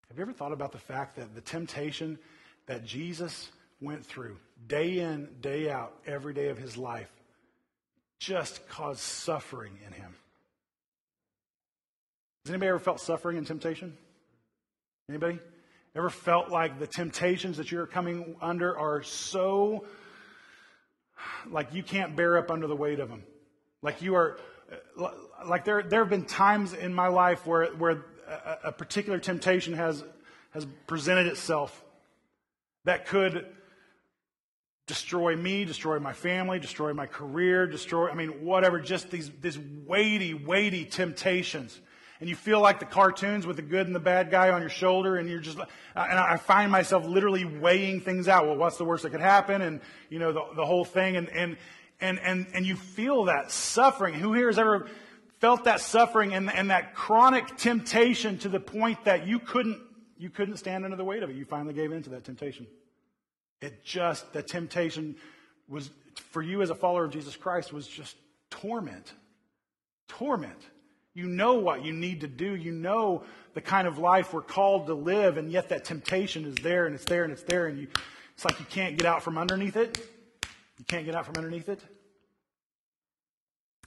Have 0.10 0.18
you 0.18 0.22
ever 0.22 0.32
thought 0.32 0.52
about 0.52 0.72
the 0.72 0.78
fact 0.78 1.16
that 1.16 1.34
the 1.34 1.42
temptation 1.42 2.20
that 2.68 2.86
Jesus 2.86 3.50
went 3.80 4.06
through 4.06 4.38
day 4.68 5.00
in, 5.00 5.28
day 5.42 5.72
out, 5.72 5.94
every 6.06 6.36
day 6.36 6.50
of 6.50 6.60
his 6.60 6.78
life 6.78 7.10
just 8.20 8.68
caused 8.70 9.00
suffering 9.00 9.74
in 9.88 9.94
him? 9.94 10.14
Has 12.46 12.52
anybody 12.52 12.70
ever 12.70 12.80
felt 12.80 13.00
suffering 13.00 13.40
and 13.40 13.48
temptation? 13.48 13.98
Anybody? 15.10 15.40
Ever 15.94 16.10
felt 16.10 16.50
like 16.50 16.80
the 16.80 16.88
temptations 16.88 17.58
that 17.58 17.72
you're 17.72 17.86
coming 17.86 18.36
under 18.42 18.78
are 18.78 19.04
so 19.04 19.86
like 21.50 21.74
you 21.74 21.84
can't 21.84 22.16
bear 22.16 22.38
up 22.38 22.50
under 22.50 22.66
the 22.66 22.76
weight 22.76 23.00
of 23.00 23.10
them? 23.10 23.24
Like 23.82 24.02
you 24.02 24.16
are 24.16 24.40
like 25.46 25.66
there 25.66 25.84
there 25.84 26.00
have 26.00 26.10
been 26.10 26.26
times 26.26 26.74
in 26.74 26.94
my 26.94 27.08
life 27.08 27.46
where 27.46 27.66
where 27.74 28.06
a, 28.28 28.70
a 28.70 28.72
particular 28.72 29.20
temptation 29.20 29.74
has 29.74 30.02
has 30.52 30.66
presented 30.88 31.28
itself 31.28 31.84
that 32.86 33.06
could 33.06 33.48
destroy 34.88 35.36
me, 35.36 35.66
destroy 35.66 36.00
my 36.00 36.14
family, 36.14 36.60
destroy 36.60 36.94
my 36.94 37.06
career, 37.06 37.68
destroy 37.68 38.10
I 38.10 38.16
mean 38.16 38.46
whatever 38.46 38.80
just 38.80 39.12
these 39.12 39.30
these 39.42 39.60
weighty 39.60 40.34
weighty 40.34 40.86
temptations 40.86 41.82
and 42.22 42.30
you 42.30 42.36
feel 42.36 42.62
like 42.62 42.80
the 42.80 42.86
cartoons 42.86 43.48
with 43.48 43.56
the 43.56 43.64
good 43.64 43.88
and 43.88 43.96
the 43.96 44.00
bad 44.00 44.32
guy 44.32 44.52
on 44.52 44.62
your 44.62 44.70
shoulder, 44.70 45.18
and 45.18 45.28
you're 45.28 45.40
just, 45.40 45.60
uh, 45.60 45.66
and 45.96 46.20
I 46.20 46.38
find 46.38 46.72
myself 46.72 47.06
literally 47.06 47.44
weighing 47.44 48.00
things 48.00 48.28
out. 48.28 48.46
Well, 48.46 48.56
what's 48.56 48.78
the 48.78 48.86
worst 48.86 49.04
that 49.04 49.10
could 49.10 49.22
happen? 49.22 49.64
And, 49.64 49.82
you 50.10 50.20
know, 50.20 50.32
the, 50.32 50.42
the 50.56 50.66
whole 50.66 50.86
thing, 50.86 51.18
and, 51.18 51.28
and, 51.30 51.58
and, 52.00 52.20
and, 52.20 52.46
and 52.54 52.66
you 52.66 52.76
feel 52.76 53.26
that 53.26 53.52
suffering. 53.52 54.14
Who 54.14 54.34
here 54.34 54.48
has 54.48 54.60
ever 54.60 54.88
felt 55.40 55.64
that 55.64 55.82
suffering 55.82 56.36
and, 56.36 56.54
and 56.54 56.70
that 56.70 56.94
chronic 56.94 57.58
temptation 57.58 58.38
to 58.38 58.50
the 58.50 58.60
point 58.60 59.04
that 59.06 59.26
you 59.26 59.40
couldn't, 59.40 59.80
you 60.20 60.30
couldn't 60.30 60.58
stand 60.58 60.86
under 60.86 60.96
the 60.96 61.04
weight 61.04 61.24
of 61.24 61.32
it? 61.32 61.36
You 61.36 61.46
finally 61.46 61.74
gave 61.74 61.92
in 61.92 62.04
to 62.04 62.12
that 62.12 62.24
temptation. 62.24 62.68
It 63.62 63.84
just, 63.84 64.32
the 64.32 64.44
temptation 64.44 65.16
was, 65.68 65.90
for 66.30 66.44
you 66.44 66.62
as 66.62 66.70
a 66.70 66.76
follower 66.76 67.06
of 67.06 67.12
Jesus 67.12 67.36
Christ, 67.36 67.74
was 67.74 67.88
just 67.88 68.16
torment. 68.52 69.12
Torment. 70.08 70.62
You 71.14 71.28
know 71.28 71.56
what 71.56 71.84
you 71.84 71.94
need 71.94 72.22
to 72.22 72.28
do. 72.28 72.56
You 72.56 72.72
know 72.72 73.24
the 73.54 73.62
kind 73.62 73.88
of 73.88 73.98
life 73.98 74.34
we're 74.34 74.42
called 74.42 74.88
to 74.88 74.94
live, 74.94 75.38
and 75.38 75.52
yet 75.52 75.70
that 75.70 75.84
temptation 75.84 76.46
is 76.46 76.56
there 76.56 76.86
and 76.86 76.96
it's 76.96 77.06
there 77.06 77.24
and 77.24 77.34
it's 77.34 77.44
there, 77.44 77.68
and 77.68 77.80
you, 77.80 77.88
it's 78.34 78.46
like 78.46 78.60
you 78.60 78.66
can't 78.70 78.98
get 78.98 79.06
out 79.06 79.22
from 79.22 79.38
underneath 79.38 79.76
it. 79.76 79.98
You 80.78 80.86
can't 80.86 81.06
get 81.06 81.16
out 81.16 81.26
from 81.26 81.36
underneath 81.36 81.70
it. 81.70 81.82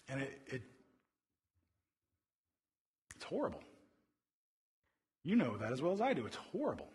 And 0.08 0.20
it, 0.20 0.40
it 0.48 0.62
it's 3.16 3.24
horrible. 3.24 3.62
You 5.24 5.36
know 5.36 5.56
that 5.56 5.72
as 5.72 5.80
well 5.80 5.94
as 5.94 6.02
I 6.02 6.12
do. 6.12 6.26
It's 6.26 6.36
horrible. 6.52 6.88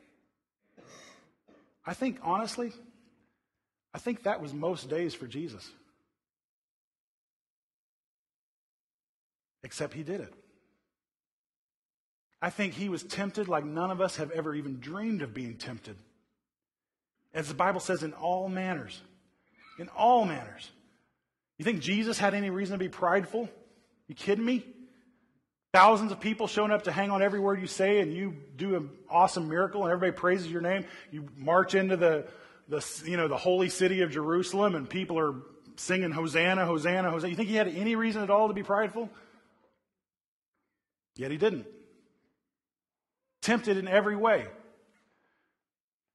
I 1.85 1.95
think, 1.95 2.19
honestly, 2.21 2.71
I 3.95 3.97
think 3.97 4.23
that 4.23 4.41
was 4.41 4.53
most 4.53 4.89
days 4.89 5.15
for 5.15 5.25
Jesus. 5.25 5.67
Except 9.63 9.93
he 9.93 10.03
did 10.03 10.21
it. 10.21 10.33
I 12.41 12.49
think 12.49 12.73
he 12.73 12.89
was 12.89 13.03
tempted 13.03 13.47
like 13.47 13.65
none 13.65 13.91
of 13.91 13.99
us 13.99 14.15
have 14.15 14.31
ever 14.31 14.55
even 14.55 14.79
dreamed 14.79 15.21
of 15.21 15.33
being 15.33 15.55
tempted. 15.55 15.97
As 17.33 17.47
the 17.47 17.53
Bible 17.53 17.79
says, 17.79 18.01
in 18.01 18.13
all 18.13 18.47
manners. 18.47 19.01
In 19.77 19.89
all 19.89 20.25
manners. 20.25 20.71
You 21.57 21.65
think 21.65 21.81
Jesus 21.81 22.17
had 22.17 22.33
any 22.33 22.49
reason 22.49 22.73
to 22.73 22.83
be 22.83 22.89
prideful? 22.89 23.49
You 24.07 24.15
kidding 24.15 24.45
me? 24.45 24.65
Thousands 25.73 26.11
of 26.11 26.19
people 26.19 26.47
showing 26.47 26.71
up 26.71 26.83
to 26.83 26.91
hang 26.91 27.11
on 27.11 27.21
every 27.21 27.39
word 27.39 27.61
you 27.61 27.67
say, 27.67 27.99
and 27.99 28.11
you 28.11 28.33
do 28.55 28.75
an 28.75 28.89
awesome 29.09 29.49
miracle, 29.49 29.83
and 29.83 29.91
everybody 29.91 30.17
praises 30.17 30.49
your 30.49 30.61
name. 30.61 30.85
You 31.11 31.27
march 31.37 31.75
into 31.75 31.95
the, 31.95 32.25
the, 32.69 32.83
you 33.05 33.17
know, 33.17 33.27
the 33.27 33.37
holy 33.37 33.69
city 33.69 34.01
of 34.01 34.09
Jerusalem, 34.09 34.73
and 34.73 34.89
people 34.89 35.19
are 35.19 35.35
singing 35.75 36.11
Hosanna, 36.11 36.65
Hosanna, 36.65 37.11
Hosanna. 37.11 37.29
You 37.29 37.35
think 37.35 37.49
he 37.49 37.55
had 37.55 37.67
any 37.67 37.95
reason 37.95 38.23
at 38.23 38.29
all 38.31 38.47
to 38.47 38.53
be 38.53 38.63
prideful? 38.63 39.09
Yet 41.15 41.31
he 41.31 41.37
didn't. 41.37 41.65
Tempted 43.41 43.77
in 43.77 43.87
every 43.87 44.15
way. 44.15 44.47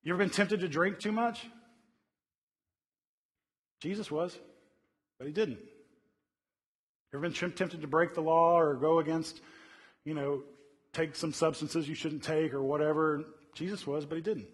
You 0.03 0.13
ever 0.13 0.23
been 0.23 0.31
tempted 0.31 0.61
to 0.61 0.69
drink 0.69 0.99
too 0.99 1.13
much? 1.13 1.47
Jesus 3.81 4.11
was, 4.11 4.39
but 5.19 5.27
he 5.27 5.33
didn't. 5.33 5.59
You 5.59 7.19
ever 7.19 7.29
been 7.29 7.33
tempted 7.53 7.81
to 7.81 7.87
break 7.87 8.15
the 8.15 8.21
law 8.21 8.59
or 8.59 8.75
go 8.75 8.99
against, 8.99 9.41
you 10.05 10.15
know, 10.15 10.43
take 10.93 11.17
some 11.17 11.33
substances 11.33 11.89
you 11.89 11.95
shouldn't 11.95 12.23
take 12.23 12.55
or 12.55 12.63
whatever? 12.63 13.25
Jesus 13.55 13.87
was, 13.87 14.05
but 14.05 14.17
he 14.17 14.23
didn't. 14.23 14.49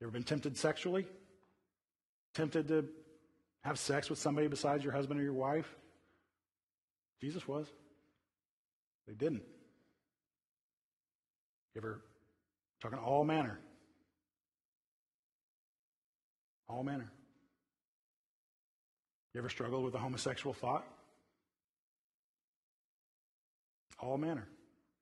You 0.00 0.06
ever 0.06 0.10
been 0.10 0.24
tempted 0.24 0.56
sexually? 0.56 1.06
Tempted 2.34 2.68
to 2.68 2.86
have 3.62 3.78
sex 3.78 4.10
with 4.10 4.18
somebody 4.18 4.48
besides 4.48 4.84
your 4.84 4.92
husband 4.92 5.20
or 5.20 5.22
your 5.22 5.32
wife? 5.32 5.72
Jesus 7.20 7.46
was. 7.46 7.66
They 9.06 9.14
didn't. 9.14 9.42
You 11.74 11.80
ever 11.80 12.00
talking 12.80 12.98
all 12.98 13.24
manner? 13.24 13.58
All 16.68 16.82
manner. 16.82 17.10
You 19.34 19.40
ever 19.40 19.48
struggled 19.48 19.84
with 19.84 19.94
a 19.94 19.98
homosexual 19.98 20.54
thought? 20.54 20.86
All 23.98 24.16
manner. 24.16 24.46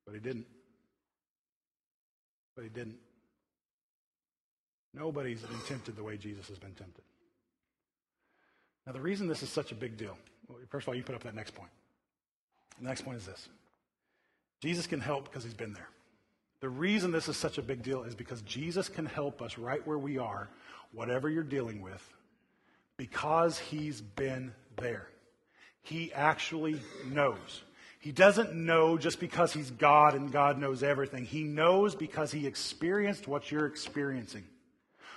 But 0.05 0.15
he 0.15 0.19
didn't. 0.19 0.47
But 2.55 2.63
he 2.63 2.69
didn't. 2.69 2.97
Nobody's 4.93 5.41
been 5.41 5.59
tempted 5.67 5.95
the 5.95 6.03
way 6.03 6.17
Jesus 6.17 6.47
has 6.49 6.59
been 6.59 6.73
tempted. 6.73 7.03
Now, 8.85 8.91
the 8.91 9.01
reason 9.01 9.27
this 9.27 9.43
is 9.43 9.49
such 9.49 9.71
a 9.71 9.75
big 9.75 9.97
deal, 9.97 10.17
well, 10.47 10.59
first 10.69 10.85
of 10.85 10.89
all, 10.89 10.95
you 10.95 11.03
put 11.03 11.15
up 11.15 11.23
that 11.23 11.35
next 11.35 11.55
point. 11.55 11.71
The 12.79 12.87
next 12.87 13.01
point 13.01 13.17
is 13.17 13.25
this 13.25 13.47
Jesus 14.63 14.87
can 14.87 15.01
help 15.01 15.25
because 15.25 15.43
he's 15.43 15.53
been 15.53 15.73
there. 15.73 15.89
The 16.61 16.69
reason 16.69 17.11
this 17.11 17.27
is 17.27 17.35
such 17.35 17.57
a 17.57 17.61
big 17.61 17.83
deal 17.83 18.03
is 18.03 18.15
because 18.15 18.41
Jesus 18.43 18.87
can 18.87 19.05
help 19.05 19.41
us 19.41 19.57
right 19.57 19.85
where 19.85 19.97
we 19.97 20.17
are, 20.17 20.47
whatever 20.93 21.29
you're 21.29 21.43
dealing 21.43 21.81
with, 21.81 22.01
because 22.95 23.59
he's 23.59 23.99
been 23.99 24.53
there. 24.77 25.09
He 25.81 26.13
actually 26.13 26.79
knows. 27.11 27.63
He 27.99 28.13
doesn't 28.13 28.53
know 28.55 28.97
just 28.97 29.19
because 29.19 29.51
he's 29.51 29.69
God 29.69 30.15
and 30.15 30.31
God 30.31 30.57
knows 30.57 30.81
everything. 30.81 31.25
He 31.25 31.43
knows 31.43 31.93
because 31.93 32.31
he 32.31 32.47
experienced 32.47 33.27
what 33.27 33.51
you're 33.51 33.65
experiencing. 33.65 34.45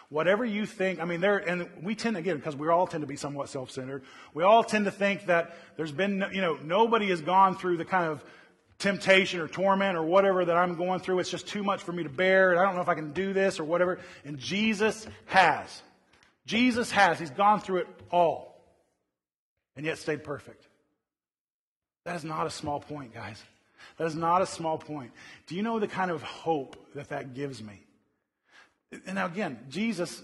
Whatever 0.08 0.44
you 0.44 0.66
think, 0.66 0.98
I 0.98 1.04
mean, 1.04 1.20
there, 1.20 1.38
and 1.38 1.68
we 1.82 1.94
tend, 1.94 2.16
again, 2.16 2.36
because 2.36 2.56
we 2.56 2.68
all 2.68 2.88
tend 2.88 3.02
to 3.02 3.06
be 3.06 3.14
somewhat 3.14 3.48
self 3.48 3.70
centered, 3.70 4.02
we 4.34 4.42
all 4.42 4.64
tend 4.64 4.86
to 4.86 4.90
think 4.90 5.26
that 5.26 5.56
there's 5.76 5.92
been, 5.92 6.24
you 6.32 6.40
know, 6.40 6.58
nobody 6.64 7.10
has 7.10 7.20
gone 7.20 7.56
through 7.56 7.76
the 7.76 7.84
kind 7.84 8.10
of 8.10 8.24
temptation 8.78 9.40
or 9.40 9.48
torment 9.48 9.96
or 9.96 10.02
whatever 10.02 10.44
that 10.44 10.56
I'm 10.56 10.76
going 10.76 11.00
through. 11.00 11.18
It's 11.20 11.30
just 11.30 11.46
too 11.46 11.62
much 11.62 11.82
for 11.82 11.92
me 11.92 12.02
to 12.02 12.08
bear, 12.08 12.50
and 12.50 12.60
I 12.60 12.64
don't 12.64 12.74
know 12.74 12.82
if 12.82 12.88
I 12.88 12.94
can 12.94 13.12
do 13.12 13.32
this 13.32 13.58
or 13.58 13.64
whatever. 13.64 13.98
And 14.24 14.38
Jesus 14.38 15.06
has. 15.26 15.82
Jesus 16.46 16.90
has. 16.90 17.18
He's 17.18 17.30
gone 17.30 17.60
through 17.60 17.78
it 17.78 17.88
all 18.10 18.56
and 19.76 19.84
yet 19.84 19.98
stayed 19.98 20.24
perfect. 20.24 20.66
That 22.04 22.16
is 22.16 22.24
not 22.24 22.46
a 22.46 22.50
small 22.50 22.80
point, 22.80 23.12
guys. 23.12 23.42
That 23.98 24.06
is 24.06 24.14
not 24.14 24.42
a 24.42 24.46
small 24.46 24.78
point. 24.78 25.12
Do 25.46 25.54
you 25.54 25.62
know 25.62 25.78
the 25.78 25.88
kind 25.88 26.10
of 26.10 26.22
hope 26.22 26.76
that 26.94 27.08
that 27.08 27.34
gives 27.34 27.62
me? 27.62 27.82
And 29.06 29.16
now, 29.16 29.26
again, 29.26 29.58
Jesus, 29.68 30.22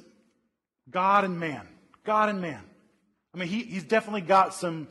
God 0.90 1.24
and 1.24 1.38
man, 1.40 1.66
God 2.05 2.28
and 2.28 2.40
man. 2.40 2.62
I 3.34 3.38
mean, 3.38 3.48
he, 3.48 3.62
he's 3.62 3.84
definitely 3.84 4.20
got 4.20 4.55
some 4.55 4.88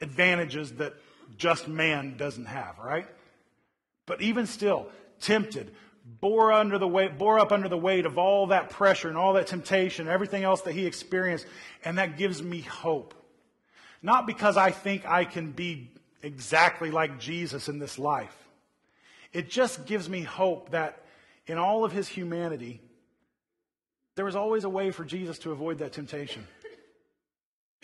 advantages 0.00 0.72
that 0.72 0.94
just 1.36 1.68
man 1.68 2.16
doesn't 2.16 2.46
have, 2.46 2.78
right? 2.78 3.06
But 4.06 4.20
even 4.20 4.46
still, 4.46 4.88
tempted, 5.20 5.74
bore 6.04 6.52
under 6.52 6.78
the 6.78 6.88
weight, 6.88 7.18
bore 7.18 7.38
up 7.38 7.52
under 7.52 7.68
the 7.68 7.78
weight 7.78 8.06
of 8.06 8.18
all 8.18 8.48
that 8.48 8.70
pressure 8.70 9.08
and 9.08 9.16
all 9.16 9.34
that 9.34 9.46
temptation, 9.46 10.08
everything 10.08 10.44
else 10.44 10.62
that 10.62 10.72
he 10.72 10.86
experienced, 10.86 11.46
and 11.84 11.98
that 11.98 12.18
gives 12.18 12.42
me 12.42 12.60
hope. 12.60 13.14
Not 14.02 14.26
because 14.26 14.56
I 14.56 14.70
think 14.70 15.06
I 15.06 15.24
can 15.24 15.52
be 15.52 15.90
exactly 16.22 16.90
like 16.90 17.18
Jesus 17.18 17.68
in 17.68 17.78
this 17.78 17.98
life. 17.98 18.36
It 19.32 19.50
just 19.50 19.86
gives 19.86 20.08
me 20.08 20.22
hope 20.22 20.70
that 20.70 21.02
in 21.46 21.58
all 21.58 21.84
of 21.84 21.92
his 21.92 22.08
humanity, 22.08 22.80
there 24.14 24.24
was 24.24 24.36
always 24.36 24.64
a 24.64 24.68
way 24.68 24.90
for 24.90 25.04
Jesus 25.04 25.38
to 25.40 25.52
avoid 25.52 25.78
that 25.78 25.92
temptation. 25.92 26.46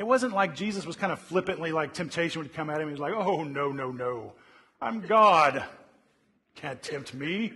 It 0.00 0.06
wasn't 0.06 0.32
like 0.32 0.56
Jesus 0.56 0.86
was 0.86 0.96
kind 0.96 1.12
of 1.12 1.18
flippantly 1.18 1.72
like 1.72 1.92
temptation 1.92 2.40
would 2.40 2.54
come 2.54 2.70
at 2.70 2.80
him. 2.80 2.88
He 2.88 2.92
was 2.92 3.00
like, 3.00 3.12
oh, 3.12 3.44
no, 3.44 3.70
no, 3.70 3.92
no. 3.92 4.32
I'm 4.80 5.02
God. 5.02 5.62
Can't 6.54 6.82
tempt 6.82 7.12
me. 7.12 7.52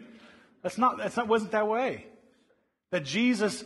That's 0.63 0.77
not, 0.77 0.99
that's 0.99 1.17
not, 1.17 1.27
wasn't 1.27 1.53
that 1.53 1.67
way. 1.67 2.05
That 2.91 3.03
Jesus, 3.03 3.65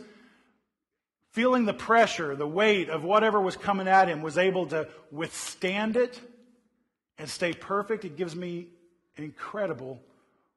feeling 1.31 1.65
the 1.65 1.73
pressure, 1.73 2.37
the 2.37 2.47
weight 2.47 2.87
of 2.87 3.03
whatever 3.03 3.41
was 3.41 3.57
coming 3.57 3.89
at 3.89 4.07
him, 4.07 4.21
was 4.21 4.37
able 4.37 4.67
to 4.67 4.87
withstand 5.11 5.97
it 5.97 6.17
and 7.17 7.29
stay 7.29 7.51
perfect. 7.51 8.05
It 8.05 8.15
gives 8.15 8.33
me 8.33 8.69
incredible 9.17 9.99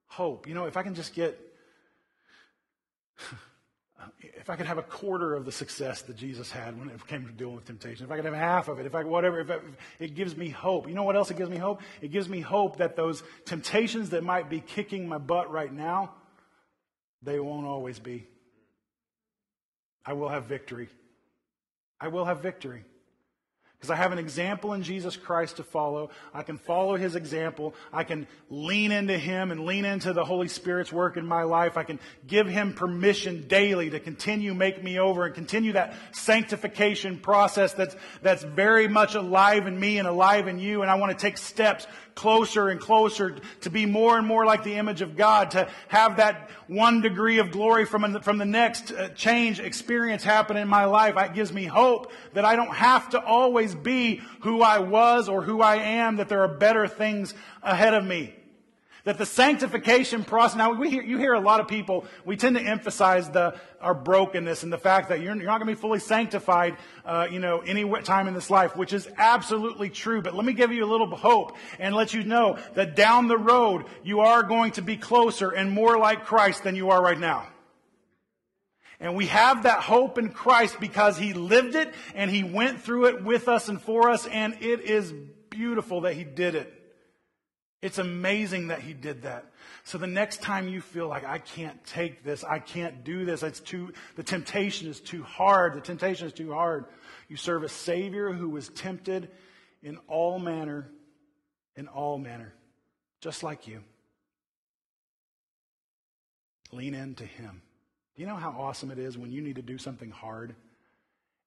hope. 0.07 0.47
You 0.47 0.55
know, 0.55 0.67
if 0.67 0.77
I 0.77 0.85
can 0.85 0.95
just 0.95 1.13
get 1.13 1.41
if 4.21 4.51
I 4.51 4.57
could 4.57 4.67
have 4.67 4.79
a 4.79 4.83
quarter 4.83 5.35
of 5.35 5.45
the 5.45 5.53
success 5.53 6.03
that 6.03 6.17
Jesus 6.17 6.51
had 6.51 6.79
when 6.79 6.89
it 6.89 7.07
came 7.07 7.27
to 7.27 7.33
dealing 7.33 7.55
with 7.55 7.65
temptation, 7.65 8.05
if 8.05 8.11
I 8.11 8.17
could 8.17 8.25
have 8.25 8.35
half 8.35 8.69
of 8.69 8.79
it, 8.79 8.87
if 8.87 8.95
I 8.95 9.05
whatever, 9.05 9.41
if, 9.41 9.51
if 9.51 9.63
it 10.01 10.15
gives 10.15 10.37
me 10.37 10.49
hope. 10.49 10.89
You 10.89 10.95
know 10.95 11.03
what 11.03 11.17
else 11.17 11.31
it 11.31 11.37
gives 11.37 11.51
me 11.51 11.57
hope? 11.57 11.81
It 12.01 12.11
gives 12.11 12.29
me 12.29 12.41
hope 12.41 12.79
that 12.79 12.97
those 12.97 13.23
temptations 13.45 14.11
that 14.11 14.25
might 14.25 14.49
be 14.49 14.61
kicking 14.61 15.09
my 15.09 15.19
butt 15.19 15.51
right 15.51 15.73
now, 15.73 16.15
they 17.23 17.39
won't 17.39 17.67
always 17.67 17.99
be. 17.99 18.27
I 20.05 20.15
will 20.15 20.29
have 20.29 20.45
victory. 20.45 20.89
I 22.01 22.09
will 22.09 22.25
have 22.25 22.41
victory. 22.41 22.85
Because 23.83 23.91
I 23.91 23.97
have 23.97 24.13
an 24.13 24.19
example 24.21 24.75
in 24.75 24.85
Jesus 24.85 25.17
Christ 25.17 25.57
to 25.57 25.65
follow. 25.65 26.11
I 26.33 26.45
can 26.45 26.57
follow 26.57 26.95
his 26.95 27.17
example. 27.17 27.75
I 27.93 28.05
can 28.05 28.29
lean 28.49 28.93
into 28.93 29.19
him 29.19 29.51
and 29.51 29.67
lean 29.67 29.85
into 29.85 30.13
the 30.13 30.25
Holy 30.25 30.47
Spirit's 30.47 30.93
work 30.93 31.17
in 31.17 31.27
my 31.27 31.43
life. 31.43 31.77
I 31.77 31.83
can 31.83 31.99
give 32.25 32.47
him 32.47 32.75
permission 32.75 33.49
daily 33.49 33.91
to 33.91 33.99
continue 33.99 34.55
make 34.55 34.85
me 34.85 35.01
over 35.01 35.27
and 35.27 35.35
continue 35.35 35.73
that 35.73 35.97
sanctification 36.13 37.19
process 37.19 37.73
that's, 37.73 37.97
that's 38.23 38.45
very 38.45 38.87
much 38.87 39.17
alive 39.17 39.67
in 39.67 39.81
me 39.81 39.99
and 39.99 40.07
alive 40.07 40.47
in 40.47 40.61
you. 40.61 40.83
And 40.83 40.89
I 40.89 40.95
want 40.95 41.11
to 41.11 41.21
take 41.21 41.37
steps 41.37 41.89
closer 42.15 42.69
and 42.69 42.81
closer 42.81 43.37
to 43.61 43.71
be 43.71 43.87
more 43.87 44.19
and 44.19 44.27
more 44.27 44.45
like 44.45 44.65
the 44.65 44.75
image 44.75 45.01
of 45.01 45.17
God, 45.17 45.53
to 45.53 45.69
have 45.89 46.17
that 46.17 46.51
one 46.67 47.01
degree 47.01 47.39
of 47.39 47.51
glory 47.51 47.85
from, 47.85 48.21
from 48.23 48.39
the 48.39 48.45
next 48.45 48.93
uh, 48.93 49.09
change 49.11 49.61
experience 49.61 50.23
happen 50.23 50.57
in 50.57 50.69
my 50.69 50.85
life. 50.85 51.17
It 51.17 51.35
gives 51.35 51.53
me 51.53 51.65
hope 51.65 52.13
that 52.35 52.45
I 52.45 52.57
don't 52.57 52.75
have 52.75 53.11
to 53.11 53.23
always 53.23 53.75
be 53.75 54.21
who 54.41 54.63
I 54.63 54.79
was 54.79 55.29
or 55.29 55.43
who 55.43 55.61
I 55.63 55.77
am, 55.77 56.17
that 56.17 56.29
there 56.29 56.43
are 56.43 56.49
better 56.49 56.87
things 56.87 57.35
ahead 57.63 57.95
of 57.95 58.05
me. 58.05 58.35
That 59.05 59.19
the 59.19 59.27
sanctification 59.27 60.23
process, 60.23 60.57
now 60.57 60.75
we 60.75 60.89
hear, 60.89 61.03
you 61.03 61.19
hear 61.19 61.33
a 61.33 61.41
lot 61.41 61.59
of 61.59 61.67
people, 61.67 62.05
we 62.25 62.37
tend 62.37 62.57
to 62.57 62.63
emphasize 62.63 63.29
the, 63.29 63.59
our 63.81 63.95
brokenness 63.95 64.63
and 64.63 64.73
the 64.73 64.79
fact 64.79 65.09
that 65.09 65.21
you're, 65.21 65.35
you're 65.35 65.47
not 65.47 65.59
going 65.59 65.67
to 65.69 65.75
be 65.75 65.81
fully 65.81 65.99
sanctified, 65.99 66.77
uh, 67.05 67.27
you 67.29 67.41
know, 67.41 67.59
any 67.59 67.85
time 68.03 68.29
in 68.29 68.35
this 68.35 68.49
life, 68.49 68.77
which 68.77 68.93
is 68.93 69.09
absolutely 69.19 69.91
true. 69.91 70.23
But 70.23 70.37
let 70.37 70.45
me 70.45 70.53
give 70.53 70.71
you 70.71 70.85
a 70.85 70.87
little 70.87 71.09
hope 71.17 71.57
and 71.81 71.97
let 71.97 72.15
you 72.15 72.23
know 72.23 72.59
that 72.75 72.95
down 72.95 73.27
the 73.27 73.37
road, 73.37 73.87
you 74.05 74.21
are 74.21 74.45
going 74.45 74.71
to 74.73 74.83
be 74.83 74.97
closer 74.97 75.51
and 75.51 75.73
more 75.73 75.99
like 75.99 76.25
Christ 76.25 76.63
than 76.63 76.77
you 76.77 76.91
are 76.91 77.03
right 77.03 77.19
now. 77.19 77.49
And 79.01 79.17
we 79.17 79.27
have 79.27 79.65
that 79.65 79.81
hope 79.81 80.17
in 80.17 80.29
Christ 80.29 80.79
because 80.79 81.19
He 81.19 81.33
lived 81.33 81.75
it 81.75 81.93
and 82.15 82.31
He 82.31 82.45
went 82.45 82.83
through 82.83 83.07
it 83.07 83.25
with 83.25 83.49
us 83.49 83.69
and 83.69 83.83
for 83.83 84.11
us, 84.11 84.29
and 84.29 84.55
it 84.61 84.83
is 84.83 85.13
beautiful 85.51 86.03
that 86.03 86.15
He 86.15 86.23
did 86.23 86.55
it. 86.55 86.82
It's 87.83 87.99
amazing 87.99 88.69
that 88.69 88.81
he 88.81 88.95
did 88.95 89.23
that. 89.23 89.47
So 89.85 89.99
the 89.99 90.07
next 90.07 90.41
time 90.41 90.69
you 90.69 90.81
feel 90.81 91.09
like 91.09 91.25
I 91.25 91.39
can't 91.39 91.85
take 91.85 92.23
this, 92.23 92.45
I 92.45 92.61
can't 92.61 93.03
do 93.03 93.25
this, 93.25 93.43
it's 93.43 93.59
too 93.59 93.93
the 94.15 94.23
temptation 94.23 94.89
is 94.89 95.01
too 95.01 95.25
hard, 95.25 95.75
the 95.75 95.81
temptation 95.81 96.29
is 96.29 96.33
too 96.33 96.53
hard. 96.53 96.85
You 97.29 97.37
serve 97.37 97.65
a 97.65 97.69
savior 97.69 98.33
who 98.33 98.49
was 98.49 98.69
tempted 98.69 99.31
in 99.83 99.99
all 100.09 100.39
manner 100.39 100.89
in 101.77 101.89
all 101.89 102.19
manner, 102.19 102.53
just 103.21 103.43
like 103.43 103.67
you. 103.67 103.83
Lean 106.71 106.95
into 106.95 107.25
him. 107.25 107.63
Do 108.15 108.23
you 108.23 108.29
know 108.29 108.37
how 108.37 108.51
awesome 108.51 108.91
it 108.91 108.99
is 108.99 109.17
when 109.17 109.33
you 109.33 109.41
need 109.41 109.57
to 109.57 109.63
do 109.63 109.79
something 109.79 110.11
hard 110.11 110.55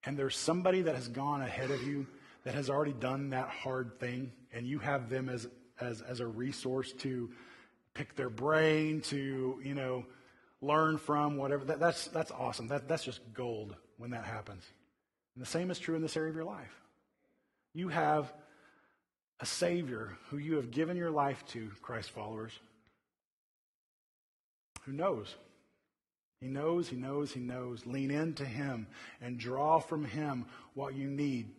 and 0.04 0.18
there's 0.18 0.38
somebody 0.38 0.84
that 0.84 0.96
has 0.96 1.08
gone 1.08 1.42
ahead 1.42 1.72
of 1.72 1.82
you 1.84 2.06
that 2.44 2.54
has 2.54 2.70
already 2.70 2.94
done 2.94 3.32
that 3.32 3.50
hard 3.50 4.00
thing 4.00 4.32
and 4.52 4.68
you 4.68 4.80
have 4.80 5.10
them 5.10 5.30
as 5.30 5.48
as, 5.80 6.02
as 6.02 6.20
a 6.20 6.28
resource 6.28 6.92
to 7.00 7.30
pick 7.94 8.16
their 8.16 8.30
brain, 8.30 9.02
to, 9.02 9.60
you 9.64 9.74
know, 9.74 10.06
learn 10.62 10.98
from, 10.98 11.38
whatever. 11.38 11.66
That, 11.66 11.80
that's, 11.80 12.08
that's 12.08 12.32
awesome. 12.32 12.68
That, 12.68 12.88
that's 12.88 13.04
just 13.04 13.22
gold 13.34 13.76
when 13.98 14.12
that 14.12 14.26
happens. 14.26 14.64
And 15.36 15.42
the 15.42 15.50
same 15.50 15.72
is 15.72 15.80
true 15.80 15.96
in 15.96 16.02
this 16.02 16.18
area 16.18 16.30
of 16.30 16.36
your 16.36 16.46
life. 16.46 16.74
You 17.74 17.90
have 17.90 18.32
a 19.40 19.46
Savior 19.46 20.18
who 20.30 20.38
you 20.38 20.56
have 20.56 20.72
given 20.72 20.96
your 20.98 21.12
life 21.12 21.44
to, 21.48 21.70
Christ 21.82 22.12
followers, 22.12 22.54
who 24.84 24.94
knows. 24.94 25.36
He 26.40 26.48
knows, 26.48 26.88
he 26.88 26.96
knows, 26.96 27.32
he 27.32 27.40
knows. 27.40 27.86
Lean 27.86 28.12
into 28.12 28.46
him 28.46 28.88
and 29.22 29.38
draw 29.38 29.80
from 29.80 30.06
him 30.06 30.46
what 30.74 30.94
you 30.94 31.10
need 31.10 31.50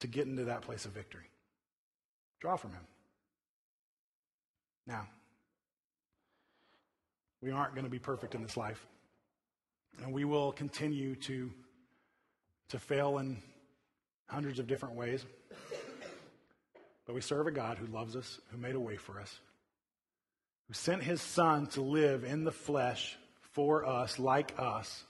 to 0.00 0.06
get 0.06 0.26
into 0.26 0.44
that 0.44 0.62
place 0.62 0.86
of 0.86 0.92
victory. 0.92 1.24
Draw 2.40 2.56
from 2.56 2.72
him. 2.72 2.86
Now, 4.86 5.06
we 7.42 7.50
aren't 7.50 7.74
going 7.74 7.84
to 7.84 7.90
be 7.90 7.98
perfect 7.98 8.34
in 8.34 8.42
this 8.42 8.56
life. 8.56 8.84
And 10.02 10.12
we 10.12 10.24
will 10.24 10.52
continue 10.52 11.14
to, 11.16 11.50
to 12.70 12.78
fail 12.78 13.18
in 13.18 13.42
hundreds 14.26 14.58
of 14.58 14.66
different 14.66 14.94
ways. 14.94 15.24
But 17.06 17.14
we 17.14 17.20
serve 17.20 17.46
a 17.46 17.50
God 17.50 17.76
who 17.76 17.86
loves 17.86 18.14
us, 18.14 18.40
who 18.50 18.58
made 18.58 18.74
a 18.74 18.80
way 18.80 18.96
for 18.96 19.20
us, 19.20 19.34
who 20.68 20.74
sent 20.74 21.02
his 21.02 21.20
son 21.20 21.66
to 21.68 21.82
live 21.82 22.24
in 22.24 22.44
the 22.44 22.52
flesh 22.52 23.16
for 23.52 23.84
us, 23.84 24.18
like 24.18 24.54
us, 24.58 25.04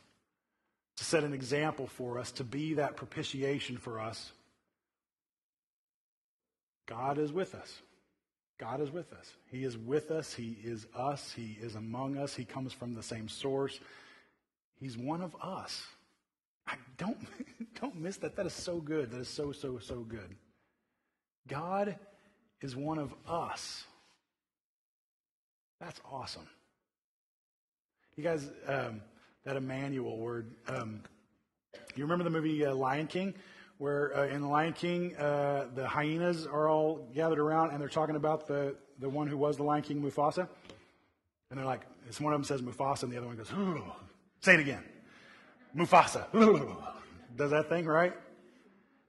to 0.96 1.04
set 1.04 1.24
an 1.24 1.34
example 1.34 1.86
for 1.86 2.18
us, 2.18 2.32
to 2.32 2.44
be 2.44 2.74
that 2.74 2.96
propitiation 2.96 3.76
for 3.76 4.00
us. 4.00 4.32
God 6.90 7.18
is 7.18 7.32
with 7.32 7.54
us. 7.54 7.80
God 8.58 8.80
is 8.80 8.90
with 8.90 9.12
us. 9.12 9.32
He 9.50 9.64
is 9.64 9.78
with 9.78 10.10
us. 10.10 10.34
He 10.34 10.56
is 10.62 10.86
us. 10.94 11.32
He 11.32 11.56
is 11.62 11.76
among 11.76 12.18
us. 12.18 12.34
He 12.34 12.44
comes 12.44 12.72
from 12.72 12.94
the 12.94 13.02
same 13.02 13.28
source. 13.28 13.78
He's 14.78 14.98
one 14.98 15.22
of 15.22 15.34
us. 15.40 15.82
I 16.66 16.74
don't, 16.98 17.16
don't 17.80 17.96
miss 17.96 18.16
that. 18.18 18.36
That 18.36 18.46
is 18.46 18.52
so 18.52 18.78
good. 18.78 19.12
That 19.12 19.20
is 19.20 19.28
so, 19.28 19.52
so, 19.52 19.78
so 19.78 20.00
good. 20.00 20.34
God 21.48 21.96
is 22.60 22.76
one 22.76 22.98
of 22.98 23.14
us. 23.26 23.84
That's 25.80 26.00
awesome. 26.10 26.46
You 28.16 28.24
guys, 28.24 28.50
um, 28.66 29.00
that 29.44 29.56
Emmanuel 29.56 30.18
word, 30.18 30.50
um, 30.68 31.00
you 31.94 32.04
remember 32.04 32.24
the 32.24 32.30
movie 32.30 32.66
uh, 32.66 32.74
Lion 32.74 33.06
King? 33.06 33.32
Where 33.80 34.14
uh, 34.14 34.26
in 34.26 34.42
the 34.42 34.46
Lion 34.46 34.74
King, 34.74 35.16
uh, 35.16 35.64
the 35.74 35.88
hyenas 35.88 36.46
are 36.46 36.68
all 36.68 37.08
gathered 37.14 37.38
around 37.38 37.70
and 37.70 37.80
they're 37.80 37.88
talking 37.88 38.14
about 38.14 38.46
the, 38.46 38.76
the 38.98 39.08
one 39.08 39.26
who 39.26 39.38
was 39.38 39.56
the 39.56 39.62
Lion 39.62 39.82
King, 39.82 40.02
Mufasa. 40.02 40.46
And 41.48 41.58
they're 41.58 41.64
like, 41.64 41.86
it's 42.06 42.20
one 42.20 42.34
of 42.34 42.38
them 42.38 42.44
says 42.44 42.60
Mufasa 42.60 43.04
and 43.04 43.12
the 43.12 43.16
other 43.16 43.26
one 43.26 43.38
goes, 43.38 43.50
say 44.42 44.52
it 44.52 44.60
again. 44.60 44.84
Mufasa. 45.74 46.26
Does 47.38 47.52
that 47.52 47.70
thing, 47.70 47.86
right? 47.86 48.12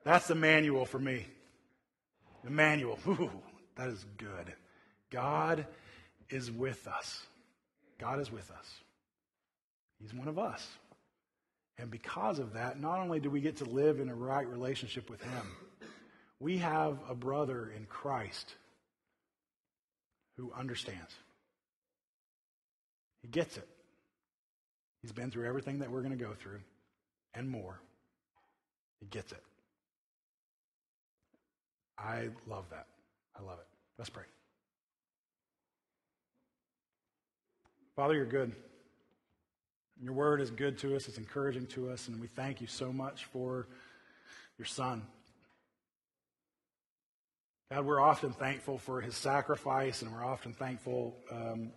That's 0.05 0.29
Emmanuel 0.29 0.85
for 0.85 0.99
me. 0.99 1.27
Emmanuel. 2.47 2.97
Ooh, 3.09 3.29
that 3.75 3.89
is 3.89 4.05
good. 4.15 4.53
God 5.09 5.65
is 6.29 6.49
with 6.49 6.87
us. 6.87 7.25
God 7.99 8.21
is 8.21 8.31
with 8.31 8.49
us. 8.49 8.79
He's 9.99 10.13
one 10.13 10.29
of 10.29 10.39
us. 10.39 10.65
And 11.81 11.89
because 11.89 12.37
of 12.37 12.53
that, 12.53 12.79
not 12.79 12.99
only 12.99 13.19
do 13.19 13.31
we 13.31 13.41
get 13.41 13.57
to 13.57 13.65
live 13.65 13.99
in 13.99 14.07
a 14.07 14.13
right 14.13 14.47
relationship 14.47 15.09
with 15.09 15.19
Him, 15.23 15.41
we 16.39 16.59
have 16.59 16.99
a 17.09 17.15
brother 17.15 17.73
in 17.75 17.85
Christ 17.85 18.53
who 20.37 20.53
understands. 20.55 21.11
He 23.23 23.29
gets 23.29 23.57
it. 23.57 23.67
He's 25.01 25.11
been 25.11 25.31
through 25.31 25.47
everything 25.47 25.79
that 25.79 25.89
we're 25.89 26.03
going 26.03 26.15
to 26.15 26.23
go 26.23 26.33
through 26.33 26.59
and 27.33 27.49
more. 27.49 27.81
He 28.99 29.07
gets 29.07 29.31
it. 29.31 29.43
I 31.97 32.29
love 32.47 32.65
that. 32.69 32.85
I 33.35 33.41
love 33.41 33.57
it. 33.57 33.67
Let's 33.97 34.11
pray. 34.11 34.23
Father, 37.95 38.13
you're 38.13 38.25
good. 38.25 38.53
Your 40.01 40.13
word 40.13 40.41
is 40.41 40.49
good 40.49 40.79
to 40.79 40.95
us, 40.95 41.07
it's 41.07 41.19
encouraging 41.19 41.67
to 41.67 41.91
us, 41.91 42.07
and 42.07 42.19
we 42.19 42.25
thank 42.25 42.59
you 42.59 42.65
so 42.65 42.91
much 42.91 43.25
for 43.25 43.67
your 44.57 44.65
son. 44.65 45.03
God, 47.71 47.85
we're 47.85 48.01
often 48.01 48.33
thankful 48.33 48.79
for 48.79 48.99
his 48.99 49.15
sacrifice, 49.15 50.01
and 50.01 50.11
we're 50.11 50.25
often 50.25 50.53
thankful 50.53 51.15
um, 51.31 51.71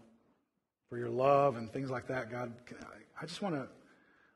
for 0.89 0.97
your 0.97 1.11
love 1.11 1.57
and 1.57 1.71
things 1.71 1.91
like 1.91 2.07
that. 2.07 2.31
God, 2.31 2.55
I 3.21 3.27
just 3.27 3.43
want 3.43 3.57
to 3.57 3.69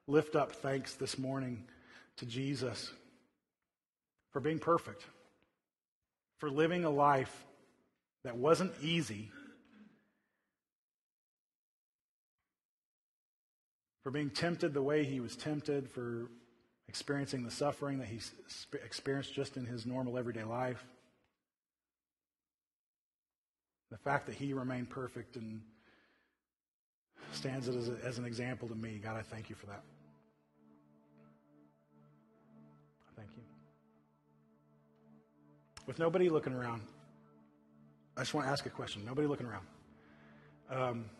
lift 0.06 0.36
up 0.36 0.52
thanks 0.52 0.94
this 0.94 1.16
morning 1.16 1.64
to 2.18 2.26
Jesus 2.26 2.92
for 4.32 4.40
being 4.40 4.58
perfect, 4.58 5.02
for 6.36 6.50
living 6.50 6.84
a 6.84 6.90
life 6.90 7.46
that 8.24 8.36
wasn't 8.36 8.72
easy, 8.82 9.30
for 14.08 14.12
being 14.12 14.30
tempted 14.30 14.72
the 14.72 14.80
way 14.80 15.04
he 15.04 15.20
was 15.20 15.36
tempted, 15.36 15.86
for 15.86 16.30
experiencing 16.88 17.44
the 17.44 17.50
suffering 17.50 17.98
that 17.98 18.08
he 18.08 18.18
experienced 18.82 19.34
just 19.34 19.58
in 19.58 19.66
his 19.66 19.84
normal 19.84 20.16
everyday 20.16 20.44
life. 20.44 20.82
The 23.90 23.98
fact 23.98 24.24
that 24.24 24.34
he 24.34 24.54
remained 24.54 24.88
perfect 24.88 25.36
and 25.36 25.60
stands 27.32 27.68
as, 27.68 27.90
a, 27.90 27.98
as 28.02 28.16
an 28.16 28.24
example 28.24 28.66
to 28.68 28.74
me. 28.74 28.98
God, 28.98 29.14
I 29.14 29.20
thank 29.20 29.50
you 29.50 29.56
for 29.56 29.66
that. 29.66 29.82
I 33.10 33.20
Thank 33.20 33.28
you. 33.36 33.42
With 35.86 35.98
nobody 35.98 36.30
looking 36.30 36.54
around, 36.54 36.80
I 38.16 38.22
just 38.22 38.32
want 38.32 38.46
to 38.46 38.50
ask 38.50 38.64
a 38.64 38.70
question. 38.70 39.04
Nobody 39.04 39.28
looking 39.28 39.46
around. 39.46 39.66
Um, 40.70 41.10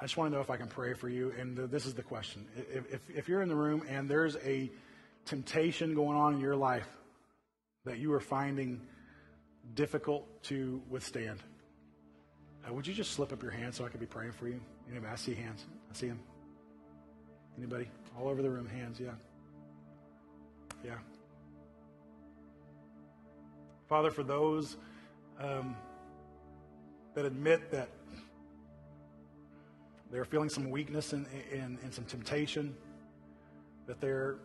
I 0.00 0.04
just 0.04 0.16
want 0.16 0.30
to 0.30 0.36
know 0.36 0.42
if 0.42 0.50
I 0.50 0.56
can 0.56 0.68
pray 0.68 0.94
for 0.94 1.08
you. 1.08 1.32
And 1.38 1.56
this 1.56 1.86
is 1.86 1.94
the 1.94 2.02
question. 2.02 2.46
If, 2.56 2.92
if, 2.92 3.00
if 3.14 3.28
you're 3.28 3.42
in 3.42 3.48
the 3.48 3.56
room 3.56 3.84
and 3.88 4.08
there's 4.08 4.36
a 4.44 4.70
temptation 5.24 5.94
going 5.94 6.16
on 6.16 6.34
in 6.34 6.40
your 6.40 6.56
life 6.56 6.88
that 7.84 7.98
you 7.98 8.12
are 8.12 8.20
finding 8.20 8.80
difficult 9.74 10.42
to 10.44 10.82
withstand, 10.88 11.40
uh, 12.68 12.72
would 12.72 12.86
you 12.86 12.94
just 12.94 13.12
slip 13.12 13.32
up 13.32 13.42
your 13.42 13.52
hand 13.52 13.74
so 13.74 13.84
I 13.84 13.88
could 13.88 14.00
be 14.00 14.06
praying 14.06 14.32
for 14.32 14.48
you? 14.48 14.60
Anybody? 14.90 15.12
I 15.12 15.16
see 15.16 15.34
hands. 15.34 15.64
I 15.90 15.94
see 15.94 16.08
them. 16.08 16.20
Anybody? 17.58 17.88
All 18.18 18.28
over 18.28 18.42
the 18.42 18.50
room, 18.50 18.68
hands, 18.68 19.00
yeah. 19.00 19.10
Yeah. 20.84 20.98
Father, 23.88 24.10
for 24.10 24.22
those 24.22 24.76
um, 25.38 25.76
that 27.14 27.24
admit 27.24 27.70
that 27.70 27.88
they're 30.12 30.24
feeling 30.24 30.50
some 30.50 30.70
weakness 30.70 31.12
and, 31.12 31.26
and, 31.52 31.78
and 31.82 31.92
some 31.92 32.04
temptation, 32.04 32.74
that 33.86 34.00
they're 34.00 34.36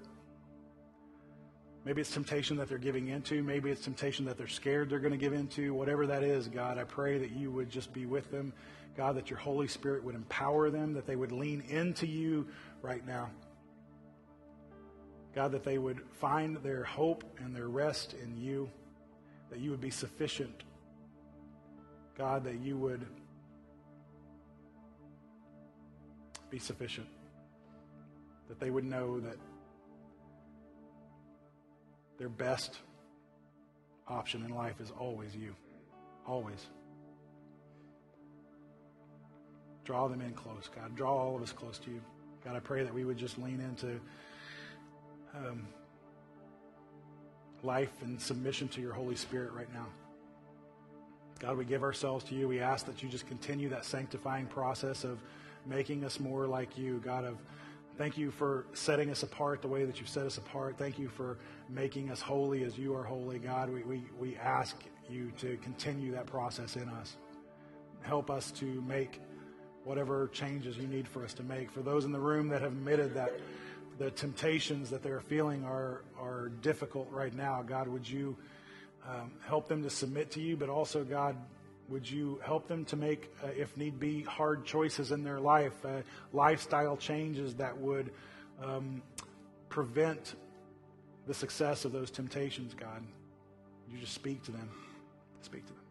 Maybe 1.87 2.01
it's 2.01 2.11
temptation 2.11 2.57
that 2.57 2.67
they're 2.67 2.77
giving 2.77 3.07
into. 3.07 3.41
Maybe 3.41 3.71
it's 3.71 3.81
temptation 3.81 4.25
that 4.25 4.37
they're 4.37 4.45
scared 4.45 4.89
they're 4.89 4.99
going 4.99 5.13
to 5.13 5.17
give 5.17 5.31
into. 5.31 5.73
Whatever 5.73 6.05
that 6.07 6.21
is, 6.21 6.49
God, 6.49 6.77
I 6.77 6.83
pray 6.83 7.17
that 7.17 7.31
you 7.31 7.49
would 7.49 7.69
just 7.69 7.93
be 7.93 8.05
with 8.05 8.29
them. 8.29 8.51
God, 8.97 9.15
that 9.15 9.29
your 9.29 9.39
Holy 9.39 9.69
Spirit 9.69 10.03
would 10.03 10.13
empower 10.13 10.69
them, 10.69 10.91
that 10.95 11.05
they 11.05 11.15
would 11.15 11.31
lean 11.31 11.61
into 11.69 12.05
you 12.05 12.45
right 12.81 13.07
now. 13.07 13.29
God, 15.33 15.53
that 15.53 15.63
they 15.63 15.77
would 15.77 16.01
find 16.19 16.57
their 16.57 16.83
hope 16.83 17.23
and 17.39 17.55
their 17.55 17.69
rest 17.69 18.15
in 18.21 18.35
you, 18.35 18.69
that 19.49 19.59
you 19.59 19.71
would 19.71 19.79
be 19.79 19.89
sufficient. 19.89 20.63
God, 22.17 22.43
that 22.43 22.59
you 22.59 22.75
would 22.75 23.05
be 26.49 26.59
sufficient, 26.59 27.07
that 28.47 28.59
they 28.59 28.69
would 28.69 28.85
know 28.85 29.19
that 29.19 29.37
their 32.17 32.29
best 32.29 32.79
option 34.07 34.43
in 34.43 34.51
life 34.51 34.79
is 34.79 34.91
always 34.99 35.35
you. 35.35 35.55
Always. 36.25 36.65
Draw 39.83 40.07
them 40.07 40.21
in 40.21 40.33
close, 40.33 40.69
God. 40.75 40.95
Draw 40.95 41.11
all 41.11 41.35
of 41.35 41.41
us 41.41 41.51
close 41.51 41.79
to 41.79 41.91
you. 41.91 42.01
God, 42.43 42.55
I 42.55 42.59
pray 42.59 42.83
that 42.83 42.93
we 42.93 43.05
would 43.05 43.17
just 43.17 43.37
lean 43.37 43.61
into 43.61 43.99
um, 45.35 45.67
life 47.63 47.91
and 48.01 48.19
submission 48.19 48.67
to 48.69 48.81
your 48.81 48.93
Holy 48.93 49.15
Spirit 49.15 49.51
right 49.53 49.71
now. 49.73 49.87
God, 51.39 51.57
we 51.57 51.65
give 51.65 51.83
ourselves 51.83 52.25
to 52.25 52.35
you. 52.35 52.47
We 52.47 52.59
ask 52.59 52.85
that 52.87 53.03
you 53.03 53.09
just 53.09 53.27
continue 53.27 53.69
that 53.69 53.85
sanctifying 53.85 54.47
process 54.47 55.03
of 55.03 55.19
making 55.67 56.03
us 56.03 56.19
more 56.19 56.47
like 56.47 56.77
you, 56.77 57.01
God, 57.03 57.25
of 57.25 57.37
Thank 57.97 58.15
you 58.15 58.29
for 58.29 58.67
setting 58.73 59.09
us 59.09 59.23
apart 59.23 59.63
the 59.63 59.67
way 59.67 59.83
that 59.83 59.99
you've 59.99 60.07
set 60.07 60.27
us 60.27 60.37
apart. 60.37 60.77
Thank 60.77 60.99
you 60.99 61.09
for 61.09 61.39
making 61.67 62.11
us 62.11 62.21
holy 62.21 62.63
as 62.63 62.77
you 62.77 62.95
are 62.95 63.01
holy, 63.01 63.39
God. 63.39 63.71
We, 63.71 63.81
we, 63.81 64.03
we 64.19 64.35
ask 64.35 64.77
you 65.09 65.31
to 65.39 65.57
continue 65.63 66.11
that 66.11 66.27
process 66.27 66.75
in 66.75 66.87
us. 66.89 67.17
Help 68.03 68.29
us 68.29 68.51
to 68.51 68.65
make 68.83 69.19
whatever 69.83 70.27
changes 70.27 70.77
you 70.77 70.85
need 70.85 71.07
for 71.07 71.23
us 71.23 71.33
to 71.35 71.43
make. 71.43 71.71
For 71.71 71.81
those 71.81 72.05
in 72.05 72.11
the 72.11 72.19
room 72.19 72.49
that 72.49 72.61
have 72.61 72.73
admitted 72.73 73.15
that 73.15 73.39
the 73.97 74.11
temptations 74.11 74.91
that 74.91 75.01
they're 75.01 75.19
feeling 75.19 75.65
are, 75.65 76.03
are 76.19 76.49
difficult 76.61 77.09
right 77.09 77.33
now, 77.33 77.63
God, 77.63 77.87
would 77.87 78.07
you 78.07 78.37
um, 79.09 79.31
help 79.47 79.67
them 79.67 79.81
to 79.81 79.89
submit 79.89 80.29
to 80.31 80.39
you, 80.39 80.55
but 80.55 80.69
also, 80.69 81.03
God, 81.03 81.35
would 81.89 82.09
you 82.09 82.39
help 82.43 82.67
them 82.67 82.83
to 82.85 82.95
make, 82.95 83.31
uh, 83.43 83.47
if 83.55 83.75
need 83.77 83.99
be, 83.99 84.21
hard 84.23 84.65
choices 84.65 85.11
in 85.11 85.23
their 85.23 85.39
life, 85.39 85.85
uh, 85.85 86.01
lifestyle 86.33 86.97
changes 86.97 87.55
that 87.55 87.77
would 87.77 88.11
um, 88.61 89.01
prevent 89.69 90.35
the 91.27 91.33
success 91.33 91.85
of 91.85 91.91
those 91.91 92.11
temptations, 92.11 92.73
God? 92.73 93.03
You 93.89 93.97
just 93.99 94.13
speak 94.13 94.43
to 94.43 94.51
them? 94.51 94.69
Speak 95.41 95.65
to 95.65 95.73
them. 95.73 95.83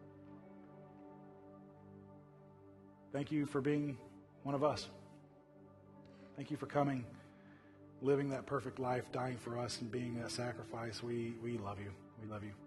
Thank 3.11 3.31
you 3.31 3.45
for 3.45 3.61
being 3.61 3.97
one 4.43 4.53
of 4.53 4.63
us. 4.63 4.87
Thank 6.35 6.51
you 6.51 6.57
for 6.57 6.67
coming, 6.67 7.03
living 8.03 8.29
that 8.29 8.45
perfect 8.45 8.77
life, 8.77 9.11
dying 9.11 9.37
for 9.37 9.57
us, 9.57 9.81
and 9.81 9.91
being 9.91 10.15
that 10.21 10.29
sacrifice. 10.29 11.01
We, 11.01 11.33
we 11.43 11.57
love 11.57 11.79
you. 11.79 11.91
We 12.21 12.29
love 12.29 12.43
you. 12.43 12.66